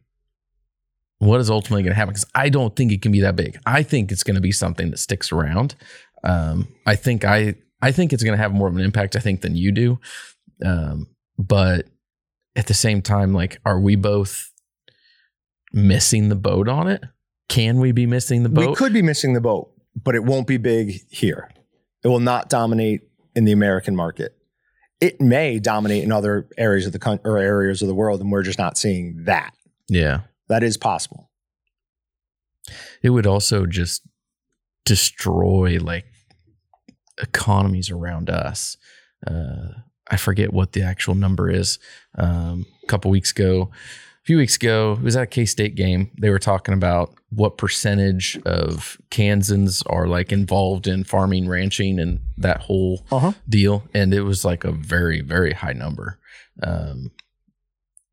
what 1.19 1.39
is 1.41 1.49
ultimately 1.49 1.83
going 1.83 1.91
to 1.91 1.95
happen? 1.95 2.13
Because 2.13 2.25
i 2.33 2.47
don't 2.47 2.75
think 2.75 2.91
it 2.93 3.01
can 3.01 3.11
be 3.11 3.19
that 3.21 3.35
big. 3.35 3.59
I 3.65 3.83
think 3.83 4.11
it's 4.11 4.23
going 4.23 4.35
to 4.35 4.41
be 4.41 4.53
something 4.53 4.89
that 4.91 4.97
sticks 4.97 5.31
around. 5.31 5.75
Um, 6.23 6.67
i 6.85 6.95
think 6.95 7.25
i 7.25 7.55
i 7.81 7.91
think 7.91 8.13
it's 8.13 8.23
going 8.23 8.37
to 8.37 8.41
have 8.41 8.53
more 8.53 8.67
of 8.69 8.75
an 8.75 8.81
impact 8.81 9.15
i 9.17 9.19
think 9.19 9.41
than 9.41 9.55
you 9.57 9.71
do. 9.73 9.99
Um, 10.63 11.07
but 11.37 11.87
at 12.55 12.67
the 12.67 12.73
same 12.73 13.01
time 13.01 13.33
like 13.33 13.59
are 13.65 13.79
we 13.79 13.95
both 13.95 14.50
missing 15.73 16.29
the 16.29 16.35
boat 16.35 16.67
on 16.67 16.87
it 16.87 17.03
can 17.51 17.79
we 17.81 17.91
be 17.91 18.05
missing 18.05 18.43
the 18.43 18.49
boat 18.49 18.69
We 18.69 18.75
could 18.75 18.93
be 18.93 19.01
missing 19.01 19.33
the 19.33 19.41
boat, 19.41 19.73
but 20.01 20.15
it 20.15 20.23
won't 20.23 20.47
be 20.47 20.55
big 20.55 21.01
here. 21.09 21.49
It 22.01 22.07
will 22.07 22.21
not 22.21 22.49
dominate 22.49 23.01
in 23.35 23.43
the 23.43 23.51
American 23.51 23.93
market. 23.93 24.37
It 25.01 25.19
may 25.19 25.59
dominate 25.59 26.03
in 26.05 26.13
other 26.13 26.47
areas 26.57 26.85
of 26.85 26.93
the 26.93 26.99
country 26.99 27.29
or 27.29 27.37
areas 27.37 27.81
of 27.81 27.89
the 27.89 27.93
world, 27.93 28.21
and 28.21 28.31
we're 28.31 28.43
just 28.43 28.57
not 28.57 28.77
seeing 28.77 29.25
that. 29.25 29.53
yeah 29.89 30.21
That 30.47 30.63
is 30.63 30.77
possible. 30.77 31.29
it 33.03 33.09
would 33.09 33.27
also 33.27 33.65
just 33.65 34.03
destroy 34.85 35.77
like 35.77 36.05
economies 37.21 37.89
around 37.89 38.29
us. 38.29 38.77
Uh, 39.27 39.73
I 40.09 40.15
forget 40.15 40.53
what 40.53 40.71
the 40.71 40.83
actual 40.83 41.15
number 41.15 41.49
is. 41.49 41.79
Um, 42.17 42.65
a 42.83 42.87
couple 42.87 43.11
weeks 43.11 43.31
ago, 43.31 43.71
a 44.23 44.25
few 44.25 44.37
weeks 44.37 44.55
ago, 44.55 44.93
it 44.93 45.03
was 45.03 45.15
at 45.15 45.23
a 45.23 45.27
K 45.27 45.45
State 45.45 45.75
game. 45.75 46.11
They 46.19 46.29
were 46.29 46.39
talking 46.39 46.73
about 46.73 47.13
what 47.29 47.57
percentage 47.57 48.37
of 48.45 48.97
Kansans 49.09 49.81
are 49.83 50.07
like 50.07 50.31
involved 50.31 50.85
in 50.87 51.03
farming, 51.03 51.47
ranching, 51.47 51.99
and 51.99 52.19
that 52.37 52.61
whole 52.61 53.05
Uh-huh. 53.11 53.31
deal. 53.49 53.83
And 53.93 54.13
it 54.13 54.21
was 54.21 54.45
like 54.45 54.63
a 54.63 54.71
very, 54.71 55.21
very 55.21 55.53
high 55.53 55.73
number. 55.73 56.19
Um, 56.61 57.11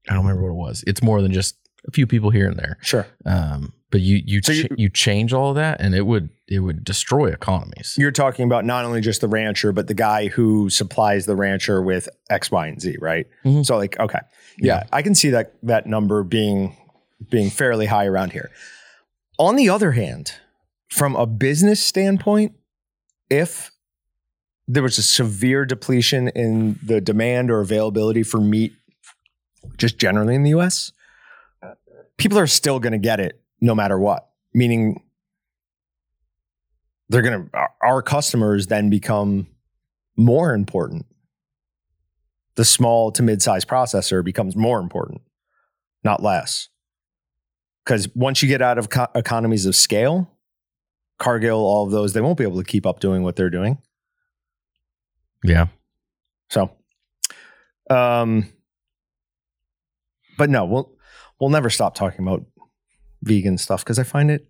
I 0.08 0.14
don't 0.14 0.24
remember 0.24 0.42
what 0.44 0.50
it 0.52 0.66
was. 0.68 0.84
It's 0.86 1.02
more 1.02 1.20
than 1.20 1.32
just 1.32 1.56
a 1.86 1.90
few 1.90 2.06
people 2.06 2.30
here 2.30 2.48
and 2.48 2.56
there. 2.58 2.78
Sure. 2.80 3.06
Um, 3.26 3.72
but 3.90 4.00
you 4.00 4.22
you, 4.24 4.40
So 4.42 4.52
you- 4.52 4.64
ch- 4.64 4.72
you 4.76 4.88
change 4.88 5.32
all 5.32 5.50
of 5.50 5.56
that, 5.56 5.80
and 5.80 5.94
it 5.94 6.06
would 6.06 6.30
it 6.48 6.60
would 6.60 6.82
destroy 6.82 7.26
economies. 7.26 7.94
You're 7.98 8.10
talking 8.10 8.44
about 8.44 8.64
not 8.64 8.84
only 8.84 9.00
just 9.00 9.20
the 9.20 9.28
rancher, 9.28 9.70
but 9.72 9.86
the 9.86 9.94
guy 9.94 10.28
who 10.28 10.70
supplies 10.70 11.26
the 11.26 11.36
rancher 11.36 11.82
with 11.82 12.08
X, 12.30 12.50
Y, 12.50 12.66
and 12.66 12.80
Z, 12.80 12.96
right? 13.00 13.26
Mhm. 13.44 13.64
So, 13.66 13.76
like, 13.76 13.98
okay, 14.00 14.20
yeah, 14.58 14.84
I 14.92 15.02
can 15.02 15.14
see 15.14 15.30
that 15.30 15.54
that 15.62 15.86
number 15.86 16.22
being 16.22 16.76
being 17.30 17.50
fairly 17.50 17.86
high 17.86 18.06
around 18.06 18.32
here. 18.32 18.50
On 19.38 19.56
the 19.56 19.68
other 19.68 19.92
hand, 19.92 20.32
from 20.88 21.14
a 21.16 21.26
business 21.26 21.82
standpoint, 21.82 22.52
if 23.28 23.70
there 24.66 24.82
was 24.82 24.98
a 24.98 25.02
severe 25.02 25.64
depletion 25.64 26.28
in 26.28 26.78
the 26.82 27.00
demand 27.00 27.50
or 27.50 27.60
availability 27.60 28.22
for 28.22 28.40
meat, 28.40 28.72
just 29.76 29.98
generally 29.98 30.34
in 30.34 30.42
the 30.42 30.50
U.S., 30.50 30.92
people 32.16 32.38
are 32.38 32.46
still 32.46 32.78
going 32.78 32.92
to 32.92 32.98
get 32.98 33.18
it 33.20 33.40
no 33.60 33.74
matter 33.74 33.98
what. 33.98 34.28
Meaning, 34.54 35.02
they're 37.08 37.22
going 37.22 37.44
to 37.44 37.56
our, 37.56 37.70
our 37.82 38.02
customers 38.02 38.66
then 38.66 38.90
become 38.90 39.46
more 40.16 40.52
important. 40.54 41.06
The 42.56 42.64
small 42.64 43.12
to 43.12 43.22
mid-sized 43.22 43.68
processor 43.68 44.24
becomes 44.24 44.56
more 44.56 44.80
important, 44.80 45.22
not 46.02 46.22
less. 46.22 46.68
Because 47.84 48.08
once 48.14 48.42
you 48.42 48.48
get 48.48 48.60
out 48.60 48.78
of 48.78 48.90
co- 48.90 49.06
economies 49.14 49.64
of 49.64 49.74
scale, 49.76 50.30
Cargill, 51.18 51.60
all 51.60 51.86
of 51.86 51.92
those, 51.92 52.12
they 52.12 52.20
won't 52.20 52.36
be 52.36 52.44
able 52.44 52.58
to 52.58 52.64
keep 52.64 52.84
up 52.84 53.00
doing 53.00 53.22
what 53.22 53.36
they're 53.36 53.50
doing. 53.50 53.78
Yeah, 55.44 55.68
So, 56.50 56.72
um, 57.90 58.52
but 60.36 60.50
no, 60.50 60.64
we'll 60.64 60.92
we'll 61.38 61.50
never 61.50 61.70
stop 61.70 61.94
talking 61.94 62.26
about 62.26 62.44
vegan 63.22 63.56
stuff 63.56 63.84
because 63.84 64.00
I 64.00 64.02
find 64.02 64.32
it 64.32 64.48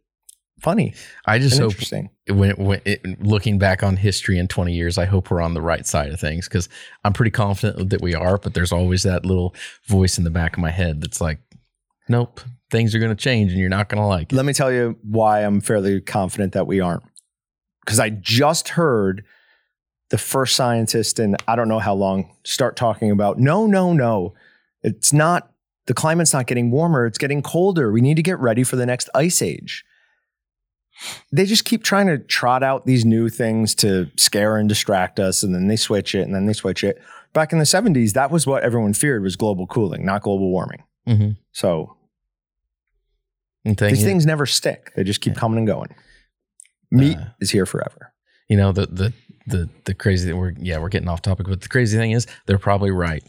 funny 0.60 0.94
I 1.24 1.38
just 1.38 1.58
hope 1.58 1.72
interesting. 1.72 2.10
when, 2.28 2.52
when 2.52 2.80
it, 2.84 3.22
looking 3.22 3.58
back 3.58 3.82
on 3.82 3.96
history 3.96 4.38
in 4.38 4.48
20 4.48 4.72
years, 4.72 4.98
I 4.98 5.04
hope 5.04 5.30
we're 5.30 5.40
on 5.40 5.54
the 5.54 5.60
right 5.60 5.86
side 5.86 6.10
of 6.10 6.20
things 6.20 6.48
because 6.48 6.68
I'm 7.04 7.12
pretty 7.12 7.30
confident 7.30 7.90
that 7.90 8.00
we 8.00 8.14
are. 8.14 8.38
But 8.38 8.54
there's 8.54 8.72
always 8.72 9.02
that 9.04 9.24
little 9.24 9.54
voice 9.86 10.18
in 10.18 10.24
the 10.24 10.30
back 10.30 10.54
of 10.54 10.60
my 10.60 10.70
head 10.70 11.00
that's 11.00 11.20
like, 11.20 11.38
nope, 12.08 12.40
things 12.70 12.94
are 12.94 12.98
going 12.98 13.14
to 13.14 13.22
change 13.22 13.52
and 13.52 13.60
you're 13.60 13.68
not 13.68 13.88
going 13.88 14.00
to 14.00 14.06
like 14.06 14.32
it. 14.32 14.36
Let 14.36 14.44
me 14.44 14.52
tell 14.52 14.72
you 14.72 14.96
why 15.02 15.40
I'm 15.40 15.60
fairly 15.60 16.00
confident 16.00 16.52
that 16.52 16.66
we 16.66 16.80
aren't. 16.80 17.04
Because 17.84 18.00
I 18.00 18.10
just 18.10 18.70
heard 18.70 19.24
the 20.10 20.18
first 20.18 20.56
scientist 20.56 21.18
in 21.18 21.36
I 21.46 21.56
don't 21.56 21.68
know 21.68 21.78
how 21.78 21.94
long 21.94 22.34
start 22.44 22.76
talking 22.76 23.10
about 23.10 23.38
no, 23.38 23.66
no, 23.66 23.92
no. 23.92 24.34
It's 24.82 25.12
not, 25.12 25.52
the 25.86 25.94
climate's 25.94 26.32
not 26.32 26.46
getting 26.46 26.70
warmer, 26.70 27.06
it's 27.06 27.18
getting 27.18 27.42
colder. 27.42 27.90
We 27.92 28.00
need 28.00 28.16
to 28.16 28.22
get 28.22 28.38
ready 28.38 28.62
for 28.62 28.76
the 28.76 28.86
next 28.86 29.08
ice 29.14 29.42
age. 29.42 29.84
They 31.32 31.44
just 31.44 31.64
keep 31.64 31.84
trying 31.84 32.06
to 32.08 32.18
trot 32.18 32.62
out 32.62 32.86
these 32.86 33.04
new 33.04 33.28
things 33.28 33.74
to 33.76 34.10
scare 34.16 34.56
and 34.56 34.68
distract 34.68 35.20
us, 35.20 35.42
and 35.42 35.54
then 35.54 35.68
they 35.68 35.76
switch 35.76 36.14
it, 36.14 36.22
and 36.22 36.34
then 36.34 36.46
they 36.46 36.52
switch 36.52 36.82
it. 36.82 37.00
Back 37.32 37.52
in 37.52 37.58
the 37.58 37.64
70s, 37.64 38.12
that 38.14 38.30
was 38.30 38.46
what 38.46 38.62
everyone 38.62 38.94
feared 38.94 39.22
was 39.22 39.36
global 39.36 39.66
cooling, 39.66 40.04
not 40.04 40.22
global 40.22 40.50
warming. 40.50 40.82
Mm-hmm. 41.06 41.30
So 41.52 41.96
these 43.90 43.98
things 44.04 44.26
never 44.26 44.46
stick. 44.46 44.92
They 44.96 45.04
just 45.04 45.20
keep 45.20 45.36
coming 45.36 45.58
and 45.58 45.66
going. 45.66 45.94
Meat 46.90 47.18
Uh, 47.18 47.24
is 47.40 47.50
here 47.50 47.66
forever. 47.66 48.12
You 48.48 48.56
know 48.56 48.72
the 48.72 48.86
the 48.86 49.12
the 49.46 49.68
the 49.84 49.94
crazy 49.94 50.32
we're 50.32 50.54
yeah 50.58 50.78
we're 50.78 50.88
getting 50.88 51.08
off 51.08 51.20
topic, 51.20 51.46
but 51.48 51.60
the 51.60 51.68
crazy 51.68 51.98
thing 51.98 52.12
is 52.12 52.26
they're 52.46 52.58
probably 52.58 52.90
right. 52.90 53.22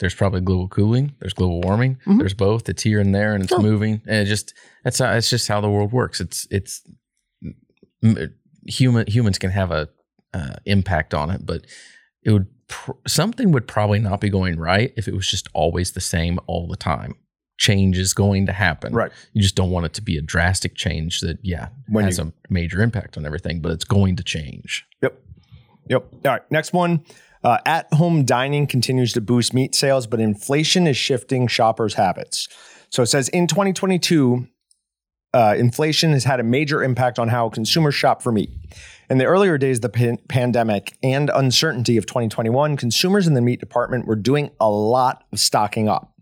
There's 0.00 0.14
probably 0.14 0.40
global 0.40 0.68
cooling. 0.68 1.14
There's 1.20 1.32
global 1.34 1.60
warming. 1.60 1.98
Mhm. 2.06 2.18
There's 2.18 2.34
both. 2.34 2.68
It's 2.68 2.82
here 2.82 3.00
and 3.00 3.14
there, 3.14 3.34
and 3.34 3.44
it's 3.44 3.50
Sure. 3.52 3.60
moving. 3.62 4.02
And 4.06 4.16
it 4.16 4.24
just 4.26 4.52
that's 4.82 4.98
how, 4.98 5.12
it's 5.14 5.30
just 5.30 5.46
how 5.48 5.60
the 5.60 5.70
world 5.70 5.92
works. 5.92 6.20
It's 6.20 6.46
it's 6.50 6.82
human 8.66 9.06
humans 9.06 9.38
can 9.38 9.50
have 9.50 9.70
a 9.70 9.88
uh, 10.32 10.56
impact 10.64 11.14
on 11.14 11.30
it, 11.30 11.46
but 11.46 11.64
it 12.24 12.32
would 12.32 12.46
pr- 12.66 12.92
something 13.06 13.52
would 13.52 13.68
probably 13.68 13.98
not 14.00 14.20
be 14.20 14.28
going 14.28 14.58
right 14.58 14.92
if 14.96 15.06
it 15.06 15.14
was 15.14 15.28
just 15.28 15.48
always 15.54 15.92
the 15.92 16.00
same 16.00 16.38
all 16.46 16.66
the 16.66 16.76
time. 16.76 17.14
Change 17.56 17.96
is 17.98 18.12
going 18.14 18.46
to 18.46 18.52
happen. 18.52 18.92
Right. 18.92 19.12
You 19.32 19.42
just 19.42 19.54
don't 19.54 19.70
want 19.70 19.86
it 19.86 19.94
to 19.94 20.02
be 20.02 20.16
a 20.18 20.22
drastic 20.22 20.74
change 20.74 21.20
that 21.20 21.38
yeah 21.42 21.68
When 21.88 22.04
has 22.04 22.18
you- 22.18 22.24
a 22.24 22.52
major 22.52 22.82
impact 22.82 23.16
on 23.16 23.24
everything, 23.24 23.60
but 23.60 23.70
it's 23.70 23.84
going 23.84 24.16
to 24.16 24.24
change. 24.24 24.84
Yep. 25.02 25.20
Yep. 25.88 26.04
All 26.12 26.20
right. 26.32 26.50
Next 26.50 26.72
one. 26.72 27.04
Uh, 27.44 27.58
at 27.66 27.92
home 27.92 28.24
dining 28.24 28.66
continues 28.66 29.12
to 29.12 29.20
boost 29.20 29.52
meat 29.52 29.74
sales, 29.74 30.06
but 30.06 30.18
inflation 30.18 30.86
is 30.86 30.96
shifting 30.96 31.46
shoppers' 31.46 31.94
habits. 31.94 32.48
So 32.88 33.02
it 33.02 33.06
says 33.06 33.28
in 33.28 33.46
2022, 33.46 34.48
uh, 35.34 35.54
inflation 35.58 36.12
has 36.12 36.24
had 36.24 36.40
a 36.40 36.44
major 36.44 36.82
impact 36.82 37.18
on 37.18 37.28
how 37.28 37.50
consumers 37.50 37.94
shop 37.94 38.22
for 38.22 38.32
meat. 38.32 38.50
In 39.10 39.18
the 39.18 39.26
earlier 39.26 39.58
days 39.58 39.78
of 39.78 39.82
the 39.82 39.88
pan- 39.90 40.18
pandemic 40.28 40.96
and 41.02 41.30
uncertainty 41.34 41.98
of 41.98 42.06
2021, 42.06 42.76
consumers 42.76 43.26
in 43.26 43.34
the 43.34 43.42
meat 43.42 43.60
department 43.60 44.06
were 44.06 44.16
doing 44.16 44.50
a 44.58 44.70
lot 44.70 45.24
of 45.32 45.38
stocking 45.38 45.88
up. 45.88 46.14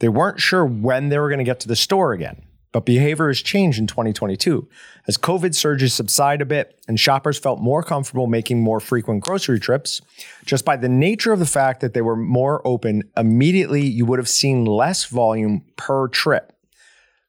They 0.00 0.08
weren't 0.08 0.40
sure 0.40 0.66
when 0.66 1.08
they 1.08 1.18
were 1.18 1.28
going 1.28 1.38
to 1.38 1.44
get 1.44 1.60
to 1.60 1.68
the 1.68 1.76
store 1.76 2.12
again. 2.12 2.42
But 2.70 2.84
behavior 2.84 3.28
has 3.28 3.40
changed 3.40 3.78
in 3.78 3.86
2022 3.86 4.68
as 5.06 5.16
COVID 5.16 5.54
surges 5.54 5.94
subside 5.94 6.42
a 6.42 6.46
bit 6.46 6.78
and 6.86 7.00
shoppers 7.00 7.38
felt 7.38 7.60
more 7.60 7.82
comfortable 7.82 8.26
making 8.26 8.62
more 8.62 8.78
frequent 8.78 9.24
grocery 9.24 9.58
trips. 9.58 10.02
Just 10.44 10.64
by 10.66 10.76
the 10.76 10.88
nature 10.88 11.32
of 11.32 11.38
the 11.38 11.46
fact 11.46 11.80
that 11.80 11.94
they 11.94 12.02
were 12.02 12.16
more 12.16 12.66
open, 12.66 13.04
immediately 13.16 13.86
you 13.86 14.04
would 14.04 14.18
have 14.18 14.28
seen 14.28 14.66
less 14.66 15.06
volume 15.06 15.64
per 15.76 16.08
trip. 16.08 16.52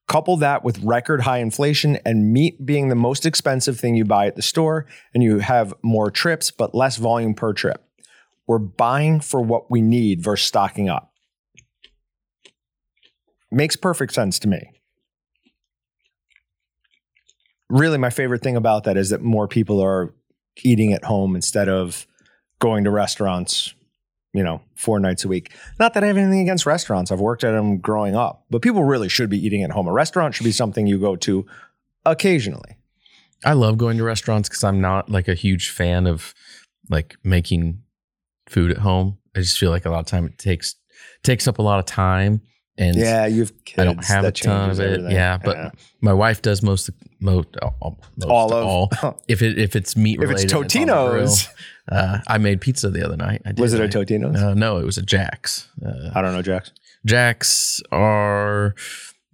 Couple 0.08 0.38
that 0.38 0.64
with 0.64 0.84
record 0.84 1.22
high 1.22 1.38
inflation 1.38 2.00
and 2.04 2.34
meat 2.34 2.66
being 2.66 2.90
the 2.90 2.96
most 2.96 3.26
expensive 3.26 3.80
thing 3.80 3.96
you 3.96 4.04
buy 4.04 4.26
at 4.26 4.36
the 4.36 4.42
store, 4.42 4.88
and 5.14 5.22
you 5.22 5.38
have 5.38 5.72
more 5.84 6.10
trips 6.10 6.50
but 6.50 6.74
less 6.74 6.98
volume 6.98 7.36
per 7.36 7.54
trip. 7.54 7.86
We're 8.48 8.58
buying 8.58 9.20
for 9.20 9.40
what 9.40 9.70
we 9.70 9.82
need 9.82 10.24
versus 10.24 10.48
stocking 10.48 10.90
up. 10.90 11.14
Makes 13.52 13.76
perfect 13.76 14.14
sense 14.14 14.40
to 14.40 14.48
me. 14.48 14.72
Really, 17.70 17.98
my 17.98 18.10
favorite 18.10 18.42
thing 18.42 18.56
about 18.56 18.84
that 18.86 18.98
is 18.98 19.10
that 19.10 19.22
more 19.22 19.48
people 19.48 19.82
are 19.82 20.14
eating 20.64 20.94
at 20.94 21.04
home 21.04 21.36
instead 21.36 21.70
of 21.70 22.08
going 22.60 22.84
to 22.84 22.92
restaurants, 22.92 23.74
you 24.34 24.44
know, 24.44 24.62
four 24.76 25.00
nights 25.00 25.24
a 25.24 25.28
week. 25.28 25.54
Not 25.80 25.94
that 25.94 26.04
I 26.04 26.08
have 26.08 26.18
anything 26.18 26.42
against 26.42 26.66
restaurants. 26.66 27.12
I've 27.12 27.20
worked 27.20 27.44
at 27.44 27.52
them 27.52 27.78
growing 27.78 28.16
up, 28.16 28.44
but 28.50 28.62
people 28.62 28.84
really 28.84 29.10
should 29.10 29.30
be 29.30 29.44
eating 29.44 29.64
at 29.64 29.72
home. 29.72 29.88
A 29.88 29.92
restaurant 29.92 30.36
should 30.36 30.44
be 30.44 30.52
something 30.52 30.88
you 30.88 31.00
go 31.00 31.16
to 31.18 31.46
occasionally. 32.06 32.76
I 33.46 33.54
love 33.54 33.78
going 33.78 33.98
to 33.98 34.04
restaurants 34.04 34.50
because 34.50 34.64
I'm 34.64 34.82
not 34.82 35.10
like 35.10 35.28
a 35.28 35.34
huge 35.34 35.70
fan 35.70 36.08
of 36.08 36.34
like 36.90 37.18
making 37.24 37.82
food 38.48 38.72
at 38.72 38.80
home. 38.80 39.18
I 39.36 39.40
just 39.40 39.58
feel 39.58 39.70
like 39.70 39.86
a 39.86 39.90
lot 39.90 40.00
of 40.00 40.06
time 40.08 40.26
it 40.26 40.38
takes 40.38 40.76
takes 41.24 41.48
up 41.48 41.60
a 41.60 41.62
lot 41.62 41.80
of 41.80 41.86
time, 41.86 42.42
and 42.80 42.96
Yeah, 42.98 43.28
you 43.28 43.42
have 43.42 43.66
kids. 43.66 43.80
I 43.80 43.84
don't 43.84 44.04
have 44.06 44.26
a 44.26 44.32
ton 44.32 44.72
of 44.72 44.80
it. 44.80 44.84
everything. 44.84 45.12
Yeah, 45.12 45.38
but 45.38 45.76
my 46.02 46.14
wife 46.14 46.42
does 46.42 46.64
most 46.64 46.90
most 47.20 47.48
all, 47.62 48.00
most 48.18 48.30
all 48.30 48.54
all. 48.54 48.90
of 49.04 49.22
If 49.28 49.42
it 49.44 49.60
if 49.60 49.76
it's 49.76 49.96
meat 49.96 50.16
if 50.16 50.22
related, 50.30 50.46
it's 50.46 50.54
and 50.54 50.62
on 50.62 50.68
the 50.68 51.10
grill, 51.12 51.28
Totino's, 51.28 51.48
uh, 51.92 52.18
I 52.28 52.38
made 52.40 52.62
pizza 52.62 52.90
the 52.90 53.06
other 53.06 53.18
night. 53.18 53.42
I 53.46 53.50
did, 53.52 53.60
was 53.60 53.74
it 53.74 53.82
a 53.82 53.88
Totino's? 54.00 54.42
Uh, 54.42 54.54
no, 54.56 54.78
it 54.80 54.86
was 54.86 54.98
a 54.98 55.04
Jack's. 55.04 55.68
Uh, 55.86 56.10
I 56.16 56.22
don't 56.22 56.34
know, 56.34 56.42
Jack's. 56.42 56.72
Jacks 57.06 57.82
are 57.92 58.74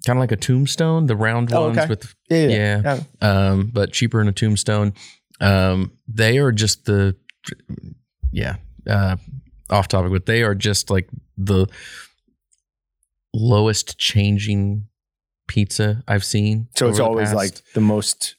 kind 0.06 0.18
of 0.18 0.22
like 0.22 0.32
a 0.32 0.36
tombstone, 0.36 1.06
the 1.08 1.16
round 1.16 1.52
Oh, 1.54 1.68
ones 1.68 1.78
okay. 1.78 1.88
with 1.88 2.14
Yeah, 2.30 2.82
yeah, 2.84 3.00
um, 3.22 3.72
but 3.74 3.92
cheaper 3.92 4.20
than 4.20 4.28
a 4.28 4.32
tombstone. 4.34 4.94
Um, 5.42 5.92
they 6.08 6.38
are 6.40 6.52
just 6.52 6.86
the 6.86 7.16
yeah, 8.32 8.56
uh, 8.90 9.16
off 9.70 9.88
topic, 9.88 10.12
but 10.12 10.26
they 10.26 10.44
are 10.44 10.56
just 10.56 10.90
like 10.90 11.10
the 11.38 11.68
lowest 13.36 13.98
changing 13.98 14.88
pizza 15.48 16.04
I've 16.08 16.24
seen. 16.24 16.68
So 16.76 16.90
it's 16.90 17.00
always 17.00 17.30
past, 17.30 17.36
like 17.36 17.74
the 17.74 17.82
most 17.82 18.36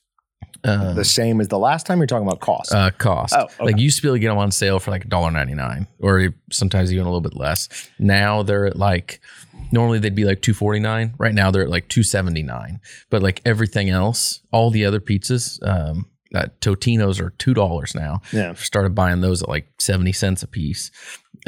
um, 0.64 0.96
the 0.96 1.04
same 1.04 1.40
as 1.40 1.48
the 1.48 1.58
last 1.58 1.86
time 1.86 1.98
you're 1.98 2.06
talking 2.06 2.26
about 2.26 2.40
cost. 2.40 2.72
uh, 2.74 2.90
cost. 2.90 3.34
Oh, 3.36 3.44
okay. 3.44 3.64
Like 3.64 3.76
you 3.78 3.84
used 3.84 3.96
to 3.98 4.02
be 4.02 4.08
able 4.08 4.16
to 4.16 4.20
get 4.20 4.28
them 4.28 4.38
on 4.38 4.50
sale 4.50 4.78
for 4.80 4.90
like 4.90 5.08
$1.99 5.08 5.86
or 6.00 6.34
sometimes 6.50 6.92
even 6.92 7.04
a 7.06 7.08
little 7.08 7.20
bit 7.20 7.36
less. 7.36 7.68
Now 7.98 8.42
they're 8.42 8.66
at 8.66 8.76
like 8.76 9.20
normally 9.70 9.98
they'd 9.98 10.14
be 10.14 10.24
like 10.24 10.42
249. 10.42 11.14
Right 11.18 11.34
now 11.34 11.50
they're 11.50 11.62
at 11.62 11.70
like 11.70 11.88
279. 11.88 12.80
But 13.10 13.22
like 13.22 13.40
everything 13.44 13.90
else, 13.90 14.40
all 14.50 14.70
the 14.70 14.84
other 14.84 15.00
pizzas, 15.00 15.64
um 15.66 16.06
uh, 16.34 16.46
Totino's 16.60 17.20
are 17.20 17.30
two 17.30 17.54
dollars 17.54 17.94
now. 17.94 18.20
yeah. 18.32 18.54
Started 18.54 18.94
buying 18.94 19.20
those 19.20 19.42
at 19.42 19.48
like 19.48 19.68
seventy 19.80 20.12
cents 20.12 20.42
a 20.42 20.46
piece. 20.48 20.90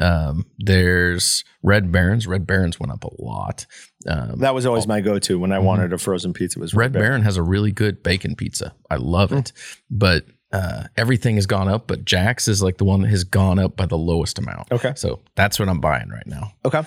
Um, 0.01 0.47
there's 0.59 1.45
Red 1.63 1.91
Barons. 1.91 2.27
Red 2.27 2.47
Barons 2.47 2.79
went 2.79 2.93
up 2.93 3.03
a 3.05 3.11
lot. 3.23 3.67
Um, 4.07 4.39
That 4.39 4.55
was 4.55 4.65
always 4.65 4.87
my 4.87 5.01
go-to 5.01 5.39
when 5.41 5.51
I 5.51 5.59
Mhm. 5.59 5.65
wanted 5.65 5.93
a 5.93 5.99
frozen 5.99 6.33
pizza. 6.33 6.61
Was 6.61 6.73
Red 6.75 6.93
Baron 6.93 7.23
has 7.23 7.37
a 7.37 7.43
really 7.43 7.73
good 7.73 8.03
bacon 8.05 8.37
pizza. 8.37 8.75
I 8.89 8.97
love 8.97 9.33
it. 9.33 9.53
But 9.91 10.27
uh, 10.53 10.85
everything 10.97 11.35
has 11.35 11.47
gone 11.47 11.69
up, 11.69 11.87
but 11.89 12.05
Jack's 12.05 12.47
is 12.49 12.63
like 12.63 12.79
the 12.79 12.85
one 12.85 13.03
that 13.03 13.09
has 13.09 13.25
gone 13.25 13.59
up 13.59 13.77
by 13.77 13.87
the 13.87 13.99
lowest 13.99 14.39
amount. 14.39 14.71
Okay. 14.73 14.93
So 14.95 15.21
that's 15.35 15.59
what 15.59 15.69
I'm 15.69 15.81
buying 15.81 16.09
right 16.11 16.27
now. 16.27 16.53
Okay. 16.65 16.83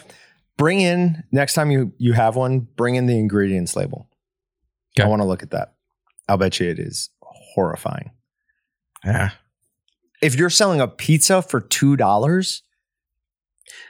Bring 0.57 0.79
in 0.79 1.23
next 1.31 1.53
time 1.55 1.69
you 1.69 1.91
you 1.97 2.13
have 2.13 2.35
one. 2.37 2.59
Bring 2.77 2.95
in 2.95 3.07
the 3.07 3.19
ingredients 3.19 3.75
label. 3.75 4.07
Okay. 4.97 5.05
I 5.05 5.09
want 5.09 5.21
to 5.21 5.27
look 5.27 5.43
at 5.43 5.51
that. 5.51 5.73
I'll 6.29 6.37
bet 6.37 6.59
you 6.59 6.69
it 6.69 6.79
is 6.79 7.09
horrifying. 7.53 8.11
Yeah. 9.05 9.31
If 10.21 10.35
you're 10.35 10.49
selling 10.49 10.79
a 10.81 10.87
pizza 10.87 11.41
for 11.41 11.59
two 11.61 11.95
dollars, 11.95 12.63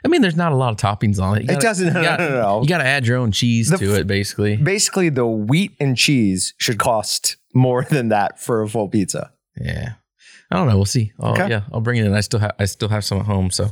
I 0.04 0.08
mean, 0.08 0.22
there's 0.22 0.36
not 0.36 0.52
a 0.52 0.56
lot 0.56 0.70
of 0.72 0.78
toppings 0.78 1.20
on 1.20 1.36
it. 1.38 1.42
You 1.42 1.50
it 1.50 1.54
gotta- 1.54 1.60
doesn't. 1.60 1.92
No, 1.92 2.00
you 2.00 2.04
no, 2.06 2.10
gotta- 2.16 2.28
no, 2.30 2.40
no. 2.42 2.62
You 2.62 2.68
got 2.68 2.78
to 2.78 2.84
add 2.86 3.06
your 3.06 3.18
own 3.18 3.32
cheese 3.32 3.68
The 3.68 3.78
to 3.78 3.94
it, 3.96 4.06
basically. 4.06 4.56
Basically, 4.56 5.08
the 5.08 5.26
wheat 5.26 5.72
and 5.80 5.96
cheese 5.96 6.54
should 6.58 6.78
cost 6.78 7.36
more 7.54 7.84
than 7.84 8.08
that 8.08 8.38
for 8.40 8.62
a 8.62 8.68
full 8.68 8.88
pizza. 8.88 9.32
Yeah. 9.60 9.94
I 10.50 10.56
don't 10.56 10.68
know. 10.68 10.76
We'll 10.76 10.84
see. 10.84 11.12
I'll, 11.18 11.32
Okay. 11.32 11.48
Yeah, 11.48 11.62
I'll 11.72 11.80
bring 11.80 11.98
it 11.98 12.06
in. 12.06 12.14
I 12.14 12.20
still 12.20 12.40
have 12.40 12.54
I 12.58 12.64
still 12.66 12.88
have 12.90 13.04
some 13.04 13.18
at 13.20 13.26
home. 13.26 13.50
So. 13.50 13.64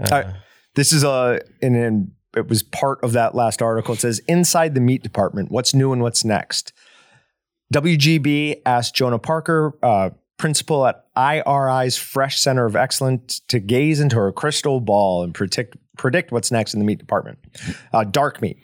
Uh, 0.00 0.08
right. 0.10 0.26
This 0.74 0.92
is 0.92 1.02
a 1.04 1.40
and 1.62 1.74
then 1.74 2.12
it 2.36 2.48
was 2.48 2.62
part 2.62 2.98
of 3.02 3.12
that 3.12 3.34
last 3.34 3.60
article. 3.62 3.94
It 3.94 4.00
says 4.00 4.20
inside 4.28 4.74
the 4.74 4.80
meat 4.80 5.02
department, 5.02 5.50
what's 5.50 5.74
new 5.74 5.92
and 5.92 6.02
what's 6.02 6.24
next. 6.24 6.72
WGB 7.72 8.62
asked 8.66 8.94
Jonna 8.94 9.22
Parker, 9.22 9.72
uh, 9.82 10.10
principal 10.36 10.86
at 10.86 11.04
IRI's 11.14 11.96
Fresh 11.96 12.40
Center 12.40 12.64
of 12.64 12.74
Excellence, 12.74 13.40
to 13.48 13.60
gaze 13.60 14.00
into 14.00 14.16
her 14.16 14.32
crystal 14.32 14.80
ball 14.80 15.22
and 15.22 15.34
predict 15.34 15.76
predict 15.96 16.32
what's 16.32 16.50
next 16.50 16.72
in 16.72 16.80
the 16.80 16.86
meat 16.86 16.98
department. 16.98 17.38
Uh, 17.92 18.04
dark 18.04 18.40
meat. 18.40 18.58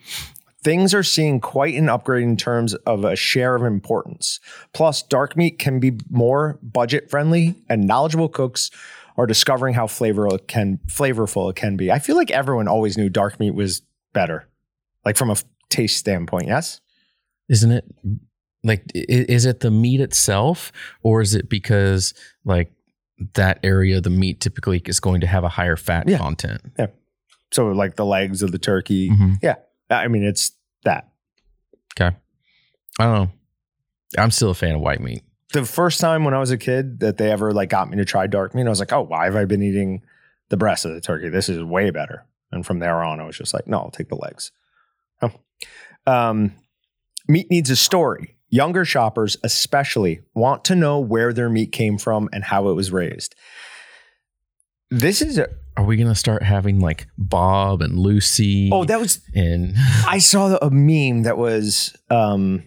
Things 0.63 0.93
are 0.93 1.03
seeing 1.03 1.39
quite 1.39 1.75
an 1.75 1.87
upgrade 1.87 2.23
in 2.23 2.35
terms 2.35 2.73
of 2.73 3.05
a 3.05 3.15
share 3.15 3.55
of 3.55 3.63
importance. 3.63 4.39
Plus, 4.73 5.03
dark 5.03 5.37
meat 5.37 5.59
can 5.59 5.79
be 5.79 5.99
more 6.09 6.59
budget 6.63 7.09
friendly, 7.09 7.55
and 7.69 7.85
knowledgeable 7.85 8.27
cooks 8.27 8.71
are 9.17 9.27
discovering 9.27 9.75
how 9.75 9.85
flavorful 9.85 10.33
it 10.33 10.47
can 10.47 10.79
flavorful 10.87 11.49
it 11.49 11.55
can 11.55 11.77
be. 11.77 11.91
I 11.91 11.99
feel 11.99 12.15
like 12.15 12.31
everyone 12.31 12.67
always 12.67 12.97
knew 12.97 13.07
dark 13.07 13.39
meat 13.39 13.53
was 13.53 13.83
better, 14.13 14.47
like 15.05 15.15
from 15.15 15.29
a 15.29 15.37
taste 15.69 15.97
standpoint. 15.97 16.47
Yes. 16.47 16.81
isn't 17.47 17.71
it 17.71 17.85
like 18.63 18.83
is 18.93 19.45
it 19.45 19.59
the 19.61 19.71
meat 19.71 20.01
itself 20.01 20.71
or 21.03 21.21
is 21.21 21.33
it 21.35 21.49
because 21.49 22.13
like 22.45 22.71
that 23.33 23.59
area 23.63 23.99
the 24.01 24.09
meat 24.09 24.39
typically 24.41 24.81
is 24.85 24.99
going 24.99 25.21
to 25.21 25.27
have 25.27 25.43
a 25.43 25.49
higher 25.49 25.75
fat 25.77 26.07
content? 26.17 26.61
Yeah. 26.77 26.87
So, 27.51 27.67
like 27.69 27.95
the 27.95 28.05
legs 28.05 28.41
of 28.43 28.51
the 28.51 28.59
turkey. 28.59 29.09
Mhm. 29.09 29.55
I 29.89 30.07
mean, 30.09 30.23
it's 30.23 30.51
that. 30.83 31.09
okay 31.99 32.15
i 32.99 33.03
don't 33.03 33.13
know 33.13 33.31
i'm 34.17 34.31
still 34.31 34.49
a 34.51 34.53
fan 34.53 34.75
of 34.75 34.81
white 34.81 34.99
meat 35.01 35.23
The 35.53 35.65
first 35.65 35.99
time 36.01 36.23
when 36.25 36.33
I 36.33 36.39
was 36.39 36.51
a 36.51 36.57
kid 36.57 36.99
that 36.99 37.17
they 37.17 37.31
ever 37.31 37.53
like 37.53 37.69
got 37.69 37.89
me 37.89 37.97
to 37.97 38.05
try 38.05 38.27
dark 38.27 38.53
meat, 38.53 38.65
I 38.67 38.69
was 38.69 38.79
like, 38.79 38.91
oh, 38.91 39.01
why 39.01 39.25
have 39.25 39.35
I 39.37 39.45
been 39.45 39.63
eating 39.63 40.01
the 40.49 40.57
breast 40.57 40.83
of 40.85 40.93
the 40.93 40.99
turkey? 41.01 41.29
This 41.29 41.47
is 41.49 41.63
way 41.63 41.89
better. 41.89 42.25
And 42.51 42.65
from 42.65 42.79
there 42.79 43.01
on, 43.03 43.19
I 43.21 43.25
was 43.25 43.37
just 43.37 43.53
like, 43.53 43.65
no, 43.67 43.77
I'll 43.79 43.91
take 43.91 44.09
the 44.09 44.15
legs. 44.15 44.51
Oh. 45.21 45.31
Um, 46.05 46.53
meat 47.27 47.49
needs 47.51 47.69
a 47.69 47.75
story. 47.75 48.36
Younger 48.49 48.85
shoppers, 48.85 49.37
especially, 49.43 50.21
want 50.33 50.63
to 50.65 50.75
know 50.75 50.99
where 50.99 51.33
their 51.33 51.49
meat 51.49 51.71
came 51.71 51.97
from 51.97 52.29
and 52.31 52.43
how 52.43 52.69
it 52.69 52.73
was 52.73 52.91
raised. 52.91 53.35
This 54.89 55.21
is 55.21 55.37
a, 55.37 55.49
are 55.75 55.83
we 55.83 55.97
gonna 55.97 56.15
start 56.15 56.43
having 56.43 56.79
like 56.79 57.07
bob 57.17 57.81
and 57.81 57.99
lucy 57.99 58.69
oh, 58.71 58.85
that 58.85 58.99
was 58.99 59.19
and 59.35 59.75
I 60.07 60.17
saw 60.17 60.57
a 60.61 60.71
meme 60.71 61.23
that 61.23 61.37
was 61.37 61.95
um 62.09 62.63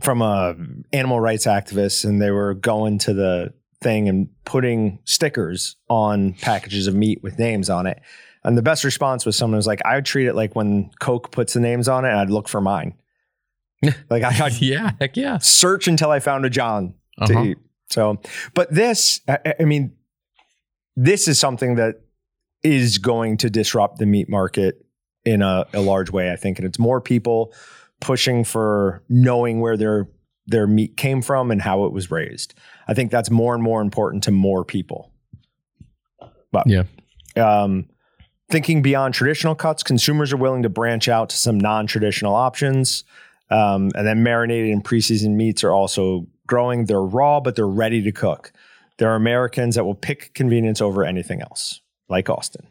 from 0.00 0.22
a 0.22 0.54
animal 0.92 1.20
rights 1.20 1.46
activist, 1.46 2.04
and 2.04 2.20
they 2.20 2.30
were 2.30 2.54
going 2.54 2.98
to 2.98 3.14
the 3.14 3.52
thing 3.82 4.08
and 4.08 4.28
putting 4.44 4.98
stickers 5.04 5.76
on 5.88 6.34
packages 6.34 6.86
of 6.86 6.94
meat 6.94 7.22
with 7.22 7.38
names 7.38 7.70
on 7.70 7.86
it. 7.86 8.00
And 8.44 8.56
the 8.56 8.62
best 8.62 8.84
response 8.84 9.26
was 9.26 9.36
someone 9.36 9.56
was 9.56 9.66
like, 9.66 9.82
I 9.84 9.96
would 9.96 10.06
treat 10.06 10.26
it 10.26 10.34
like 10.34 10.54
when 10.54 10.90
Coke 11.00 11.32
puts 11.32 11.54
the 11.54 11.60
names 11.60 11.88
on 11.88 12.04
it, 12.04 12.10
and 12.10 12.18
I'd 12.18 12.30
look 12.30 12.48
for 12.48 12.60
mine. 12.60 12.94
like 14.10 14.22
I, 14.22 14.46
I'd 14.46 14.52
yeah, 14.60 14.92
heck 15.00 15.16
yeah. 15.16 15.38
search 15.38 15.88
until 15.88 16.10
I 16.10 16.18
found 16.20 16.44
a 16.44 16.50
Jon 16.50 16.94
to 17.26 17.32
Uh-huh. 17.34 17.44
eat. 17.44 17.58
So, 17.90 18.18
but 18.54 18.72
this, 18.74 19.20
I, 19.28 19.54
I 19.60 19.64
mean, 19.64 19.92
this 20.96 21.28
is 21.28 21.38
something 21.38 21.76
that 21.76 22.00
is 22.62 22.98
going 22.98 23.36
to 23.38 23.50
disrupt 23.50 23.98
the 23.98 24.06
meat 24.06 24.28
market 24.28 24.84
in 25.24 25.40
a, 25.42 25.66
a 25.72 25.80
large 25.80 26.10
way, 26.10 26.32
I 26.32 26.36
think. 26.36 26.58
And 26.58 26.66
it's 26.66 26.78
more 26.78 27.00
people 27.00 27.52
pushing 28.00 28.42
for 28.44 29.02
knowing 29.08 29.60
where 29.60 29.76
their 29.76 30.08
their 30.48 30.66
meat 30.66 30.96
came 30.96 31.22
from 31.22 31.50
and 31.50 31.60
how 31.60 31.84
it 31.86 31.92
was 31.92 32.10
raised. 32.10 32.54
I 32.86 32.94
think 32.94 33.10
that's 33.10 33.30
more 33.30 33.52
and 33.54 33.62
more 33.62 33.80
important 33.82 34.22
to 34.24 34.30
more 34.30 34.64
people. 34.64 35.10
But 36.52 36.66
Yeah. 36.68 36.84
um, 37.36 37.86
thinking 38.48 38.80
beyond 38.80 39.12
traditional 39.14 39.54
cuts, 39.56 39.82
consumers 39.82 40.32
are 40.32 40.36
willing 40.36 40.62
to 40.62 40.68
branch 40.68 41.08
out 41.08 41.30
to 41.30 41.36
some 41.36 41.58
non-traditional 41.58 42.34
options. 42.34 43.02
Um, 43.50 43.90
and 43.94 44.06
then 44.06 44.22
marinated 44.22 44.72
and 44.72 44.84
pre-seasoned 44.84 45.36
meats 45.36 45.62
are 45.62 45.72
also 45.72 46.26
growing. 46.46 46.86
They're 46.86 47.00
raw, 47.00 47.40
but 47.40 47.56
they're 47.56 47.66
ready 47.66 48.02
to 48.02 48.12
cook. 48.12 48.52
There 48.98 49.10
are 49.10 49.14
Americans 49.16 49.74
that 49.74 49.84
will 49.84 49.94
pick 49.94 50.34
convenience 50.34 50.80
over 50.80 51.04
anything 51.04 51.42
else, 51.42 51.80
like 52.08 52.28
Austin. 52.28 52.66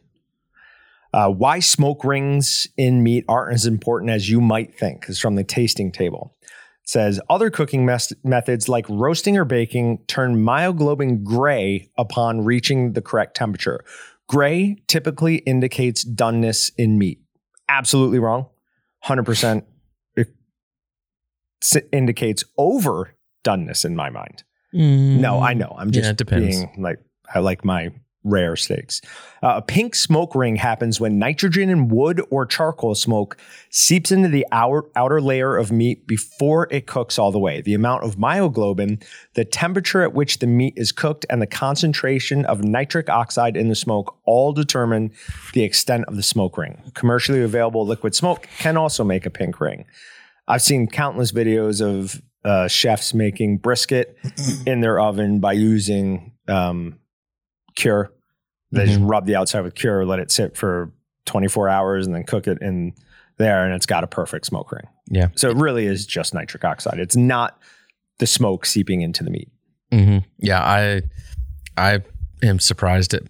Uh, 1.14 1.30
why 1.30 1.60
smoke 1.60 2.04
rings 2.04 2.68
in 2.76 3.02
meat 3.02 3.24
aren't 3.30 3.54
as 3.54 3.66
important 3.66 4.12
as 4.12 4.30
you 4.30 4.42
might 4.42 4.78
think. 4.78 5.06
Is 5.08 5.20
from 5.20 5.36
the 5.36 5.46
tasting 5.46 5.92
table. 5.92 6.36
It 6.84 6.90
says 6.90 7.22
other 7.30 7.50
cooking 7.50 7.86
mes- 7.86 8.12
methods 8.24 8.68
like 8.68 8.86
roasting 8.90 9.38
or 9.38 9.46
baking 9.46 10.00
turn 10.08 10.44
myoglobin 10.44 11.24
gray 11.24 11.90
upon 11.98 12.44
reaching 12.44 12.94
the 12.94 13.02
correct 13.02 13.36
temperature. 13.36 13.84
Gray 14.28 14.76
typically 14.88 15.38
indicates 15.38 16.04
doneness 16.04 16.72
in 16.78 16.98
meat. 16.98 17.22
Absolutely 17.70 18.20
wrong. 18.20 18.48
100% 19.06 19.58
it 19.58 19.64
s- 19.64 19.75
indicates 21.92 22.44
overdoneness 22.58 23.86
in 23.86 23.96
my 23.96 24.10
mind. 24.10 24.44
No, 25.22 25.40
I 25.40 25.54
know. 25.54 25.74
I'm 25.78 25.90
Mm. 25.90 25.96
Yeah, 25.96 26.02
just 26.02 26.26
being 26.26 26.84
like 26.84 27.00
I 27.34 27.40
like 27.40 27.64
my 27.64 27.92
rare 28.26 28.56
steaks. 28.56 29.02
Uh, 29.44 29.54
a 29.58 29.62
pink 29.62 29.96
smoke 29.96 30.36
ring 30.36 30.56
happens 30.56 31.00
when 31.00 31.20
nitrogen 31.20 31.70
in 31.70 31.88
wood 31.88 32.22
or 32.32 32.46
charcoal 32.46 32.96
smoke 32.96 33.38
seeps 33.70 34.12
into 34.12 34.28
the 34.28 34.46
outer, 34.52 34.84
outer 34.96 35.22
layer 35.22 35.56
of 35.56 35.72
meat 35.72 36.08
before 36.08 36.68
it 36.72 36.88
cooks 36.88 37.20
all 37.20 37.32
the 37.32 37.40
way. 37.40 37.62
The 37.62 37.76
amount 37.76 38.04
of 38.04 38.16
myoglobin, 38.16 39.04
the 39.36 39.46
temperature 39.46 40.02
at 40.02 40.14
which 40.14 40.40
the 40.40 40.48
meat 40.48 40.74
is 40.76 40.92
cooked, 40.92 41.26
and 41.30 41.42
the 41.42 41.48
concentration 41.48 42.46
of 42.46 42.64
nitric 42.64 43.10
oxide 43.10 43.56
in 43.56 43.70
the 43.70 43.76
smoke 43.76 44.18
all 44.26 44.52
determine 44.52 45.12
the 45.54 45.64
extent 45.64 46.06
of 46.08 46.16
the 46.16 46.24
smoke 46.24 46.58
ring. 46.58 46.82
Commercially 46.96 47.44
available 47.44 47.86
liquid 47.86 48.16
smoke 48.16 48.50
can 48.58 48.76
also 48.76 49.04
make 49.04 49.26
a 49.26 49.30
pink 49.30 49.62
ring. 49.62 49.86
I've 50.48 50.62
seen 50.62 50.88
countless 50.88 51.32
videos 51.32 51.82
of 51.82 52.22
uh, 52.44 52.68
chefs 52.68 53.14
making 53.14 53.58
brisket 53.58 54.18
in 54.66 54.82
their 54.82 55.00
oven 55.00 55.40
by 55.40 55.54
using 55.54 56.34
um, 56.48 57.00
cure. 57.76 58.12
They 58.72 58.88
just 58.88 59.00
rub 59.00 59.26
the 59.26 59.38
outside 59.38 59.62
with 59.62 59.74
cure, 59.74 60.06
let 60.06 60.20
it 60.20 60.32
sit 60.32 60.58
for 60.58 60.92
24 61.26 61.70
hours, 61.70 62.06
and 62.06 62.14
then 62.14 62.26
cook 62.26 62.46
it 62.46 62.58
in 62.62 62.94
there, 63.38 63.64
and 63.64 63.74
it's 63.74 63.86
got 63.86 64.04
a 64.04 64.08
perfect 64.08 64.46
smoke 64.46 64.72
ring. 64.72 64.88
Yeah. 65.08 65.30
So 65.36 65.50
it 65.50 65.56
really 65.56 65.86
is 65.86 66.06
just 66.06 66.34
nitric 66.34 66.66
oxide. 66.66 67.00
It's 67.00 67.16
not 67.16 67.58
the 68.20 68.28
smoke 68.28 68.66
seeping 68.66 69.02
into 69.02 69.24
the 69.24 69.30
meat. 69.30 69.50
hmm 69.92 70.18
Yeah, 70.40 70.62
I 70.62 71.02
I 71.78 72.02
am 72.44 72.60
surprised 72.60 73.14
at 73.14 73.24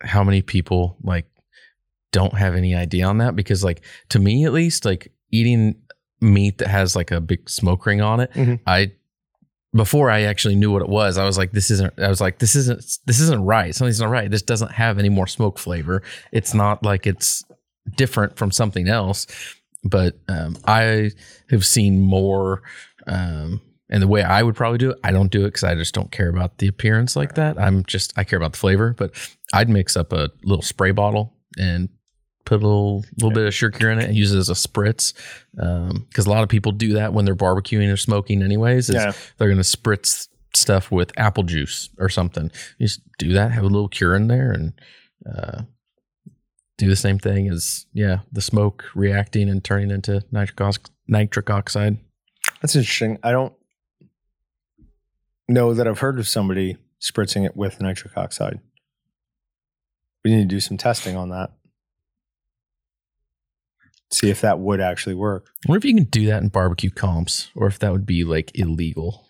how 0.00 0.24
many 0.24 0.42
people 0.42 0.96
like 1.02 1.26
don't 2.12 2.34
have 2.34 2.54
any 2.54 2.74
idea 2.74 3.06
on 3.06 3.18
that 3.18 3.36
because 3.36 3.62
like 3.62 3.82
to 4.10 4.18
me 4.18 4.44
at 4.44 4.52
least 4.52 4.84
like 4.84 5.12
eating 5.30 5.76
meat 6.20 6.58
that 6.58 6.68
has 6.68 6.96
like 6.96 7.10
a 7.10 7.20
big 7.20 7.48
smoke 7.48 7.84
ring 7.86 8.00
on 8.00 8.20
it, 8.20 8.32
Mhm. 8.32 8.60
I 8.66 8.92
before 9.74 10.10
I 10.10 10.22
actually 10.22 10.54
knew 10.54 10.72
what 10.72 10.80
it 10.80 10.88
was, 10.88 11.18
I 11.18 11.26
was 11.26 11.36
like, 11.36 11.52
this 11.52 11.70
isn't. 11.70 11.92
I 11.98 12.08
was 12.08 12.20
like, 12.20 12.38
this 12.38 12.54
isn't. 12.56 12.78
This 13.04 13.20
isn't 13.20 13.44
right. 13.44 13.74
Something's 13.74 14.00
not 14.00 14.08
right. 14.10 14.30
This 14.30 14.40
doesn't 14.40 14.70
have 14.72 14.98
any 14.98 15.10
more 15.10 15.26
smoke 15.26 15.58
flavor. 15.58 16.02
It's 16.32 16.54
not 16.54 16.82
like 16.82 17.06
it's 17.06 17.44
different 17.96 18.36
from 18.38 18.50
something 18.50 18.88
else. 18.88 19.26
But 19.84 20.18
um, 20.28 20.56
I 20.64 21.10
have 21.50 21.66
seen 21.66 22.00
more. 22.00 22.62
Um, 23.06 23.60
and 23.90 24.02
the 24.02 24.08
way 24.08 24.22
I 24.22 24.42
would 24.42 24.56
probably 24.56 24.78
do 24.78 24.90
it, 24.90 24.98
I 25.04 25.12
don't 25.12 25.30
do 25.30 25.42
it 25.42 25.48
because 25.48 25.64
I 25.64 25.74
just 25.74 25.94
don't 25.94 26.10
care 26.10 26.28
about 26.30 26.56
the 26.58 26.68
appearance 26.68 27.14
like 27.14 27.34
that. 27.34 27.60
I'm 27.60 27.84
just 27.84 28.14
I 28.16 28.24
care 28.24 28.38
about 28.38 28.52
the 28.52 28.58
flavor. 28.58 28.94
But 28.96 29.12
I'd 29.52 29.68
mix 29.68 29.94
up 29.96 30.12
a 30.12 30.30
little 30.42 30.62
spray 30.62 30.90
bottle 30.92 31.34
and 31.58 31.90
put 32.46 32.62
a 32.62 32.66
little 32.66 33.04
little 33.16 33.30
bit 33.30 33.46
of 33.46 33.52
sugar 33.52 33.90
in 33.90 33.98
it 33.98 34.06
and 34.06 34.16
use 34.16 34.32
it 34.32 34.38
as 34.38 34.48
a 34.48 34.54
spritz. 34.54 35.12
Because 35.52 36.24
a 36.24 36.30
lot 36.30 36.42
of 36.42 36.48
people 36.48 36.72
do 36.72 36.94
that 36.94 37.12
when 37.12 37.26
they're 37.26 37.36
barbecuing 37.36 37.92
or 37.92 37.98
smoking, 37.98 38.42
anyways. 38.42 38.88
is 38.88 38.94
Yeah. 38.94 39.12
They're 39.36 39.48
going 39.48 39.62
to 39.62 39.62
spritz 39.62 40.28
stuff 40.54 40.90
with 40.90 41.12
apple 41.18 41.42
juice 41.42 41.90
or 41.98 42.08
something. 42.08 42.50
You 42.78 42.86
just 42.86 43.02
do 43.18 43.34
that, 43.34 43.52
have 43.52 43.64
a 43.64 43.68
little 43.68 43.88
cure 43.88 44.16
in 44.16 44.28
there, 44.28 44.52
and 44.52 44.72
uh, 45.30 45.62
do 46.78 46.88
the 46.88 46.96
same 46.96 47.18
thing 47.18 47.48
as 47.48 47.86
yeah, 47.92 48.20
the 48.32 48.40
smoke 48.40 48.84
reacting 48.94 49.48
and 49.50 49.62
turning 49.62 49.90
into 49.90 50.24
nitric 50.30 50.60
ox- 50.60 50.90
nitric 51.08 51.50
oxide. 51.50 51.98
That's 52.62 52.76
interesting. 52.76 53.18
I 53.22 53.32
don't 53.32 53.52
know 55.48 55.74
that 55.74 55.86
I've 55.86 55.98
heard 55.98 56.18
of 56.18 56.28
somebody 56.28 56.76
spritzing 57.00 57.44
it 57.44 57.56
with 57.56 57.80
nitric 57.80 58.16
oxide. 58.16 58.60
We 60.24 60.34
need 60.34 60.48
to 60.48 60.54
do 60.54 60.60
some 60.60 60.76
testing 60.76 61.16
on 61.16 61.28
that. 61.30 61.52
See 64.12 64.30
if 64.30 64.40
that 64.42 64.58
would 64.60 64.80
actually 64.80 65.16
work. 65.16 65.48
I 65.66 65.70
wonder 65.70 65.78
if 65.78 65.84
you 65.84 65.94
can 65.94 66.04
do 66.04 66.26
that 66.26 66.42
in 66.42 66.48
barbecue 66.48 66.90
comps, 66.90 67.50
or 67.56 67.66
if 67.66 67.78
that 67.80 67.90
would 67.92 68.06
be 68.06 68.22
like 68.24 68.56
illegal 68.58 69.26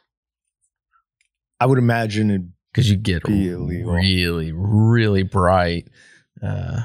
I 1.60 1.66
would 1.66 1.78
imagine 1.78 2.30
it'd 2.30 2.52
because 2.72 2.90
you 2.90 2.96
get 2.96 3.24
Be 3.24 3.48
illegal. 3.48 3.94
really, 3.94 4.52
really 4.52 5.22
bright. 5.22 5.88
Uh, 6.42 6.82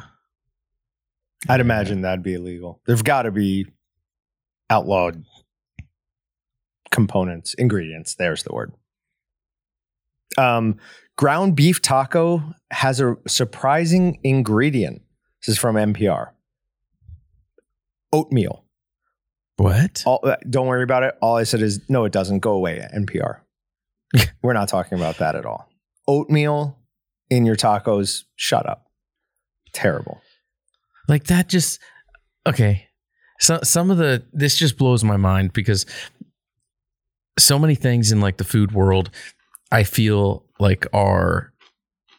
I'd 1.49 1.59
imagine 1.59 2.01
that'd 2.01 2.23
be 2.23 2.35
illegal. 2.35 2.79
There've 2.85 3.03
got 3.03 3.23
to 3.23 3.31
be 3.31 3.65
outlawed 4.69 5.25
components, 6.91 7.53
ingredients. 7.55 8.15
There's 8.15 8.43
the 8.43 8.53
word. 8.53 8.71
Um, 10.37 10.77
ground 11.17 11.57
beef 11.57 11.81
taco 11.81 12.41
has 12.71 13.01
a 13.01 13.17
surprising 13.27 14.19
ingredient. 14.23 15.01
This 15.41 15.49
is 15.55 15.57
from 15.57 15.75
NPR. 15.75 16.29
Oatmeal. 18.13 18.65
what? 19.57 20.03
All, 20.05 20.19
uh, 20.23 20.35
don't 20.49 20.67
worry 20.67 20.83
about 20.83 21.03
it. 21.03 21.15
All 21.21 21.35
I 21.37 21.43
said 21.43 21.61
is 21.61 21.79
no, 21.89 22.05
it 22.05 22.11
doesn't 22.11 22.39
go 22.39 22.51
away. 22.53 22.85
NPR. 22.95 23.39
We're 24.43 24.53
not 24.53 24.67
talking 24.69 24.97
about 24.97 25.17
that 25.17 25.35
at 25.35 25.45
all. 25.45 25.69
Oatmeal 26.07 26.77
in 27.29 27.45
your 27.45 27.55
tacos. 27.55 28.23
Shut 28.35 28.67
up. 28.67 28.87
Terrible. 29.73 30.21
like 31.07 31.25
that 31.25 31.47
just 31.47 31.79
okay 32.45 32.87
so 33.39 33.59
some 33.63 33.89
of 33.89 33.97
the 33.97 34.21
this 34.33 34.57
just 34.57 34.77
blows 34.77 35.01
my 35.03 35.15
mind 35.15 35.53
because 35.53 35.85
so 37.39 37.57
many 37.57 37.75
things 37.75 38.11
in 38.11 38.19
like 38.19 38.35
the 38.35 38.43
food 38.43 38.73
world 38.73 39.09
i 39.71 39.83
feel 39.83 40.43
like 40.59 40.85
are 40.91 41.50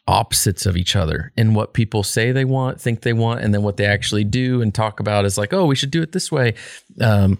opposites 0.09 0.67
of 0.67 0.77
each 0.77 0.97
other 0.97 1.33
in 1.37 1.55
what 1.55 1.75
people 1.75 2.03
say 2.03 2.33
they 2.33 2.45
want 2.45 2.81
think 2.81 3.03
they 3.03 3.13
want 3.13 3.41
and 3.41 3.55
then 3.55 3.63
what 3.63 3.77
they 3.77 3.87
actually 3.87 4.25
do 4.25 4.61
and 4.61 4.75
talk 4.75 4.99
about 4.99 5.25
is 5.25 5.39
like 5.39 5.53
oh 5.53 5.65
we 5.65 5.77
should 5.77 5.93
do 5.93 6.03
it 6.03 6.11
this 6.11 6.33
way 6.33 6.53
um 7.01 7.39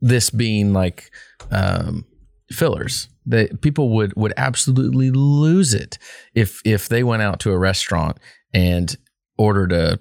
this 0.00 0.30
being 0.30 0.72
like 0.72 1.10
um 1.50 2.04
fillers 2.52 3.08
that 3.26 3.60
people 3.60 3.90
would 3.90 4.14
would 4.14 4.32
absolutely 4.36 5.10
lose 5.10 5.74
it 5.74 5.98
if 6.34 6.60
if 6.64 6.88
they 6.88 7.02
went 7.02 7.22
out 7.22 7.40
to 7.40 7.50
a 7.50 7.58
restaurant 7.58 8.18
and 8.52 8.96
ordered 9.36 9.72
a 9.72 9.98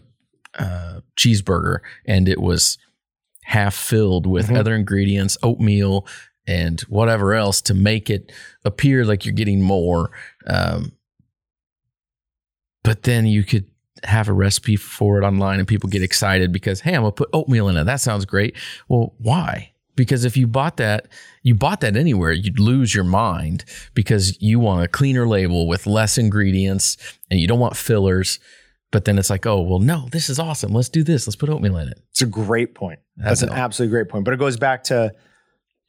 uh, 0.60 1.00
cheeseburger 1.18 1.80
and 2.06 2.30
it 2.30 2.40
was 2.40 2.78
half 3.46 3.74
filled 3.74 4.28
with 4.28 4.50
Mhm. 4.50 4.58
other 4.58 4.76
ingredients, 4.76 5.38
oatmeal 5.42 6.06
and 6.46 6.82
whatever 6.82 7.34
else 7.34 7.62
to 7.62 7.74
make 7.74 8.10
it 8.12 8.32
appear 8.64 9.04
like 9.06 9.26
you're 9.26 9.34
getting 9.34 9.62
more. 9.64 10.12
Um, 10.46 10.92
but 12.84 13.04
then 13.04 13.26
you 13.26 13.44
could 13.44 13.66
have 14.04 14.28
a 14.28 14.34
recipe 14.34 14.76
for 14.76 15.22
it 15.22 15.26
online 15.26 15.60
and 15.60 15.68
people 15.68 15.90
get 15.90 16.04
excited 16.04 16.52
because, 16.52 16.82
hey, 16.82 16.94
I'm 16.94 17.02
gonna 17.02 17.14
put 17.14 17.30
oatmeal 17.34 17.70
in 17.70 17.78
it. 17.78 17.86
That 17.86 18.02
sounds 18.02 18.26
great. 18.26 18.56
Well, 18.88 19.14
why? 19.18 19.72
Because 19.96 20.26
if 20.26 20.36
you 20.36 20.48
bought 20.48 20.78
that, 20.78 21.08
you 21.44 21.54
bought 21.56 21.82
that 21.82 21.96
anywhere, 21.96 22.32
you'd 22.32 22.60
lose 22.60 22.96
your 22.96 23.04
mind 23.04 23.64
because 23.94 24.42
you 24.42 24.60
want 24.60 24.84
a 24.84 24.88
cleaner 24.88 25.28
label 25.28 25.68
with 25.68 25.86
less 25.86 26.18
ingredients 26.18 26.98
and 27.30 27.40
you 27.40 27.48
don't 27.48 27.60
want 27.60 27.78
fillers. 27.78 28.40
But 28.92 29.06
then 29.06 29.18
it's 29.18 29.30
like, 29.30 29.46
oh, 29.46 29.62
well, 29.62 29.80
no, 29.80 30.08
this 30.12 30.30
is 30.30 30.40
awesome. 30.40 30.72
Let's 30.72 30.90
do 30.90 31.04
this. 31.04 31.26
Let's 31.26 31.36
put 31.36 31.50
oatmeal 31.50 31.78
in 31.78 31.88
it. 31.90 32.00
It's 32.12 32.22
a 32.22 32.28
great 32.28 32.76
point. 32.76 33.00
That's, 33.18 33.42
That's 33.42 33.52
an 33.52 33.58
absolutely 33.58 33.92
great 33.92 34.10
point. 34.10 34.26
But 34.26 34.34
it 34.34 34.38
goes 34.38 34.58
back 34.58 34.84
to 34.86 35.14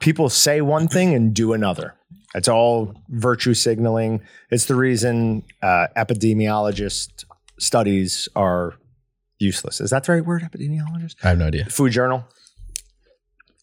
people 0.01 0.29
say 0.29 0.61
one 0.61 0.89
thing 0.89 1.15
and 1.15 1.35
do 1.35 1.53
another. 1.53 1.95
It's 2.35 2.49
all 2.49 2.95
virtue 3.09 3.55
signaling. 3.55 4.21
It's 4.51 4.67
the 4.67 4.75
reason 4.75 5.45
uh, 5.63 5.87
epidemiologist 5.97 7.25
studies 7.59 8.29
are 8.35 8.75
useless. 9.39 9.81
Is 9.81 9.91
that 9.91 10.05
the 10.05 10.13
right 10.13 10.25
word? 10.25 10.43
Epidemiologist? 10.43 11.17
I 11.23 11.29
have 11.29 11.39
no 11.39 11.47
idea. 11.47 11.67
Food 11.67 11.93
journal 11.93 12.25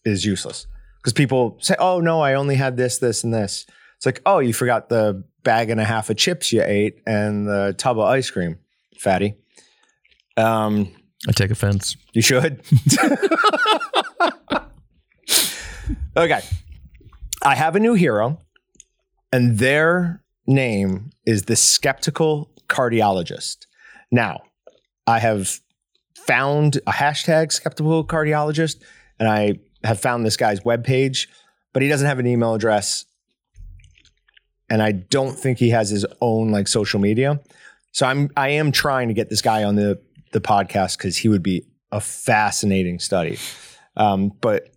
is 0.04 0.24
useless 0.24 0.66
because 0.98 1.12
people 1.12 1.58
say, 1.60 1.74
"Oh 1.78 2.00
no, 2.00 2.20
I 2.20 2.34
only 2.34 2.54
had 2.56 2.76
this, 2.76 2.98
this, 2.98 3.24
and 3.24 3.32
this." 3.34 3.66
It's 3.96 4.06
like, 4.06 4.22
"Oh, 4.24 4.38
you 4.38 4.52
forgot 4.52 4.88
the 4.88 5.24
bag 5.42 5.70
and 5.70 5.80
a 5.80 5.84
half 5.84 6.08
of 6.10 6.16
chips 6.16 6.52
you 6.52 6.62
ate 6.62 7.00
and 7.06 7.46
the 7.46 7.74
tub 7.76 7.98
of 7.98 8.04
ice 8.04 8.30
cream, 8.30 8.58
fatty." 8.98 9.34
Um, 10.36 10.92
I 11.28 11.32
take 11.32 11.50
offense. 11.50 11.96
you 12.14 12.22
should. 12.22 12.62
okay. 16.16 16.40
I 17.44 17.54
have 17.54 17.76
a 17.76 17.80
new 17.80 17.94
hero, 17.94 18.38
and 19.32 19.58
their 19.58 20.22
name 20.46 21.10
is 21.26 21.44
the 21.44 21.56
skeptical 21.56 22.50
cardiologist. 22.68 23.66
Now, 24.10 24.42
I 25.06 25.18
have 25.18 25.60
found 26.14 26.76
a 26.86 26.92
hashtag 26.92 27.50
skeptical 27.50 28.06
cardiologist, 28.06 28.82
and 29.18 29.28
I 29.28 29.54
have 29.84 30.00
found 30.00 30.24
this 30.24 30.36
guy's 30.36 30.60
webpage, 30.60 31.28
but 31.72 31.82
he 31.82 31.88
doesn't 31.88 32.06
have 32.06 32.18
an 32.18 32.26
email 32.26 32.54
address. 32.54 33.04
And 34.68 34.82
I 34.82 34.92
don't 34.92 35.38
think 35.38 35.58
he 35.58 35.70
has 35.70 35.90
his 35.90 36.06
own 36.20 36.50
like 36.50 36.68
social 36.68 37.00
media. 37.00 37.40
So 37.92 38.06
I'm 38.06 38.30
I 38.36 38.50
am 38.50 38.72
trying 38.72 39.08
to 39.08 39.14
get 39.14 39.28
this 39.28 39.42
guy 39.42 39.64
on 39.64 39.76
the 39.76 40.00
the 40.32 40.40
podcast 40.40 40.96
because 40.96 41.16
he 41.16 41.28
would 41.28 41.42
be 41.42 41.66
a 41.90 42.00
fascinating 42.00 42.98
study. 42.98 43.38
Um, 43.96 44.32
but 44.40 44.68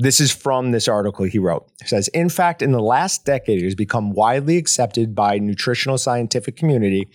this 0.00 0.18
is 0.18 0.32
from 0.32 0.70
this 0.70 0.88
article 0.88 1.26
he 1.26 1.38
wrote. 1.38 1.70
It 1.82 1.88
says, 1.88 2.08
in 2.08 2.30
fact, 2.30 2.62
in 2.62 2.72
the 2.72 2.80
last 2.80 3.26
decade, 3.26 3.60
it 3.60 3.64
has 3.64 3.74
become 3.74 4.12
widely 4.12 4.56
accepted 4.56 5.14
by 5.14 5.38
nutritional 5.38 5.98
scientific 5.98 6.56
community 6.56 7.08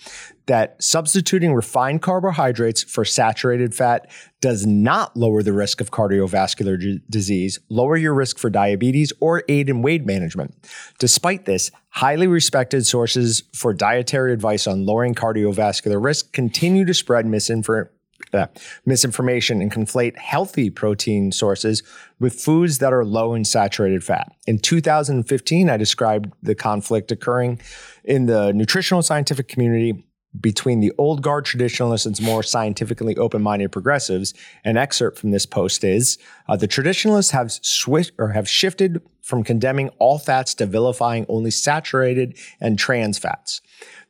that 0.46 0.82
substituting 0.82 1.56
refined 1.56 2.04
carbohydrates 2.04 2.84
for 2.84 3.04
saturated 3.04 3.74
fat 3.74 4.08
does 4.40 4.68
not 4.68 5.18
lower 5.18 5.42
the 5.42 5.52
risk 5.52 5.82
of 5.82 5.90
cardiovascular 5.90 6.80
d- 6.80 7.02
disease, 7.10 7.60
lower 7.70 7.98
your 7.98 8.14
risk 8.14 8.38
for 8.38 8.52
diabetes, 8.52 9.12
or 9.20 9.44
aid 9.50 9.68
in 9.68 9.82
weight 9.82 10.06
management. 10.06 10.54
Despite 11.00 11.46
this, 11.46 11.72
highly 11.90 12.28
respected 12.28 12.86
sources 12.86 13.42
for 13.56 13.74
dietary 13.74 14.32
advice 14.32 14.68
on 14.68 14.86
lowering 14.86 15.16
cardiovascular 15.16 16.04
risk 16.04 16.32
continue 16.34 16.86
to 16.86 16.94
spread 16.94 17.26
misinformation 17.26 17.95
uh, 18.34 18.48
misinformation 18.86 19.62
and 19.62 19.72
conflate 19.72 20.18
healthy 20.18 20.70
protein 20.70 21.32
sources 21.32 21.84
with 22.20 22.34
foods 22.34 22.80
that 22.80 22.94
are 22.94 23.06
low 23.06 23.34
in 23.34 23.44
saturated 23.44 24.04
fat. 24.04 24.32
In 24.48 24.60
2015, 24.60 25.70
I 25.70 25.78
described 25.78 26.32
the 26.42 26.56
conflict 26.56 27.12
occurring 27.12 27.60
in 28.04 28.26
the 28.26 28.54
nutritional 28.54 29.02
scientific 29.02 29.48
community 29.48 30.06
between 30.40 30.82
the 30.82 30.92
old 30.98 31.22
guard 31.22 31.46
traditionalists 31.46 32.06
and 32.06 32.22
more 32.22 32.44
scientifically 32.44 33.16
open-minded 33.16 33.72
progressives. 33.72 34.34
An 34.64 34.76
excerpt 34.76 35.18
from 35.18 35.32
this 35.32 35.46
post 35.46 35.84
is: 35.84 36.18
uh, 36.48 36.56
the 36.56 36.68
traditionalists 36.68 37.32
have 37.32 37.52
switched 37.52 38.12
or 38.18 38.30
have 38.30 38.50
shifted 38.50 39.02
from 39.22 39.44
condemning 39.44 39.90
all 39.98 40.20
fats 40.20 40.54
to 40.54 40.66
vilifying 40.66 41.26
only 41.30 41.52
saturated 41.52 42.38
and 42.60 42.78
trans 42.78 43.18
fats. 43.18 43.62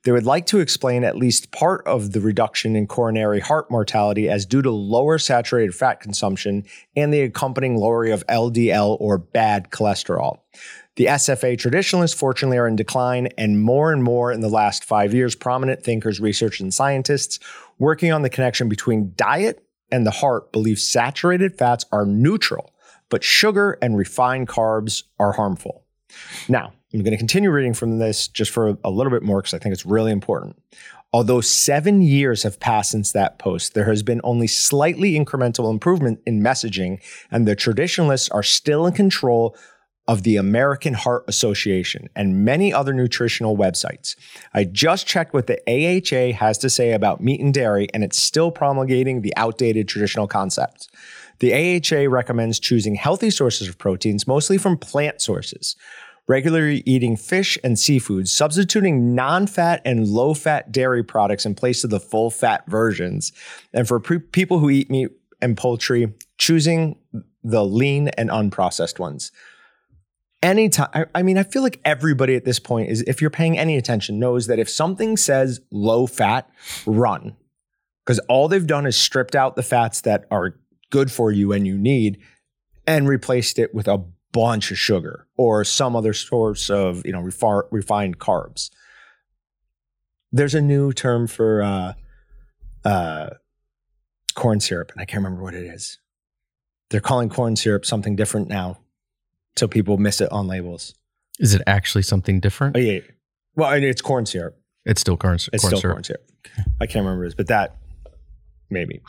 They 0.05 0.11
would 0.11 0.25
like 0.25 0.45
to 0.47 0.59
explain 0.59 1.03
at 1.03 1.17
least 1.17 1.51
part 1.51 1.85
of 1.87 2.11
the 2.11 2.21
reduction 2.21 2.75
in 2.75 2.85
coronary 2.85 3.39
heart 3.39 3.71
mortality 3.71 4.29
as 4.29 4.45
due 4.45 4.61
to 4.61 4.69
lower 4.69 5.17
saturated 5.17 5.73
fat 5.73 5.99
consumption 5.99 6.63
and 6.95 7.11
the 7.11 7.21
accompanying 7.21 7.75
lowering 7.75 8.13
of 8.13 8.25
LDL 8.27 8.97
or 8.99 9.17
bad 9.17 9.71
cholesterol. 9.71 10.41
The 10.95 11.07
SFA 11.07 11.57
traditionalists, 11.57 12.17
fortunately, 12.17 12.59
are 12.59 12.67
in 12.67 12.75
decline, 12.75 13.29
and 13.35 13.59
more 13.59 13.91
and 13.91 14.03
more 14.03 14.31
in 14.31 14.41
the 14.41 14.47
last 14.47 14.85
five 14.85 15.11
years, 15.11 15.33
prominent 15.33 15.83
thinkers, 15.83 16.19
researchers, 16.19 16.61
and 16.61 16.73
scientists 16.73 17.39
working 17.79 18.13
on 18.13 18.21
the 18.21 18.29
connection 18.29 18.69
between 18.69 19.13
diet 19.15 19.65
and 19.91 20.05
the 20.05 20.11
heart 20.11 20.51
believe 20.51 20.77
saturated 20.77 21.57
fats 21.57 21.83
are 21.91 22.05
neutral, 22.05 22.71
but 23.09 23.23
sugar 23.23 23.79
and 23.81 23.97
refined 23.97 24.47
carbs 24.47 25.03
are 25.19 25.31
harmful. 25.31 25.83
Now, 26.47 26.73
I'm 26.95 27.03
going 27.03 27.11
to 27.11 27.17
continue 27.17 27.51
reading 27.51 27.73
from 27.73 27.99
this 27.99 28.27
just 28.29 28.51
for 28.51 28.77
a 28.83 28.89
little 28.89 29.11
bit 29.11 29.21
more 29.21 29.41
because 29.41 29.53
I 29.53 29.57
think 29.57 29.73
it's 29.73 29.85
really 29.85 30.13
important. 30.13 30.61
Although 31.11 31.41
seven 31.41 32.01
years 32.01 32.43
have 32.43 32.59
passed 32.59 32.91
since 32.91 33.11
that 33.11 33.37
post, 33.37 33.73
there 33.73 33.85
has 33.85 34.01
been 34.01 34.21
only 34.23 34.47
slightly 34.47 35.13
incremental 35.13 35.69
improvement 35.69 36.21
in 36.25 36.41
messaging, 36.41 37.01
and 37.31 37.45
the 37.45 37.55
traditionalists 37.55 38.29
are 38.29 38.43
still 38.43 38.85
in 38.85 38.93
control 38.93 39.57
of 40.07 40.23
the 40.23 40.37
American 40.37 40.93
Heart 40.93 41.25
Association 41.27 42.07
and 42.15 42.45
many 42.45 42.73
other 42.73 42.93
nutritional 42.93 43.57
websites. 43.57 44.15
I 44.53 44.63
just 44.63 45.05
checked 45.05 45.33
what 45.33 45.47
the 45.47 45.59
AHA 45.67 46.37
has 46.37 46.57
to 46.59 46.69
say 46.69 46.93
about 46.93 47.21
meat 47.21 47.41
and 47.41 47.53
dairy, 47.53 47.87
and 47.93 48.05
it's 48.05 48.17
still 48.17 48.51
promulgating 48.51 49.21
the 49.21 49.35
outdated 49.35 49.89
traditional 49.89 50.27
concepts. 50.27 50.87
The 51.39 51.53
AHA 51.53 52.09
recommends 52.09 52.59
choosing 52.59 52.95
healthy 52.95 53.29
sources 53.29 53.67
of 53.67 53.77
proteins, 53.77 54.27
mostly 54.27 54.57
from 54.57 54.77
plant 54.77 55.21
sources 55.21 55.75
regularly 56.27 56.81
eating 56.85 57.15
fish 57.15 57.57
and 57.63 57.77
seafood, 57.77 58.27
substituting 58.27 59.15
non 59.15 59.47
fat 59.47 59.81
and 59.85 60.07
low 60.07 60.33
fat 60.33 60.71
dairy 60.71 61.03
products 61.03 61.45
in 61.45 61.55
place 61.55 61.83
of 61.83 61.89
the 61.89 61.99
full 61.99 62.29
fat 62.29 62.65
versions. 62.67 63.31
And 63.73 63.87
for 63.87 63.99
pre- 63.99 64.19
people 64.19 64.59
who 64.59 64.69
eat 64.69 64.89
meat 64.89 65.09
and 65.41 65.57
poultry, 65.57 66.13
choosing 66.37 66.97
the 67.43 67.63
lean 67.63 68.09
and 68.09 68.29
unprocessed 68.29 68.99
ones. 68.99 69.31
Anytime, 70.41 70.89
I, 70.93 71.05
I 71.15 71.23
mean, 71.23 71.37
I 71.37 71.43
feel 71.43 71.61
like 71.61 71.79
everybody 71.85 72.35
at 72.35 72.45
this 72.45 72.59
point 72.59 72.89
is, 72.89 73.01
if 73.03 73.21
you're 73.21 73.29
paying 73.29 73.57
any 73.57 73.77
attention, 73.77 74.19
knows 74.19 74.47
that 74.47 74.59
if 74.59 74.69
something 74.69 75.17
says 75.17 75.61
low 75.71 76.07
fat, 76.07 76.49
run. 76.85 77.35
Because 78.03 78.19
all 78.29 78.47
they've 78.47 78.67
done 78.67 78.85
is 78.85 78.97
stripped 78.97 79.35
out 79.35 79.55
the 79.55 79.63
fats 79.63 80.01
that 80.01 80.25
are 80.29 80.55
good 80.91 81.11
for 81.11 81.31
you 81.31 81.51
and 81.51 81.65
you 81.65 81.77
need 81.77 82.19
and 82.85 83.07
replaced 83.07 83.57
it 83.57 83.73
with 83.73 83.87
a 83.87 84.03
bunch 84.35 84.69
of 84.69 84.77
sugar 84.77 85.27
or 85.37 85.63
some 85.63 85.95
other 85.95 86.13
source 86.13 86.69
of 86.69 87.05
you 87.05 87.13
know 87.13 87.21
refar- 87.21 87.67
refined 87.71 88.19
carbs. 88.19 88.69
There's 90.31 90.53
a 90.53 90.61
new 90.61 90.91
term 90.91 91.27
for 91.27 91.63
uh, 91.63 91.93
uh, 92.83 93.29
corn 94.35 94.59
syrup, 94.59 94.91
and 94.91 95.01
I 95.01 95.05
can't 95.05 95.23
remember 95.23 95.41
what 95.41 95.53
it 95.53 95.63
is. 95.63 95.99
They're 96.89 96.99
calling 96.99 97.29
corn 97.29 97.55
syrup 97.55 97.85
something 97.85 98.17
different 98.17 98.49
now, 98.49 98.79
so 99.55 99.67
people 99.69 99.97
miss 99.97 100.19
it 100.19 100.29
on 100.31 100.47
labels. 100.47 100.93
Is 101.39 101.53
it 101.53 101.61
actually 101.65 102.03
something 102.03 102.41
different? 102.41 102.75
Oh 102.75 102.79
yeah, 102.79 102.99
well, 103.55 103.71
and 103.71 103.85
it's 103.85 104.01
corn 104.01 104.25
syrup. 104.25 104.59
It's 104.85 104.99
still 104.99 105.15
corn, 105.15 105.39
syrup. 105.39 105.53
It's 105.53 105.63
corn 105.63 105.71
still 105.71 105.79
syrup. 105.79 105.95
corn 105.95 106.03
syrup. 106.03 106.29
I 106.81 106.85
can't 106.87 107.05
remember 107.05 107.25
this, 107.25 107.35
but 107.35 107.47
that 107.47 107.77
maybe. 108.69 109.01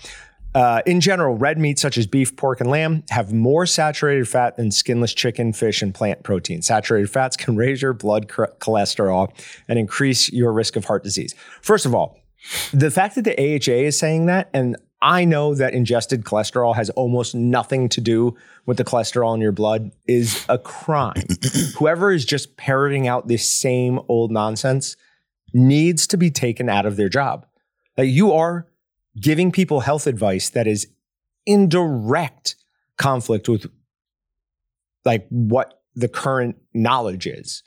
Uh, 0.57 0.81
in 0.87 1.03
general, 1.03 1.37
red 1.37 1.59
meats 1.59 1.83
such 1.83 1.99
as 1.99 2.07
beef, 2.07 2.35
pork, 2.35 2.63
and 2.63 2.71
lamb 2.71 3.05
have 3.11 3.31
more 3.31 3.67
saturated 3.67 4.27
fat 4.27 4.57
than 4.57 4.71
skinless 4.71 5.13
chicken, 5.13 5.53
fish, 5.53 5.83
and 5.83 5.95
plant 5.95 6.23
protein. 6.23 6.63
Saturated 6.63 7.11
fats 7.11 7.37
can 7.37 7.57
raise 7.59 7.83
your 7.83 7.93
blood 7.93 8.27
cr- 8.27 8.47
cholesterol 8.59 9.29
and 9.69 9.79
increase 9.79 10.33
your 10.33 10.55
risk 10.55 10.75
of 10.75 10.87
heart 10.87 11.05
disease. 11.05 11.35
First 11.61 11.85
of 11.85 11.95
all, 11.95 12.19
the 12.73 12.91
fact 12.91 13.17
that 13.17 13.25
the 13.25 13.37
AHA 13.39 13.87
is 13.87 13.99
saying 13.99 14.27
that, 14.27 14.49
and 14.55 14.77
I 15.03 15.27
know 15.27 15.55
that 15.55 15.75
ingested 15.75 16.25
cholesterol 16.25 16.75
has 16.75 16.89
almost 16.89 17.35
nothing 17.35 17.91
to 17.91 18.01
do 18.01 18.35
with 18.65 18.79
the 18.79 18.85
cholesterol 18.85 19.35
in 19.35 19.43
your 19.43 19.53
blood, 19.53 19.91
is 20.09 20.43
a 20.49 20.57
crime. 20.57 21.23
Whoever 21.77 22.13
is 22.13 22.25
just 22.25 22.57
parroting 22.57 23.07
out 23.07 23.29
this 23.29 23.47
same 23.47 24.01
old 24.09 24.31
nonsense 24.31 24.97
needs 25.53 26.07
to 26.07 26.17
be 26.17 26.31
taken 26.31 26.71
out 26.71 26.87
of 26.87 26.97
their 26.97 27.11
job. 27.11 27.45
Like 27.99 28.09
you 28.09 28.33
are 28.33 28.67
giving 29.19 29.53
people 29.53 29.81
health 29.81 30.07
advice 30.07 30.51
that 30.51 30.67
is 30.67 30.89
in 31.47 31.69
direct 31.69 32.57
conflict 32.99 33.49
with 33.49 33.67
like 35.05 35.27
what 35.29 35.83
the 35.95 36.09
current 36.09 36.57
knowledge 36.75 37.27
is. 37.27 37.63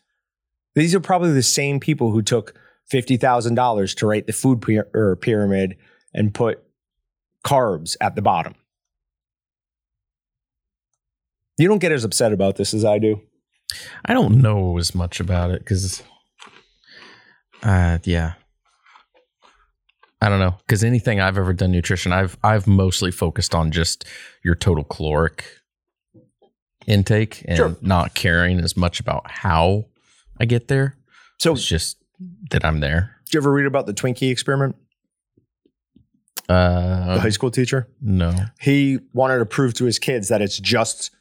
These 0.76 0.94
are 0.94 1.00
probably 1.00 1.34
the 1.34 1.44
same 1.44 1.80
people 1.80 2.12
who 2.12 2.22
took 2.22 2.54
$50,000 2.94 3.96
to 3.96 4.08
write 4.08 4.28
the 4.28 4.34
food 4.34 4.62
py- 4.62 4.82
or 4.94 5.16
pyramid 5.16 5.78
and 6.14 6.34
put 6.34 6.64
carbs 7.46 7.96
at 8.02 8.16
the 8.16 8.22
bottom. 8.22 8.56
You 11.58 11.68
don't 11.68 11.80
get 11.80 11.92
as 11.92 12.04
upset 12.04 12.32
about 12.32 12.56
this 12.56 12.74
as 12.74 12.86
I 12.86 13.00
do. 13.00 13.22
I 14.06 14.14
don't 14.14 14.42
know 14.42 14.78
as 14.78 14.96
much 14.96 15.20
about 15.20 15.52
it 15.52 15.60
because, 15.60 16.02
uh, 17.64 18.00
yeah, 18.04 18.34
I 20.22 20.28
don't 20.30 20.40
know 20.40 20.56
because 20.60 20.84
anything 20.84 21.20
I've 21.22 21.38
ever 21.38 21.54
done 21.54 21.72
nutrition, 21.72 22.12
I've 22.12 22.38
I've 22.44 22.68
mostly 22.68 23.12
focused 23.12 23.56
on 23.56 23.72
just 23.72 24.06
your 24.44 24.56
total 24.56 24.84
caloric 24.84 25.46
intake 26.88 27.44
and 27.48 27.58
Sure. 27.58 27.78
not 27.82 28.16
caring 28.16 28.60
as 28.60 28.76
much 28.76 29.00
about 29.00 29.30
how 29.30 29.86
I 30.40 30.46
get 30.46 30.68
there. 30.68 30.96
So, 31.38 31.54
It's 31.54 31.66
just 31.66 31.98
that 32.52 32.66
I'm 32.66 32.80
there. 32.82 33.16
did 33.26 33.36
you 33.36 33.40
ever 33.40 33.52
read 33.52 33.66
about 33.66 33.86
the 33.86 33.94
Twinkie 33.94 34.32
experiment? 34.32 34.76
The 36.48 36.54
Uh, 36.56 37.20
high 37.20 37.30
school 37.30 37.52
teacher? 37.52 37.88
no, 38.02 38.34
he 38.60 39.00
wanted 39.14 39.38
to 39.38 39.46
prove 39.46 39.74
to 39.76 39.86
his 39.86 40.00
kids 40.00 40.28
that 40.30 40.42
it's 40.42 40.58
just 40.58 41.12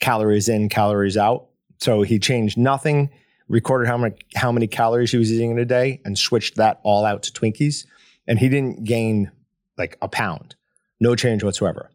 calories 0.00 0.48
in, 0.48 0.68
calories 0.68 1.16
out. 1.16 1.46
So 1.78 2.02
he 2.02 2.18
changed 2.18 2.56
nothing, 2.58 3.10
recorded 3.48 3.86
how 3.86 3.98
many 3.98 4.14
how 4.34 4.50
many 4.50 4.66
calories 4.66 5.12
he 5.12 5.18
was 5.18 5.30
eating 5.32 5.50
in 5.52 5.58
a 5.58 5.64
day, 5.64 6.00
and 6.04 6.18
switched 6.18 6.56
that 6.56 6.80
all 6.82 7.04
out 7.04 7.22
to 7.24 7.32
Twinkies. 7.32 7.84
And 8.28 8.38
he 8.38 8.48
didn't 8.48 8.84
gain 8.84 9.32
like 9.76 9.98
a 10.00 10.08
pound, 10.08 10.54
no 11.00 11.16
change 11.16 11.42
whatsoever. 11.42 11.90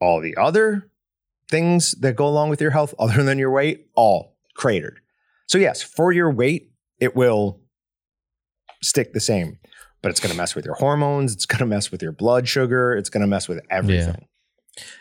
All 0.00 0.20
the 0.20 0.36
other 0.36 0.88
things 1.48 1.92
that 2.00 2.14
go 2.14 2.28
along 2.28 2.50
with 2.50 2.60
your 2.60 2.70
health, 2.70 2.94
other 2.98 3.24
than 3.24 3.38
your 3.38 3.50
weight, 3.50 3.88
all 3.94 4.36
cratered. 4.54 5.00
So 5.48 5.58
yes, 5.58 5.82
for 5.82 6.12
your 6.12 6.30
weight, 6.30 6.70
it 7.00 7.16
will 7.16 7.60
stick 8.82 9.12
the 9.12 9.20
same, 9.20 9.58
but 10.02 10.10
it's 10.10 10.20
going 10.20 10.30
to 10.30 10.36
mess 10.36 10.54
with 10.54 10.64
your 10.64 10.74
hormones. 10.74 11.32
It's 11.32 11.46
going 11.46 11.58
to 11.58 11.66
mess 11.66 11.90
with 11.90 12.02
your 12.02 12.12
blood 12.12 12.46
sugar. 12.46 12.94
It's 12.94 13.10
going 13.10 13.22
to 13.22 13.26
mess 13.26 13.48
with 13.48 13.60
everything. 13.68 14.26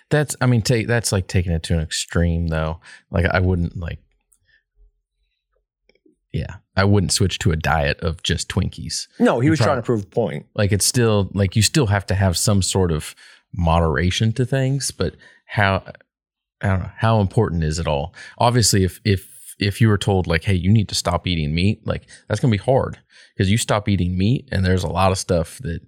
That's 0.09 0.35
I 0.41 0.47
mean, 0.47 0.61
take 0.61 0.87
that's 0.87 1.11
like 1.11 1.27
taking 1.27 1.51
it 1.51 1.63
to 1.63 1.75
an 1.75 1.81
extreme 1.81 2.47
though. 2.47 2.79
Like 3.11 3.25
I 3.25 3.39
wouldn't 3.39 3.77
like 3.77 3.99
yeah, 6.33 6.57
I 6.79 6.85
wouldn't 6.85 7.11
switch 7.11 7.39
to 7.39 7.51
a 7.51 7.55
diet 7.55 7.99
of 7.99 8.23
just 8.23 8.47
Twinkies. 8.49 9.07
No, 9.19 9.39
he 9.39 9.45
You 9.47 9.51
was 9.51 9.59
trying 9.59 9.75
to 9.77 9.81
prove 9.81 10.03
a 10.03 10.07
point. 10.07 10.45
Like 10.55 10.71
it's 10.71 10.85
still 10.85 11.29
like 11.33 11.55
you 11.55 11.61
still 11.61 11.87
have 11.87 12.05
to 12.07 12.15
have 12.15 12.37
some 12.37 12.61
sort 12.61 12.91
of 12.91 13.15
moderation 13.53 14.31
to 14.33 14.45
things, 14.45 14.91
but 14.91 15.15
how 15.45 15.83
I 16.61 16.67
don't 16.67 16.79
know, 16.79 16.91
how 16.97 17.19
important 17.19 17.63
is 17.63 17.79
it 17.79 17.87
all? 17.87 18.13
Obviously 18.37 18.83
if 18.83 18.99
if 19.03 19.55
if 19.59 19.81
you 19.81 19.89
were 19.89 19.97
told 19.97 20.25
like, 20.25 20.45
hey, 20.45 20.53
you 20.53 20.71
need 20.71 20.87
to 20.89 20.95
stop 20.95 21.27
eating 21.27 21.53
meat, 21.53 21.85
like 21.85 22.07
that's 22.27 22.39
gonna 22.39 22.51
be 22.51 22.57
hard 22.57 22.97
because 23.35 23.51
you 23.51 23.57
stop 23.57 23.89
eating 23.89 24.17
meat 24.17 24.47
and 24.51 24.63
there's 24.65 24.83
a 24.83 24.87
lot 24.87 25.11
of 25.11 25.17
stuff 25.17 25.59
that 25.59 25.81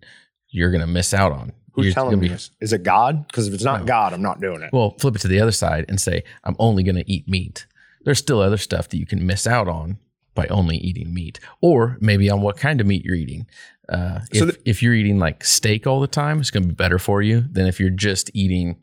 you're 0.50 0.72
gonna 0.72 0.88
miss 0.88 1.14
out 1.14 1.32
on. 1.32 1.54
Who's 1.74 1.86
You're 1.86 1.94
telling 1.94 2.20
me 2.20 2.28
be- 2.28 2.34
this? 2.34 2.52
Is 2.60 2.74
it 2.74 2.84
God? 2.84 3.28
Because 3.28 3.48
if 3.48 3.54
it's 3.54 3.64
not 3.64 3.82
No. 3.82 3.86
God, 3.86 4.12
I'm 4.14 4.22
not 4.22 4.42
doing 4.42 4.62
it. 4.62 4.72
Well, 4.74 4.96
flip 5.00 5.16
it 5.16 5.20
to 5.20 5.30
the 5.30 5.40
other 5.40 5.54
side 5.54 5.86
and 5.88 6.02
say, 6.02 6.24
I'm 6.44 6.58
only 6.60 6.84
going 6.84 6.98
to 6.98 7.10
eat 7.10 7.30
meat. 7.30 7.66
There's 8.04 8.20
still 8.20 8.42
other 8.42 8.58
stuff 8.58 8.90
that 8.90 8.98
you 8.98 9.06
can 9.06 9.26
miss 9.26 9.48
out 9.48 9.70
on 9.70 9.98
by 10.34 10.48
only 10.48 10.78
eating 10.78 11.14
meat, 11.14 11.40
or 11.62 11.98
maybe 12.00 12.30
on 12.30 12.42
what 12.42 12.58
kind 12.58 12.80
of 12.80 12.88
meat 12.88 13.04
you're 13.04 13.16
eating. 13.16 13.46
Uh, 13.90 14.20
if, 14.32 14.40
So 14.40 14.52
if 14.66 14.82
you're 14.82 14.94
eating 14.94 15.20
like 15.20 15.44
steak 15.44 15.86
all 15.86 16.00
the 16.00 16.08
time, 16.08 16.40
it's 16.40 16.52
going 16.52 16.64
to 16.64 16.70
be 16.70 16.76
better 16.76 16.98
for 16.98 17.22
you 17.22 17.42
than 17.52 17.68
if 17.68 17.80
you're 17.80 17.90
just 17.90 18.32
eating 18.34 18.78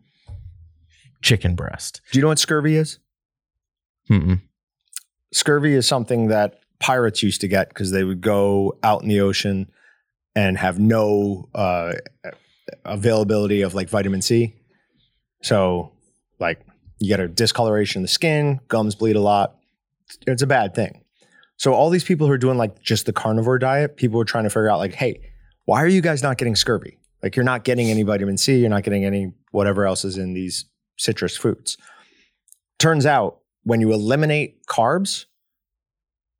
chicken 1.22 1.54
breast. 1.54 2.00
Do 2.12 2.18
you 2.18 2.22
know 2.22 2.28
what 2.28 2.38
scurvy 2.38 2.76
is? 2.76 2.98
Mm-mm. 4.10 4.40
Scurvy 5.32 5.74
is 5.74 5.86
something 5.86 6.28
that 6.28 6.60
pirates 6.78 7.22
used 7.22 7.40
to 7.40 7.48
get 7.48 7.68
because 7.68 7.90
they 7.90 8.04
would 8.04 8.20
go 8.20 8.78
out 8.82 9.02
in 9.02 9.08
the 9.08 9.20
ocean 9.20 9.70
and 10.34 10.56
have 10.58 10.78
no 10.78 11.48
uh, 11.54 11.94
availability 12.84 13.62
of 13.62 13.74
like 13.74 13.88
vitamin 13.88 14.22
C. 14.22 14.54
So, 15.42 15.92
like, 16.38 16.60
you 16.98 17.08
get 17.08 17.20
a 17.20 17.28
discoloration 17.28 18.00
of 18.00 18.04
the 18.04 18.12
skin, 18.12 18.60
gums 18.68 18.94
bleed 18.94 19.16
a 19.16 19.20
lot. 19.20 19.56
It's 20.26 20.42
a 20.42 20.46
bad 20.46 20.74
thing. 20.74 21.02
So, 21.58 21.74
all 21.74 21.90
these 21.90 22.04
people 22.04 22.26
who 22.26 22.32
are 22.32 22.38
doing 22.38 22.56
like 22.56 22.80
just 22.80 23.04
the 23.04 23.12
carnivore 23.12 23.58
diet, 23.58 23.96
people 23.96 24.20
are 24.20 24.24
trying 24.24 24.44
to 24.44 24.50
figure 24.50 24.70
out, 24.70 24.78
like, 24.78 24.94
hey, 24.94 25.20
why 25.64 25.82
are 25.82 25.88
you 25.88 26.00
guys 26.00 26.22
not 26.22 26.38
getting 26.38 26.56
scurvy? 26.56 26.98
Like, 27.22 27.34
you're 27.34 27.44
not 27.44 27.64
getting 27.64 27.90
any 27.90 28.04
vitamin 28.04 28.38
C, 28.38 28.58
you're 28.58 28.70
not 28.70 28.84
getting 28.84 29.04
any 29.04 29.32
whatever 29.50 29.84
else 29.84 30.04
is 30.04 30.16
in 30.16 30.34
these 30.34 30.64
citrus 30.96 31.36
fruits. 31.36 31.76
Turns 32.78 33.04
out, 33.04 33.40
when 33.64 33.80
you 33.80 33.92
eliminate 33.92 34.64
carbs, 34.66 35.26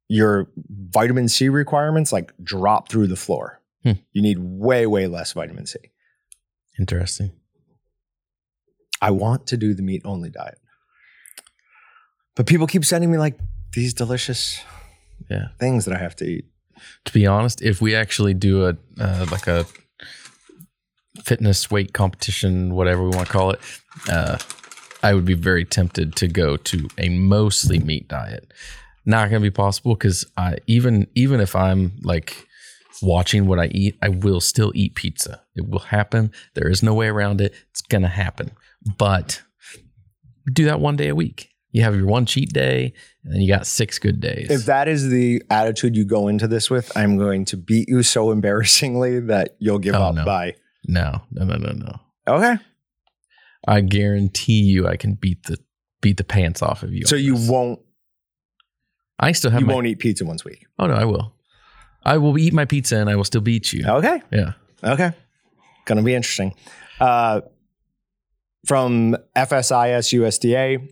your 0.08 0.48
vitamin 0.70 1.28
C 1.28 1.48
requirements 1.48 2.12
like 2.12 2.32
drop 2.42 2.88
through 2.88 3.08
the 3.08 3.16
floor. 3.16 3.60
Hmm. 3.82 3.92
You 4.12 4.22
need 4.22 4.38
way, 4.38 4.86
way 4.86 5.08
less 5.08 5.32
vitamin 5.32 5.66
C. 5.66 5.78
Interesting. 6.78 7.32
I 9.02 9.10
want 9.10 9.48
to 9.48 9.56
do 9.56 9.74
the 9.74 9.82
meat 9.82 10.02
only 10.04 10.30
diet. 10.30 10.58
But 12.36 12.46
people 12.46 12.66
keep 12.66 12.84
sending 12.84 13.10
me 13.10 13.18
like 13.18 13.38
these 13.72 13.92
delicious 13.94 14.60
Yeah. 15.30 15.48
things 15.58 15.84
that 15.84 15.94
I 15.94 15.98
have 15.98 16.16
to 16.16 16.24
eat. 16.24 16.46
To 17.06 17.12
be 17.12 17.26
honest, 17.26 17.60
if 17.62 17.80
we 17.80 17.94
actually 17.94 18.34
do 18.34 18.66
a 18.66 18.76
uh, 19.00 19.26
like 19.30 19.46
a 19.46 19.66
fitness 21.24 21.70
weight 21.70 21.92
competition, 21.92 22.74
whatever 22.74 23.02
we 23.02 23.10
want 23.10 23.26
to 23.26 23.32
call 23.32 23.50
it, 23.50 23.60
uh, 24.08 24.38
I 25.02 25.14
would 25.14 25.24
be 25.24 25.34
very 25.34 25.64
tempted 25.64 26.16
to 26.16 26.28
go 26.28 26.56
to 26.56 26.88
a 26.98 27.08
mostly 27.08 27.78
meat 27.78 28.08
diet. 28.08 28.52
Not 29.04 29.30
going 29.30 29.42
to 29.42 29.46
be 29.46 29.54
possible 29.54 29.94
because 29.94 30.24
I 30.36 30.58
even 30.66 31.06
even 31.14 31.40
if 31.40 31.56
I'm 31.56 31.92
like 32.02 32.46
watching 33.02 33.46
what 33.46 33.58
I 33.58 33.66
eat, 33.66 33.96
I 34.02 34.08
will 34.08 34.40
still 34.40 34.72
eat 34.74 34.94
pizza. 34.94 35.42
It 35.56 35.68
will 35.68 35.78
happen. 35.80 36.32
There 36.54 36.68
is 36.68 36.82
no 36.82 36.94
way 36.94 37.08
around 37.08 37.40
it. 37.40 37.54
It's 37.70 37.80
going 37.80 38.02
to 38.02 38.08
happen. 38.08 38.52
But 38.98 39.42
do 40.52 40.64
that 40.64 40.80
one 40.80 40.96
day 40.96 41.08
a 41.08 41.14
week. 41.14 41.50
You 41.70 41.82
have 41.82 41.94
your 41.94 42.06
one 42.06 42.24
cheat 42.26 42.50
day, 42.52 42.94
and 43.24 43.34
then 43.34 43.40
you 43.42 43.52
got 43.52 43.66
six 43.66 43.98
good 43.98 44.20
days. 44.20 44.48
If 44.50 44.64
that 44.66 44.88
is 44.88 45.08
the 45.10 45.42
attitude 45.50 45.96
you 45.96 46.04
go 46.06 46.28
into 46.28 46.48
this 46.48 46.70
with, 46.70 46.90
I'm 46.96 47.18
going 47.18 47.44
to 47.46 47.56
beat 47.58 47.88
you 47.88 48.02
so 48.02 48.30
embarrassingly 48.30 49.20
that 49.20 49.56
you'll 49.58 49.78
give 49.78 49.94
Oh, 49.94 50.02
up 50.04 50.14
no. 50.14 50.24
by. 50.24 50.54
no, 50.86 51.20
no, 51.30 51.44
no, 51.44 51.56
no, 51.56 51.72
no. 51.72 52.00
Okay. 52.26 52.56
I 53.66 53.80
guarantee 53.82 54.62
you, 54.62 54.86
I 54.88 54.96
can 54.96 55.14
beat 55.14 55.42
the 55.44 55.58
beat 56.00 56.16
the 56.16 56.24
pants 56.24 56.62
off 56.62 56.82
of 56.82 56.92
you. 56.92 57.04
So 57.06 57.16
you 57.16 57.34
this. 57.36 57.48
won't 57.50 57.80
I 59.18 59.32
still 59.32 59.50
have 59.50 59.60
you 59.60 59.66
my. 59.66 59.74
won't 59.74 59.86
eat 59.88 59.98
pizza 59.98 60.24
once 60.24 60.42
a 60.44 60.48
week. 60.48 60.64
Oh 60.78 60.86
no, 60.86 60.94
I 60.94 61.04
will. 61.04 61.34
I 62.04 62.16
will 62.18 62.38
eat 62.38 62.52
my 62.54 62.64
pizza 62.64 62.96
and 62.96 63.10
I 63.10 63.16
will 63.16 63.24
still 63.24 63.40
beat 63.40 63.72
you. 63.72 63.84
Okay. 63.86 64.22
Yeah. 64.32 64.52
Okay. 64.82 65.10
Gonna 65.86 66.02
be 66.02 66.14
interesting. 66.14 66.54
Uh, 67.00 67.40
from 68.66 69.16
FSIS 69.36 70.12
USDA, 70.18 70.88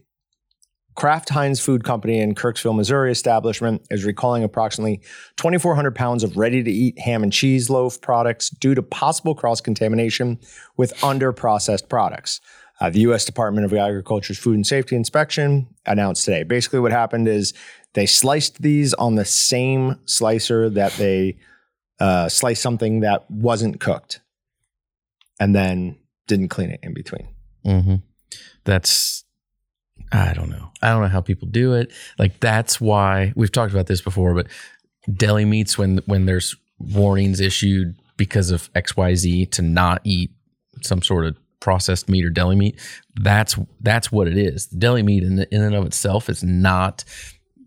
Kraft 0.97 1.29
Heinz 1.29 1.61
Food 1.61 1.85
Company 1.85 2.19
in 2.19 2.35
Kirksville, 2.35 2.75
Missouri 2.75 3.13
establishment 3.13 3.83
is 3.91 4.05
recalling 4.05 4.43
approximately 4.43 5.03
2,400 5.37 5.95
pounds 5.95 6.25
of 6.25 6.37
ready 6.37 6.63
to 6.63 6.71
eat 6.71 6.99
ham 6.99 7.23
and 7.23 7.33
cheese 7.33 7.69
loaf 7.69 8.01
products 8.01 8.49
due 8.49 8.75
to 8.75 8.83
possible 8.83 9.35
cross 9.35 9.61
contamination 9.61 10.39
with 10.77 11.05
under 11.05 11.33
processed 11.33 11.89
products. 11.91 12.41
Uh, 12.81 12.91
the 12.91 13.01
U.S. 13.01 13.25
Department 13.25 13.65
of 13.65 13.73
Agriculture's 13.73 14.39
Food 14.39 14.57
and 14.57 14.67
Safety 14.67 14.97
Inspection 14.97 15.67
announced 15.87 16.25
today. 16.25 16.43
Basically, 16.43 16.81
what 16.81 16.93
happened 16.93 17.29
is 17.29 17.55
they 17.93 18.07
sliced 18.07 18.61
these 18.61 18.93
on 18.95 19.15
the 19.15 19.25
same 19.25 19.99
slicer 20.07 20.69
that 20.71 20.93
they 20.93 21.37
uh, 22.01 22.29
sliced 22.29 22.63
something 22.63 23.01
that 23.01 23.31
wasn't 23.31 23.81
cooked 23.81 24.21
and 25.39 25.55
then 25.55 25.99
didn't 26.27 26.49
clean 26.49 26.71
it 26.71 26.81
in 26.83 26.95
between. 26.95 27.29
hmm 27.65 27.97
That's. 28.65 29.25
I 30.13 30.33
don't 30.35 30.51
know. 30.51 30.71
I 30.83 30.91
don't 30.91 31.03
know 31.03 31.09
how 31.09 31.21
people 31.21 31.49
do 31.49 31.75
it. 31.75 31.93
Like 32.19 32.39
that's 32.41 32.81
why 32.81 33.33
we've 33.37 33.51
talked 33.53 33.73
about 33.73 33.87
this 33.87 34.01
before. 34.01 34.35
But 34.35 34.47
deli 35.13 35.45
meats, 35.45 35.77
when 35.77 35.99
when 36.07 36.27
there's 36.27 36.55
warnings 36.79 37.41
issued 37.41 37.97
because 38.17 38.51
of 38.51 38.71
X 38.75 38.97
Y 38.97 39.15
Z 39.15 39.47
to 39.47 39.63
not 39.63 40.01
eat 40.05 40.31
some 40.83 41.03
sort 41.03 41.27
of 41.27 41.37
processed 41.61 42.09
meat 42.09 42.25
or 42.25 42.31
deli 42.31 42.55
meat, 42.57 42.79
that's 43.17 43.59
that's 43.81 44.13
what 44.13 44.29
it 44.29 44.39
is. 44.39 44.69
The 44.69 44.77
deli 44.77 45.03
meat 45.03 45.23
in, 45.23 45.37
the, 45.37 45.55
in 45.55 45.63
and 45.63 45.75
of 45.75 45.85
itself 45.87 46.29
is 46.29 46.43
not 46.45 47.05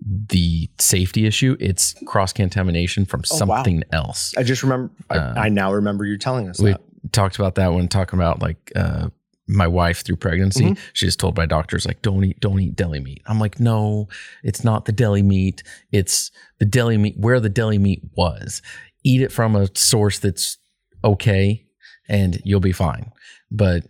the 0.01 0.69
safety 0.79 1.25
issue. 1.25 1.57
It's 1.59 1.93
cross 2.05 2.31
contamination 2.31 3.05
from 3.05 3.21
Oh, 3.31 3.35
wow. 3.45 3.55
something 3.57 3.83
else. 3.91 4.33
I 4.37 4.43
just 4.43 4.63
remember, 4.63 4.91
Uh, 5.09 5.33
I, 5.35 5.47
I 5.47 5.49
now 5.49 5.73
remember 5.73 6.05
you 6.05 6.17
telling 6.17 6.47
us 6.47 6.59
we 6.61 6.71
that. 6.71 6.81
talked 7.11 7.35
about 7.37 7.55
that 7.55 7.73
when 7.73 7.89
talking 7.89 8.17
about 8.17 8.41
like 8.41 8.71
uh 8.77 9.09
my 9.51 9.65
wife 9.67 10.03
through 10.03 10.15
pregnancy 10.15 10.63
Mhm. 10.65 10.77
she 10.93 11.05
was 11.07 11.15
told 11.15 11.33
by 11.33 11.45
doctors 11.47 11.85
like 11.85 12.01
don't 12.03 12.23
eat 12.23 12.39
don't 12.39 12.59
eat 12.59 12.75
deli 12.75 12.99
meat. 12.99 13.21
I'm 13.25 13.39
like 13.39 13.59
no 13.59 14.07
it's 14.43 14.63
not 14.63 14.85
the 14.85 14.91
deli 14.91 15.23
meat. 15.23 15.63
It's 15.91 16.29
the 16.59 16.65
deli 16.65 16.97
meat 16.97 17.15
where 17.17 17.39
the 17.39 17.49
deli 17.49 17.79
meat 17.79 18.03
was. 18.15 18.61
Eat 19.03 19.21
it 19.21 19.31
from 19.31 19.55
a 19.55 19.67
source 19.75 20.19
that's 20.19 20.57
okay 21.03 21.65
and 22.07 22.39
you'll 22.45 22.59
be 22.59 22.71
fine. 22.71 23.11
But 23.49 23.85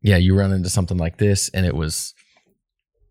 yeah 0.00 0.16
you 0.16 0.38
run 0.38 0.52
into 0.52 0.70
something 0.70 0.96
like 0.96 1.18
this 1.18 1.48
and 1.48 1.66
it 1.66 1.74
was 1.74 2.14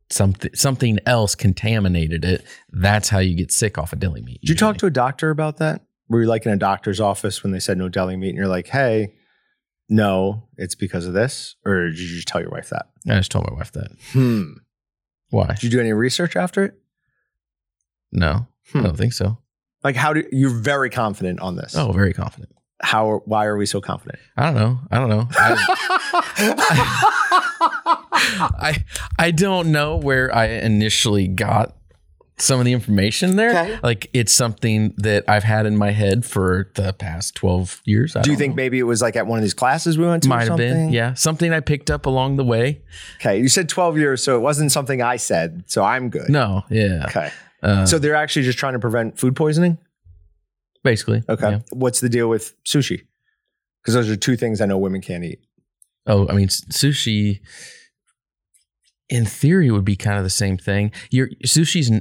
something 0.09 0.51
something 0.55 0.99
else 1.05 1.35
contaminated 1.35 2.23
it. 2.23 2.45
That's 2.71 3.09
how 3.09 3.19
you 3.19 3.35
get 3.35 3.51
sick 3.51 3.77
off 3.77 3.91
of 3.91 3.99
deli 3.99 4.21
meat. 4.21 4.39
Did 4.41 4.49
you 4.49 4.55
talk 4.55 4.77
to 4.77 4.85
a 4.85 4.89
doctor 4.91 5.31
about 5.31 5.57
that? 5.57 5.81
Were 6.07 6.21
you 6.21 6.27
like 6.27 6.45
in 6.45 6.53
a 6.53 6.57
doctor's 6.57 7.01
office 7.01 7.43
when 7.43 7.51
they 7.51 7.59
said 7.59 7.77
no 7.77 7.89
deli 7.89 8.15
meat 8.15 8.29
and 8.29 8.37
you're 8.37 8.47
like, 8.47 8.67
hey, 8.67 9.13
no, 9.89 10.47
it's 10.57 10.75
because 10.75 11.05
of 11.07 11.13
this? 11.13 11.55
Or 11.65 11.87
did 11.87 11.99
you 11.99 12.07
just 12.07 12.27
tell 12.27 12.41
your 12.41 12.49
wife 12.51 12.69
that? 12.69 12.87
i 13.09 13.15
just 13.15 13.31
told 13.31 13.47
my 13.49 13.55
wife 13.55 13.71
that 13.71 13.89
Hmm. 14.11 14.53
why 15.29 15.47
Did 15.47 15.63
you 15.63 15.69
do 15.69 15.79
any 15.79 15.93
research 15.93 16.35
after 16.35 16.63
it? 16.65 16.73
no 18.11 18.47
Hmm. 18.71 18.79
i 18.79 18.81
don't 18.83 18.97
think 18.97 19.13
so 19.13 19.37
Like, 19.83 19.95
how 19.95 20.11
do 20.13 20.23
you're 20.31 20.49
very 20.73 20.89
confident 20.89 21.39
on 21.39 21.55
this? 21.55 21.75
Oh, 21.75 21.91
very 21.93 22.13
confident. 22.13 22.51
how? 22.81 23.21
Why 23.25 23.45
are 23.45 23.55
we 23.57 23.65
so 23.65 23.79
confident? 23.81 24.19
I 24.35 24.45
don't 24.51 24.55
know. 24.55 24.79
I 24.91 24.99
don't 24.99 25.09
know. 25.09 25.27
I, 25.31 25.55
I 28.59 28.83
I 29.17 29.31
don't 29.31 29.71
know 29.71 29.95
where 29.97 30.33
I 30.35 30.45
initially 30.47 31.27
got 31.27 31.76
some 32.39 32.59
of 32.59 32.65
the 32.65 32.73
information 32.73 33.35
there. 33.35 33.49
Okay. 33.49 33.79
Like 33.81 34.09
it's 34.13 34.31
something 34.31 34.93
that 34.97 35.23
I've 35.27 35.43
had 35.43 35.65
in 35.65 35.75
my 35.75 35.89
head 35.91 36.23
for 36.25 36.71
the 36.75 36.93
past 36.93 37.33
12 37.35 37.81
years. 37.85 38.15
I 38.15 38.21
Do 38.21 38.29
you 38.31 38.37
think 38.37 38.51
know. 38.51 38.57
maybe 38.57 38.77
it 38.77 38.83
was 38.83 39.01
like 39.01 39.15
at 39.15 39.25
one 39.25 39.39
of 39.39 39.43
these 39.43 39.55
classes 39.55 39.97
we 39.97 40.05
went 40.05 40.21
to? 40.23 40.29
or 40.29 40.35
might 40.37 40.47
have 40.47 40.57
been? 40.57 40.73
something? 40.73 40.93
Yeah. 40.93 41.13
Something 41.15 41.51
I 41.51 41.59
picked 41.61 41.89
up 41.89 42.05
along 42.05 42.35
the 42.35 42.43
way. 42.43 42.81
Okay. 43.19 43.39
You 43.39 43.49
said 43.49 43.69
12 43.69 43.97
years, 43.97 44.23
so 44.23 44.35
it 44.35 44.41
wasn't 44.41 44.71
something 44.71 45.01
I 45.01 45.15
said. 45.17 45.63
So 45.67 45.83
I'm 45.83 46.09
good. 46.09 46.29
No. 46.29 46.63
Yeah. 46.69 47.05
Okay. 47.09 47.31
Uh, 47.63 47.85
So 47.87 47.97
they're 47.97 48.15
actually 48.15 48.43
just 48.45 48.59
trying 48.59 48.73
to 48.73 48.79
prevent 48.79 49.17
food 49.19 49.35
poisoning? 49.35 49.77
basically. 50.83 51.21
Okay. 51.27 51.49
yeah. 51.49 51.59
What's 51.73 51.99
the 51.99 52.07
deal 52.07 52.29
with 52.29 52.53
sushi? 52.63 53.01
Because 53.81 53.93
those 53.95 54.09
are 54.09 54.15
two 54.15 54.37
things 54.37 54.61
I 54.61 54.67
know 54.67 54.77
women 54.77 55.01
can't 55.01 55.23
eat. 55.23 55.39
Oh, 56.05 56.27
I 56.29 56.33
mean, 56.33 56.47
sushi 56.47 57.41
in 59.09 59.25
theory 59.25 59.69
would 59.71 59.83
be 59.83 59.95
kind 59.97 60.17
of 60.17 60.23
the 60.23 60.29
same 60.29 60.57
thing. 60.57 60.91
Your 61.09 61.27
sushi's 61.45 61.91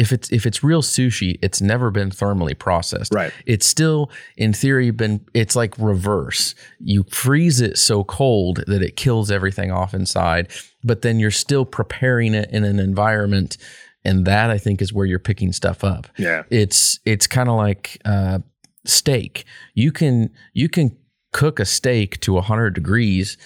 if 0.00 0.12
it's 0.12 0.32
if 0.32 0.46
it's 0.46 0.64
real 0.64 0.82
sushi, 0.82 1.38
it's 1.42 1.60
never 1.60 1.90
been 1.90 2.10
thermally 2.10 2.58
processed. 2.58 3.12
Right. 3.12 3.32
It's 3.44 3.66
still 3.66 4.10
in 4.36 4.52
theory 4.54 4.90
been 4.90 5.20
it's 5.34 5.54
like 5.54 5.76
reverse. 5.78 6.54
You 6.78 7.04
freeze 7.10 7.60
it 7.60 7.76
so 7.76 8.02
cold 8.04 8.64
that 8.66 8.82
it 8.82 8.96
kills 8.96 9.30
everything 9.30 9.70
off 9.70 9.92
inside, 9.92 10.50
but 10.82 11.02
then 11.02 11.20
you're 11.20 11.30
still 11.30 11.66
preparing 11.66 12.32
it 12.34 12.50
in 12.50 12.64
an 12.64 12.80
environment 12.80 13.58
and 14.02 14.24
that 14.24 14.48
I 14.50 14.56
think 14.56 14.80
is 14.80 14.92
where 14.94 15.04
you're 15.04 15.18
picking 15.18 15.52
stuff 15.52 15.84
up 15.84 16.06
Yeah. 16.16 16.44
it's 16.48 16.98
it's 17.04 17.26
kind 17.26 17.50
of 17.50 17.56
like 17.56 18.00
uh, 18.06 18.38
steak. 18.86 19.44
You 19.74 19.92
can 19.92 20.30
you 20.54 20.68
can 20.70 20.96
cook 21.32 21.60
a 21.60 21.66
steak 21.66 22.18
to 22.20 22.32
100 22.32 22.74
degrees 22.74 23.36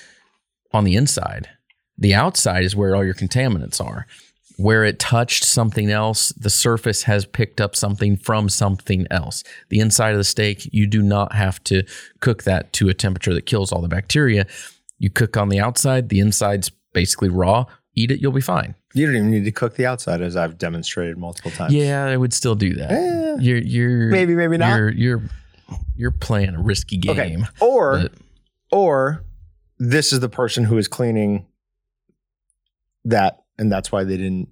on 0.72 0.84
the 0.84 0.94
inside. 0.94 1.48
The 1.98 2.14
outside 2.14 2.64
is 2.64 2.76
where 2.76 2.94
all 2.94 3.04
your 3.04 3.14
contaminants 3.14 3.84
are. 3.84 4.06
Where 4.56 4.84
it 4.84 4.98
touched 5.00 5.44
something 5.44 5.90
else, 5.90 6.28
the 6.30 6.48
surface 6.50 7.02
has 7.04 7.24
picked 7.26 7.60
up 7.60 7.74
something 7.74 8.16
from 8.16 8.48
something 8.48 9.06
else. 9.10 9.42
The 9.68 9.80
inside 9.80 10.12
of 10.12 10.18
the 10.18 10.24
steak, 10.24 10.72
you 10.72 10.86
do 10.86 11.02
not 11.02 11.32
have 11.34 11.62
to 11.64 11.82
cook 12.20 12.44
that 12.44 12.72
to 12.74 12.88
a 12.88 12.94
temperature 12.94 13.34
that 13.34 13.46
kills 13.46 13.72
all 13.72 13.82
the 13.82 13.88
bacteria. 13.88 14.46
You 14.98 15.10
cook 15.10 15.36
on 15.36 15.48
the 15.48 15.58
outside, 15.58 16.08
the 16.08 16.20
inside's 16.20 16.70
basically 16.92 17.30
raw. 17.30 17.64
Eat 17.96 18.10
it, 18.12 18.20
you'll 18.20 18.32
be 18.32 18.40
fine. 18.40 18.74
You 18.92 19.06
don't 19.06 19.16
even 19.16 19.30
need 19.30 19.44
to 19.44 19.50
cook 19.52 19.74
the 19.74 19.86
outside, 19.86 20.20
as 20.20 20.36
I've 20.36 20.56
demonstrated 20.58 21.18
multiple 21.18 21.50
times. 21.50 21.72
Yeah, 21.74 22.04
I 22.04 22.16
would 22.16 22.32
still 22.32 22.54
do 22.54 22.74
that. 22.74 22.90
Eh, 22.92 23.36
You're 23.40 23.58
you're 23.58 24.08
maybe, 24.10 24.34
maybe 24.34 24.56
not. 24.56 24.76
You're 24.76 24.90
you're 24.90 25.22
you're 25.96 26.10
playing 26.12 26.54
a 26.54 26.60
risky 26.62 26.96
game. 26.96 27.12
Okay. 27.16 27.36
Or, 27.60 27.98
but- 28.02 28.12
or 28.70 29.24
this 29.78 30.12
is 30.12 30.20
the 30.20 30.28
person 30.28 30.64
who 30.64 30.76
is 30.78 30.86
cleaning 30.88 31.46
that, 33.04 33.43
and 33.58 33.70
that's 33.70 33.92
why 33.92 34.04
they 34.04 34.16
didn't 34.16 34.48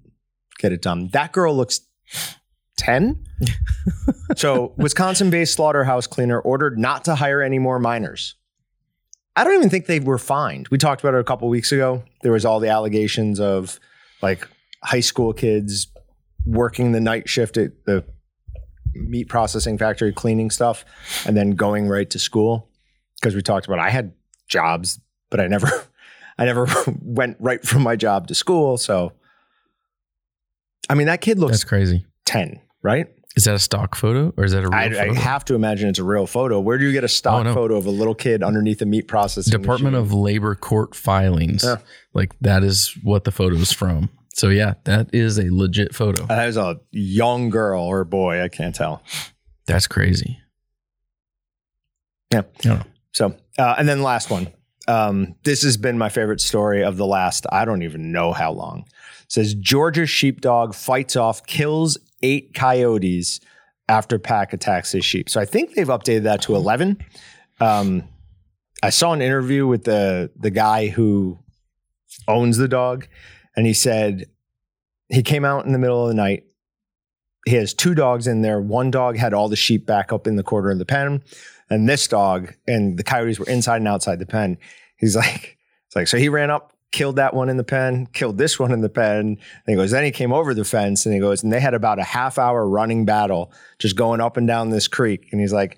get 0.57 0.71
it 0.71 0.81
done. 0.81 1.09
That 1.09 1.31
girl 1.31 1.55
looks 1.55 1.81
10. 2.77 3.25
so, 4.35 4.73
Wisconsin 4.77 5.29
based 5.29 5.53
slaughterhouse 5.55 6.07
cleaner 6.07 6.39
ordered 6.39 6.77
not 6.77 7.05
to 7.05 7.15
hire 7.15 7.41
any 7.41 7.59
more 7.59 7.79
minors. 7.79 8.35
I 9.35 9.43
don't 9.43 9.55
even 9.55 9.69
think 9.69 9.87
they 9.87 9.99
were 9.99 10.17
fined. 10.17 10.67
We 10.69 10.77
talked 10.77 11.01
about 11.01 11.15
it 11.15 11.19
a 11.19 11.23
couple 11.23 11.49
weeks 11.49 11.71
ago. 11.71 12.03
There 12.21 12.31
was 12.31 12.45
all 12.45 12.59
the 12.59 12.69
allegations 12.69 13.39
of 13.39 13.79
like 14.21 14.47
high 14.83 14.99
school 14.99 15.33
kids 15.33 15.87
working 16.45 16.91
the 16.91 16.99
night 16.99 17.27
shift 17.27 17.57
at 17.57 17.85
the 17.85 18.03
meat 18.93 19.27
processing 19.27 19.77
factory 19.77 20.13
cleaning 20.13 20.51
stuff 20.51 20.85
and 21.25 21.35
then 21.35 21.51
going 21.51 21.87
right 21.87 22.09
to 22.11 22.19
school 22.19 22.69
because 23.19 23.33
we 23.33 23.41
talked 23.41 23.65
about 23.65 23.79
I 23.79 23.89
had 23.89 24.13
jobs 24.47 24.99
but 25.31 25.39
I 25.39 25.47
never 25.47 25.67
I 26.37 26.45
never 26.45 26.67
went 27.01 27.37
right 27.39 27.63
from 27.63 27.81
my 27.83 27.95
job 27.95 28.27
to 28.27 28.35
school 28.35 28.77
so 28.77 29.13
I 30.89 30.95
mean 30.95 31.07
that 31.07 31.21
kid 31.21 31.39
looks 31.39 31.51
That's 31.53 31.63
crazy. 31.63 32.05
10 32.25 32.59
right 32.83 33.07
Is 33.35 33.43
that 33.45 33.55
a 33.55 33.59
stock 33.59 33.95
photo 33.95 34.33
or 34.37 34.43
is 34.43 34.51
that 34.53 34.63
a 34.63 34.69
real 34.69 34.73
I, 34.73 35.09
I 35.09 35.13
have 35.13 35.45
to 35.45 35.55
imagine 35.55 35.89
it's 35.89 35.99
a 35.99 36.03
real 36.03 36.27
photo 36.27 36.59
where 36.59 36.77
do 36.77 36.85
you 36.85 36.91
get 36.91 37.03
a 37.03 37.07
stock 37.07 37.41
Oh, 37.41 37.43
no. 37.43 37.53
photo 37.53 37.75
of 37.77 37.85
a 37.85 37.89
little 37.91 38.15
kid 38.15 38.43
underneath 38.43 38.81
a 38.81 38.85
meat 38.85 39.07
processing 39.07 39.51
Department 39.51 39.93
machine? 39.93 40.05
of 40.05 40.13
Labor 40.13 40.55
court 40.55 40.95
filings. 40.95 41.63
Yeah. 41.63 41.77
Like 42.13 42.33
that 42.41 42.63
is 42.63 42.97
what 43.03 43.23
the 43.23 43.31
photo 43.31 43.55
is 43.55 43.71
from. 43.71 44.09
So 44.35 44.49
yeah, 44.49 44.73
that 44.85 45.09
is 45.13 45.37
a 45.37 45.49
legit 45.51 45.93
photo. 45.93 46.25
that 46.25 46.47
is 46.49 46.57
a 46.57 46.79
young 46.91 47.49
girl 47.49 47.83
or 47.83 48.03
boy 48.03 48.41
I 48.41 48.47
can't 48.49 48.73
tell 48.75 49.03
That's 49.67 49.87
crazy. 49.87 50.39
Yeah. 52.31 52.39
I 52.39 52.61
don't 52.63 52.79
know. 52.79 52.85
So, 53.13 53.35
uh, 53.59 53.75
and 53.77 53.87
then 53.87 54.01
last 54.01 54.29
one. 54.31 54.47
Um, 54.87 55.35
this 55.43 55.63
has 55.63 55.77
been 55.77 55.97
my 55.97 56.09
favorite 56.09 56.41
story 56.41 56.83
of 56.83 56.97
the 56.97 57.05
last, 57.05 57.45
I 57.51 57.65
don't 57.65 57.83
even 57.83 58.11
know 58.11 58.33
how 58.33 58.51
long. 58.51 58.85
It 59.23 59.31
says 59.31 59.53
Georgia 59.55 60.05
sheepdog 60.05 60.75
fights 60.75 61.15
off, 61.15 61.45
kills 61.45 61.97
eight 62.21 62.53
coyotes 62.53 63.39
after 63.87 64.19
pack 64.19 64.53
attacks 64.53 64.91
his 64.91 65.05
sheep. 65.05 65.29
So 65.29 65.39
I 65.39 65.45
think 65.45 65.73
they've 65.73 65.87
updated 65.87 66.23
that 66.23 66.41
to 66.43 66.55
11. 66.55 66.97
Um, 67.59 68.07
I 68.81 68.89
saw 68.89 69.13
an 69.13 69.21
interview 69.21 69.67
with 69.67 69.85
the, 69.85 70.31
the 70.35 70.49
guy 70.49 70.87
who 70.87 71.39
owns 72.27 72.57
the 72.57 72.67
dog, 72.67 73.07
and 73.55 73.65
he 73.65 73.73
said 73.73 74.25
he 75.09 75.23
came 75.23 75.45
out 75.45 75.65
in 75.65 75.71
the 75.71 75.79
middle 75.79 76.03
of 76.03 76.09
the 76.09 76.15
night. 76.15 76.43
He 77.45 77.55
has 77.55 77.73
two 77.73 77.93
dogs 77.93 78.27
in 78.27 78.41
there. 78.41 78.61
One 78.61 78.91
dog 78.91 79.17
had 79.17 79.33
all 79.33 79.49
the 79.49 79.55
sheep 79.55 79.85
back 79.85 80.11
up 80.11 80.27
in 80.27 80.35
the 80.35 80.43
corner 80.43 80.71
of 80.71 80.79
the 80.79 80.85
pen 80.85 81.23
and 81.69 81.87
this 81.87 82.07
dog 82.07 82.53
and 82.67 82.97
the 82.97 83.03
coyotes 83.03 83.39
were 83.39 83.47
inside 83.47 83.77
and 83.77 83.87
outside 83.87 84.19
the 84.19 84.25
pen. 84.25 84.57
He's 84.97 85.15
like, 85.15 85.57
it's 85.87 85.95
like, 85.95 86.07
so 86.07 86.17
he 86.17 86.29
ran 86.29 86.49
up, 86.49 86.73
killed 86.91 87.15
that 87.17 87.33
one 87.33 87.49
in 87.49 87.57
the 87.57 87.63
pen, 87.63 88.07
killed 88.07 88.37
this 88.37 88.59
one 88.59 88.71
in 88.71 88.81
the 88.81 88.89
pen. 88.89 89.19
And 89.19 89.39
he 89.65 89.75
goes, 89.75 89.91
then 89.91 90.03
he 90.03 90.11
came 90.11 90.31
over 90.31 90.53
the 90.53 90.63
fence 90.63 91.05
and 91.05 91.13
he 91.13 91.19
goes, 91.19 91.43
and 91.43 91.51
they 91.51 91.59
had 91.59 91.73
about 91.73 91.99
a 91.99 92.03
half 92.03 92.37
hour 92.37 92.67
running 92.67 93.05
battle 93.05 93.51
just 93.79 93.95
going 93.95 94.21
up 94.21 94.37
and 94.37 94.47
down 94.47 94.69
this 94.69 94.87
creek. 94.87 95.29
And 95.31 95.41
he's 95.41 95.53
like, 95.53 95.77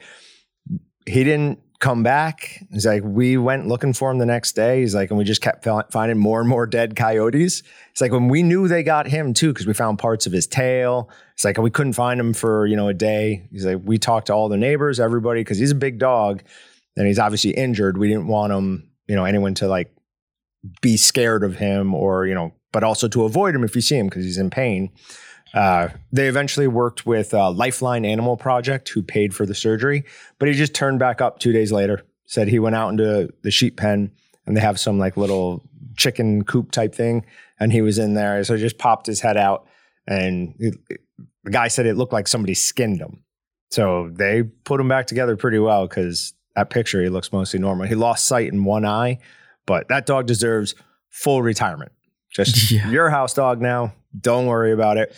he 1.07 1.23
didn't 1.23 1.59
come 1.85 2.01
back. 2.01 2.65
He's 2.71 2.87
like, 2.87 3.03
we 3.05 3.37
went 3.37 3.67
looking 3.67 3.93
for 3.93 4.09
him 4.09 4.17
the 4.17 4.25
next 4.25 4.53
day. 4.53 4.81
He's 4.81 4.95
like, 4.95 5.11
and 5.11 5.19
we 5.19 5.23
just 5.23 5.41
kept 5.41 5.63
finding 5.91 6.17
more 6.17 6.39
and 6.39 6.49
more 6.49 6.65
dead 6.65 6.95
coyotes. 6.95 7.61
It's 7.91 8.01
like 8.01 8.11
when 8.11 8.27
we 8.27 8.41
knew 8.41 8.67
they 8.67 8.81
got 8.81 9.05
him 9.05 9.35
too, 9.35 9.53
because 9.53 9.67
we 9.67 9.75
found 9.75 9.99
parts 9.99 10.25
of 10.25 10.33
his 10.33 10.47
tail. 10.47 11.11
It's 11.33 11.45
like 11.45 11.59
we 11.59 11.69
couldn't 11.69 11.93
find 11.93 12.19
him 12.19 12.33
for 12.33 12.65
you 12.65 12.75
know 12.75 12.87
a 12.87 12.93
day. 12.95 13.47
He's 13.51 13.67
like, 13.67 13.81
we 13.83 13.99
talked 13.99 14.27
to 14.27 14.33
all 14.33 14.49
the 14.49 14.57
neighbors, 14.57 14.99
everybody, 14.99 15.41
because 15.41 15.59
he's 15.59 15.69
a 15.69 15.75
big 15.75 15.99
dog, 15.99 16.41
and 16.97 17.05
he's 17.05 17.19
obviously 17.19 17.51
injured. 17.51 17.99
We 17.99 18.07
didn't 18.07 18.25
want 18.25 18.51
him, 18.51 18.89
you 19.05 19.15
know, 19.15 19.25
anyone 19.25 19.53
to 19.55 19.67
like 19.67 19.95
be 20.81 20.97
scared 20.97 21.43
of 21.43 21.57
him 21.57 21.93
or 21.93 22.25
you 22.25 22.33
know, 22.33 22.51
but 22.73 22.83
also 22.83 23.07
to 23.09 23.25
avoid 23.25 23.53
him 23.53 23.63
if 23.63 23.75
you 23.75 23.81
see 23.81 23.97
him 23.99 24.07
because 24.07 24.25
he's 24.25 24.39
in 24.39 24.49
pain. 24.49 24.89
Uh, 25.55 25.87
they 26.11 26.27
eventually 26.27 26.67
worked 26.67 27.05
with 27.05 27.33
uh, 27.33 27.49
Lifeline 27.49 28.03
Animal 28.05 28.35
Project, 28.37 28.89
who 28.89 29.01
paid 29.01 29.33
for 29.33 29.45
the 29.45 29.55
surgery, 29.55 30.03
but 30.37 30.47
he 30.49 30.53
just 30.53 30.73
turned 30.75 30.99
back 30.99 31.21
up 31.21 31.39
two 31.39 31.53
days 31.53 31.71
later. 31.71 32.03
Said 32.27 32.47
he 32.49 32.59
went 32.59 32.75
out 32.75 32.89
into 32.89 33.31
the 33.43 33.51
sheep 33.51 33.77
pen, 33.77 34.11
and 34.45 34.57
they 34.57 34.61
have 34.61 34.79
some 34.79 34.99
like 34.99 35.15
little 35.15 35.63
chicken 35.95 36.43
coop 36.43 36.71
type 36.71 36.93
thing, 36.93 37.25
and 37.59 37.71
he 37.71 37.81
was 37.81 37.97
in 37.99 38.15
there. 38.15 38.43
So 38.43 38.55
he 38.55 38.61
just 38.61 38.77
popped 38.77 39.05
his 39.07 39.21
head 39.21 39.37
out, 39.37 39.65
and 40.05 40.53
it- 40.59 40.75
the 41.43 41.51
guy 41.51 41.67
said 41.67 41.85
it 41.85 41.95
looked 41.95 42.11
like 42.11 42.27
somebody 42.27 42.55
skinned 42.55 42.99
him. 42.99 43.19
So 43.69 44.09
they 44.11 44.41
put 44.41 44.79
him 44.81 44.87
back 44.87 45.05
together 45.05 45.37
pretty 45.37 45.59
well 45.59 45.87
because 45.87 46.33
that 46.55 46.71
picture 46.71 47.03
he 47.03 47.09
looks 47.09 47.31
mostly 47.31 47.59
normal. 47.59 47.85
He 47.85 47.93
lost 47.93 48.25
sight 48.25 48.51
in 48.51 48.63
one 48.63 48.83
eye, 48.83 49.19
but 49.67 49.87
that 49.89 50.07
dog 50.07 50.25
deserves 50.25 50.73
full 51.09 51.43
retirement. 51.43 51.91
Just 52.31 52.71
Yeah. 52.71 52.89
your 52.89 53.09
house 53.11 53.35
dog 53.35 53.61
now. 53.61 53.93
Don't 54.19 54.47
worry 54.47 54.71
about 54.71 54.97
it. 54.97 55.15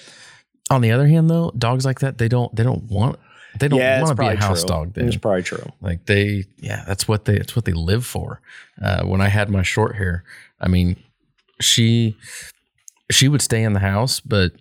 On 0.70 0.82
the 0.82 0.92
other 0.92 1.08
hand, 1.08 1.30
though, 1.30 1.52
dogs 1.58 1.86
like 1.86 2.00
that 2.02 2.18
they 2.18 2.28
don't 2.28 2.54
they 2.56 2.64
don't 2.64 2.84
want 2.84 3.18
they 3.60 3.68
don't 3.68 3.80
yeah, 3.80 4.02
want 4.02 4.16
to 4.18 4.22
be 4.22 4.28
a 4.28 4.36
house 4.36 4.62
true. 4.62 4.68
dog. 4.68 4.94
Then 4.94 5.08
It's 5.08 5.18
probably 5.18 5.44
true. 5.44 5.66
Like 5.82 6.06
they, 6.06 6.46
yeah, 6.58 6.84
that's 6.86 7.08
what 7.08 7.26
they, 7.26 7.36
it's 7.36 7.56
what 7.56 7.66
they 7.66 7.74
live 7.74 8.06
for. 8.06 8.42
Uh, 8.82 9.04
when 9.04 9.22
I 9.22 9.28
had 9.30 9.50
my 9.50 9.64
short 9.64 9.96
hair, 9.96 10.24
I 10.60 10.68
mean, 10.68 10.98
she, 11.60 12.18
she 13.10 13.28
would 13.28 13.42
stay 13.42 13.64
in 13.64 13.74
the 13.74 13.80
house, 13.80 14.20
but 14.20 14.54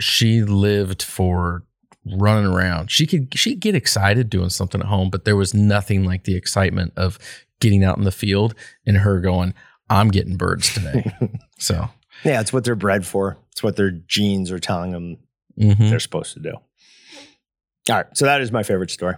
she 0.00 0.42
lived 0.42 1.02
for 1.02 1.64
running 2.04 2.46
around. 2.46 2.90
She 2.90 3.06
could, 3.06 3.36
she'd 3.38 3.60
get 3.60 3.74
excited 3.74 4.30
doing 4.30 4.50
something 4.50 4.80
at 4.80 4.86
home, 4.88 5.10
but 5.10 5.24
there 5.24 5.36
was 5.36 5.54
nothing 5.54 6.04
like 6.04 6.24
the 6.24 6.36
excitement 6.36 6.92
of 6.96 7.18
getting 7.60 7.84
out 7.84 7.98
in 7.98 8.04
the 8.04 8.12
field 8.12 8.54
and 8.86 8.98
her 8.98 9.20
going, 9.20 9.54
I'm 9.88 10.08
getting 10.08 10.36
birds 10.36 10.72
today. 10.74 11.14
so, 11.58 11.88
Yeah, 12.24 12.40
it's 12.40 12.52
what 12.52 12.64
they're 12.64 12.74
bred 12.74 13.06
for. 13.06 13.36
It's 13.52 13.62
what 13.62 13.76
their 13.76 13.90
genes 13.90 14.50
are 14.50 14.58
telling 14.58 14.90
them 14.90 15.18
mhm. 15.58 15.90
they're 15.90 16.00
supposed 16.00 16.32
to 16.34 16.40
do. 16.40 16.52
All 16.52 17.96
right, 17.96 18.06
so 18.14 18.24
that 18.24 18.40
is 18.40 18.50
my 18.50 18.62
favorite 18.62 18.90
story. 18.90 19.16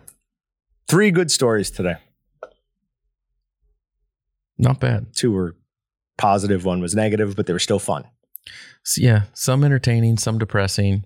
Three 0.89 1.11
good 1.11 1.31
stories 1.31 1.71
today. 1.71 1.97
not 4.59 4.81
bad. 4.81 5.15
Two 5.15 5.33
were 5.33 5.55
positive, 6.17 6.65
one 6.65 6.81
was 6.81 6.95
negative, 6.95 7.37
but 7.37 7.47
they 7.47 7.53
were 7.53 7.59
still 7.59 7.79
fun. 7.79 8.05
So, 8.85 9.03
yeah, 9.03 9.23
some 9.35 9.65
entertaining, 9.65 10.17
some 10.19 10.39
depressing, 10.39 11.05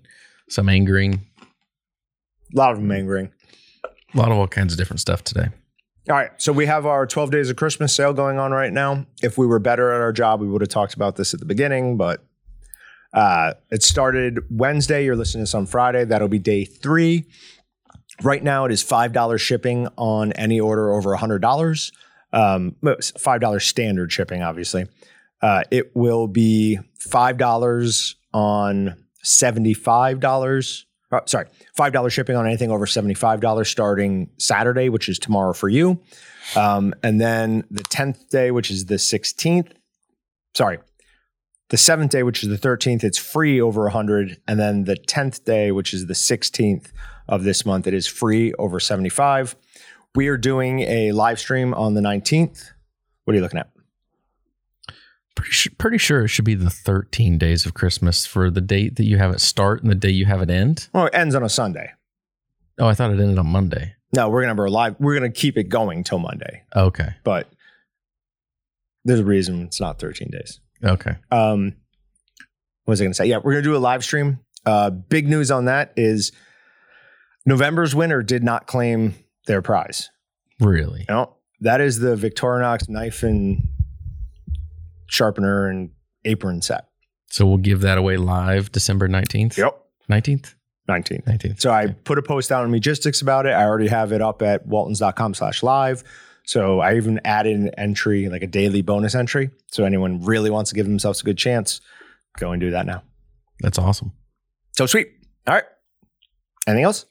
some 0.49 0.69
angering, 0.69 1.25
A 2.53 2.57
lot 2.57 2.71
of 2.71 2.77
them 2.77 2.91
angering. 2.91 3.31
a 4.13 4.17
lot 4.17 4.31
of 4.31 4.37
all 4.37 4.47
kinds 4.47 4.71
of 4.73 4.77
different 4.79 4.99
stuff 5.01 5.23
today. 5.23 5.49
All 6.09 6.15
right, 6.15 6.31
so 6.37 6.51
we 6.53 6.65
have 6.65 6.85
our 6.85 7.05
12 7.05 7.29
days 7.31 7.49
of 7.49 7.57
Christmas 7.57 7.95
sale 7.95 8.13
going 8.13 8.39
on 8.39 8.51
right 8.51 8.71
now. 8.71 9.05
If 9.21 9.37
we 9.37 9.45
were 9.45 9.59
better 9.59 9.91
at 9.91 9.99
our 10.01 10.11
job, 10.13 10.39
we 10.41 10.47
would 10.47 10.61
have 10.61 10.69
talked 10.69 10.93
about 10.93 11.15
this 11.15 11.33
at 11.33 11.39
the 11.39 11.45
beginning, 11.45 11.97
but 11.97 12.23
Uh, 13.13 13.53
it 13.69 13.83
started 13.83 14.39
Wednesday. 14.49 15.05
You're 15.05 15.15
listening 15.15 15.41
to 15.41 15.43
this 15.43 15.55
on 15.55 15.65
Friday. 15.65 16.05
That'll 16.05 16.27
be 16.27 16.39
day 16.39 16.65
three. 16.65 17.25
Right 18.23 18.43
now, 18.43 18.65
it 18.65 18.71
is 18.71 18.83
$5 18.83 19.39
shipping 19.39 19.87
on 19.97 20.31
any 20.33 20.59
order 20.59 20.93
over 20.93 21.15
$100. 21.15 21.91
Um, 22.33 22.75
$5 22.83 23.61
standard 23.61 24.11
shipping, 24.11 24.41
obviously. 24.41 24.85
Uh, 25.41 25.63
it 25.71 25.95
will 25.95 26.27
be 26.27 26.79
$5 26.99 28.15
on 28.33 28.95
$75. 29.25 30.85
Uh, 31.11 31.19
sorry, 31.25 31.45
$5 31.77 32.11
shipping 32.11 32.35
on 32.35 32.45
anything 32.45 32.71
over 32.71 32.85
$75 32.85 33.65
starting 33.65 34.29
Saturday, 34.37 34.87
which 34.89 35.09
is 35.09 35.19
tomorrow 35.19 35.51
for 35.51 35.67
you. 35.67 35.99
Um, 36.55 36.93
and 37.03 37.19
then 37.19 37.63
the 37.69 37.83
10th 37.83 38.29
day, 38.29 38.51
which 38.51 38.71
is 38.71 38.85
the 38.85 38.95
16th. 38.95 39.71
Sorry, 40.55 40.79
the 41.71 41.77
seventh 41.77 42.11
day, 42.11 42.21
which 42.21 42.43
is 42.43 42.49
the 42.49 42.57
13th, 42.57 43.03
it's 43.03 43.17
free 43.17 43.59
over 43.59 43.83
100. 43.83 44.39
And 44.47 44.59
then 44.59 44.83
the 44.83 44.95
10th 44.95 45.43
day, 45.45 45.71
which 45.71 45.93
is 45.93 46.05
the 46.05 46.13
16th 46.13 46.91
of 47.27 47.43
this 47.43 47.65
month, 47.65 47.87
it 47.87 47.93
is 47.93 48.07
free 48.07 48.53
over 48.59 48.79
75. 48.79 49.55
We 50.13 50.27
are 50.27 50.37
doing 50.37 50.81
a 50.81 51.13
live 51.13 51.39
stream 51.39 51.73
on 51.73 51.93
the 51.93 52.01
19th. 52.01 52.71
What 53.23 53.33
are 53.33 53.35
you 53.37 53.41
looking 53.41 53.59
at? 53.59 53.69
Pretty, 55.35 55.53
su- 55.53 55.69
pretty 55.77 55.97
sure 55.97 56.25
it 56.25 56.27
should 56.27 56.43
be 56.45 56.55
the 56.55 56.69
13 56.69 57.37
days 57.37 57.65
of 57.65 57.73
Christmas 57.73 58.25
for 58.25 58.49
the 58.51 58.59
date 58.61 58.97
that 58.97 59.05
you 59.05 59.17
have 59.17 59.31
it 59.31 59.39
start 59.39 59.81
and 59.81 59.89
the 59.89 59.95
day 59.95 60.09
you 60.09 60.25
have 60.25 60.41
it 60.41 60.49
end. 60.49 60.89
Oh, 60.93 61.05
it 61.05 61.15
ends 61.15 61.35
on 61.35 61.43
a 61.43 61.49
Sunday. 61.49 61.93
Oh, 62.77 62.87
I 62.87 62.93
thought 62.93 63.11
it 63.11 63.19
ended 63.19 63.37
on 63.39 63.47
Monday. 63.47 63.95
No, 64.13 64.27
we're 64.29 64.41
gonna 64.41 64.49
have 64.51 64.59
our 64.59 64.69
live. 64.69 64.97
We're 64.99 65.13
gonna 65.13 65.31
keep 65.31 65.57
it 65.57 65.69
going 65.69 66.03
till 66.03 66.19
Monday, 66.19 66.63
Okay. 66.75 67.13
but 67.23 67.49
there's 69.05 69.21
a 69.21 69.25
reason 69.25 69.61
it's 69.63 69.79
not 69.79 69.99
13 69.99 70.29
days. 70.31 70.59
Okay. 70.83 71.15
Um, 71.31 71.75
what 72.85 72.93
was 72.93 73.01
I 73.01 73.05
gonna 73.05 73.13
say? 73.13 73.25
Yeah, 73.25 73.37
we're 73.43 73.53
gonna 73.53 73.63
do 73.63 73.75
a 73.75 73.77
live 73.77 74.03
stream. 74.03 74.39
Uh, 74.65 74.89
big 74.89 75.27
news 75.27 75.51
on 75.51 75.65
that 75.65 75.93
is 75.95 76.31
November's 77.45 77.95
winner 77.95 78.21
did 78.21 78.43
not 78.43 78.67
claim 78.67 79.15
their 79.47 79.61
prize. 79.61 80.09
Really? 80.59 81.05
Know, 81.09 81.35
that 81.61 81.81
is 81.81 81.99
the 81.99 82.15
Victorinox 82.15 82.87
knife 82.87 83.23
and 83.23 83.67
sharpener 85.07 85.67
and 85.67 85.91
apron 86.25 86.61
set. 86.61 86.85
So 87.29 87.45
we'll 87.45 87.57
give 87.57 87.81
that 87.81 87.97
away 87.97 88.17
live 88.17 88.71
December 88.71 89.07
19th? 89.07 89.57
Yep. 89.57 89.81
19th? 90.09 90.53
19th. 90.89 91.23
19th. 91.25 91.61
So 91.61 91.71
I 91.71 91.87
put 91.87 92.17
a 92.17 92.21
post 92.21 92.51
out 92.51 92.63
on 92.63 92.71
Meatgistics 92.71 93.21
about 93.21 93.45
it. 93.45 93.51
I 93.51 93.63
already 93.63 93.87
have 93.87 94.11
it 94.11 94.21
up 94.21 94.41
at 94.41 94.65
waltons.com 94.67 95.33
slash 95.33 95.63
live. 95.63 96.03
So 96.45 96.79
I 96.79 96.95
even 96.95 97.21
added 97.23 97.55
an 97.55 97.69
entry, 97.77 98.29
like 98.29 98.41
a 98.41 98.47
daily 98.47 98.81
bonus 98.81 99.15
entry. 99.15 99.51
So 99.67 99.85
anyone 99.85 100.23
really 100.23 100.49
wants 100.49 100.69
to 100.71 100.75
give 100.75 100.85
themselves 100.85 101.21
a 101.21 101.23
good 101.23 101.37
chance, 101.37 101.81
go 102.37 102.51
and 102.51 102.59
do 102.59 102.71
that 102.71 102.85
now. 102.85 103.03
That's 103.61 103.77
awesome. 103.77 104.11
So 104.75 104.85
sweet. 104.85 105.09
All 105.47 105.53
right. 105.53 105.63
Anything 106.67 106.85
else? 106.85 107.05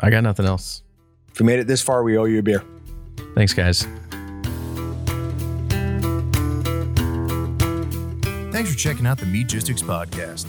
I 0.00 0.10
got 0.10 0.22
nothing 0.22 0.46
else. 0.46 0.82
If 1.32 1.40
we 1.40 1.46
made 1.46 1.58
it 1.58 1.66
this 1.66 1.82
far, 1.82 2.02
we 2.02 2.16
owe 2.16 2.24
you 2.24 2.38
a 2.38 2.42
beer. 2.42 2.62
Thanks, 3.34 3.52
guys. 3.54 3.86
Thanks 8.52 8.70
for 8.70 8.78
checking 8.78 9.06
out 9.06 9.18
the 9.18 9.26
Meat 9.26 9.48
Meatgistics 9.48 9.82
podcast. 9.82 10.46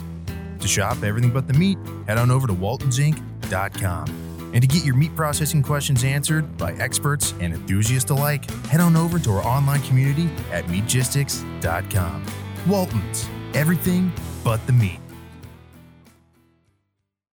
To 0.60 0.68
shop 0.68 1.02
everything 1.02 1.30
but 1.30 1.46
the 1.46 1.54
meat, 1.54 1.78
head 2.06 2.18
on 2.18 2.30
over 2.30 2.46
to 2.46 2.52
waltonsinc.com. 2.52 4.23
And 4.54 4.62
to 4.62 4.68
get 4.68 4.84
your 4.84 4.94
meat 4.94 5.14
processing 5.14 5.62
questions 5.62 6.04
answered 6.04 6.56
by 6.56 6.72
experts 6.74 7.34
and 7.40 7.52
enthusiasts 7.52 8.10
alike, 8.10 8.48
head 8.66 8.80
on 8.80 8.96
over 8.96 9.18
to 9.18 9.32
our 9.32 9.42
online 9.42 9.82
community 9.82 10.30
at 10.52 10.64
meatgistics.com. 10.66 12.24
Waltons, 12.66 13.28
everything 13.52 14.12
but 14.42 14.64
the 14.66 14.72
meat. 14.72 15.03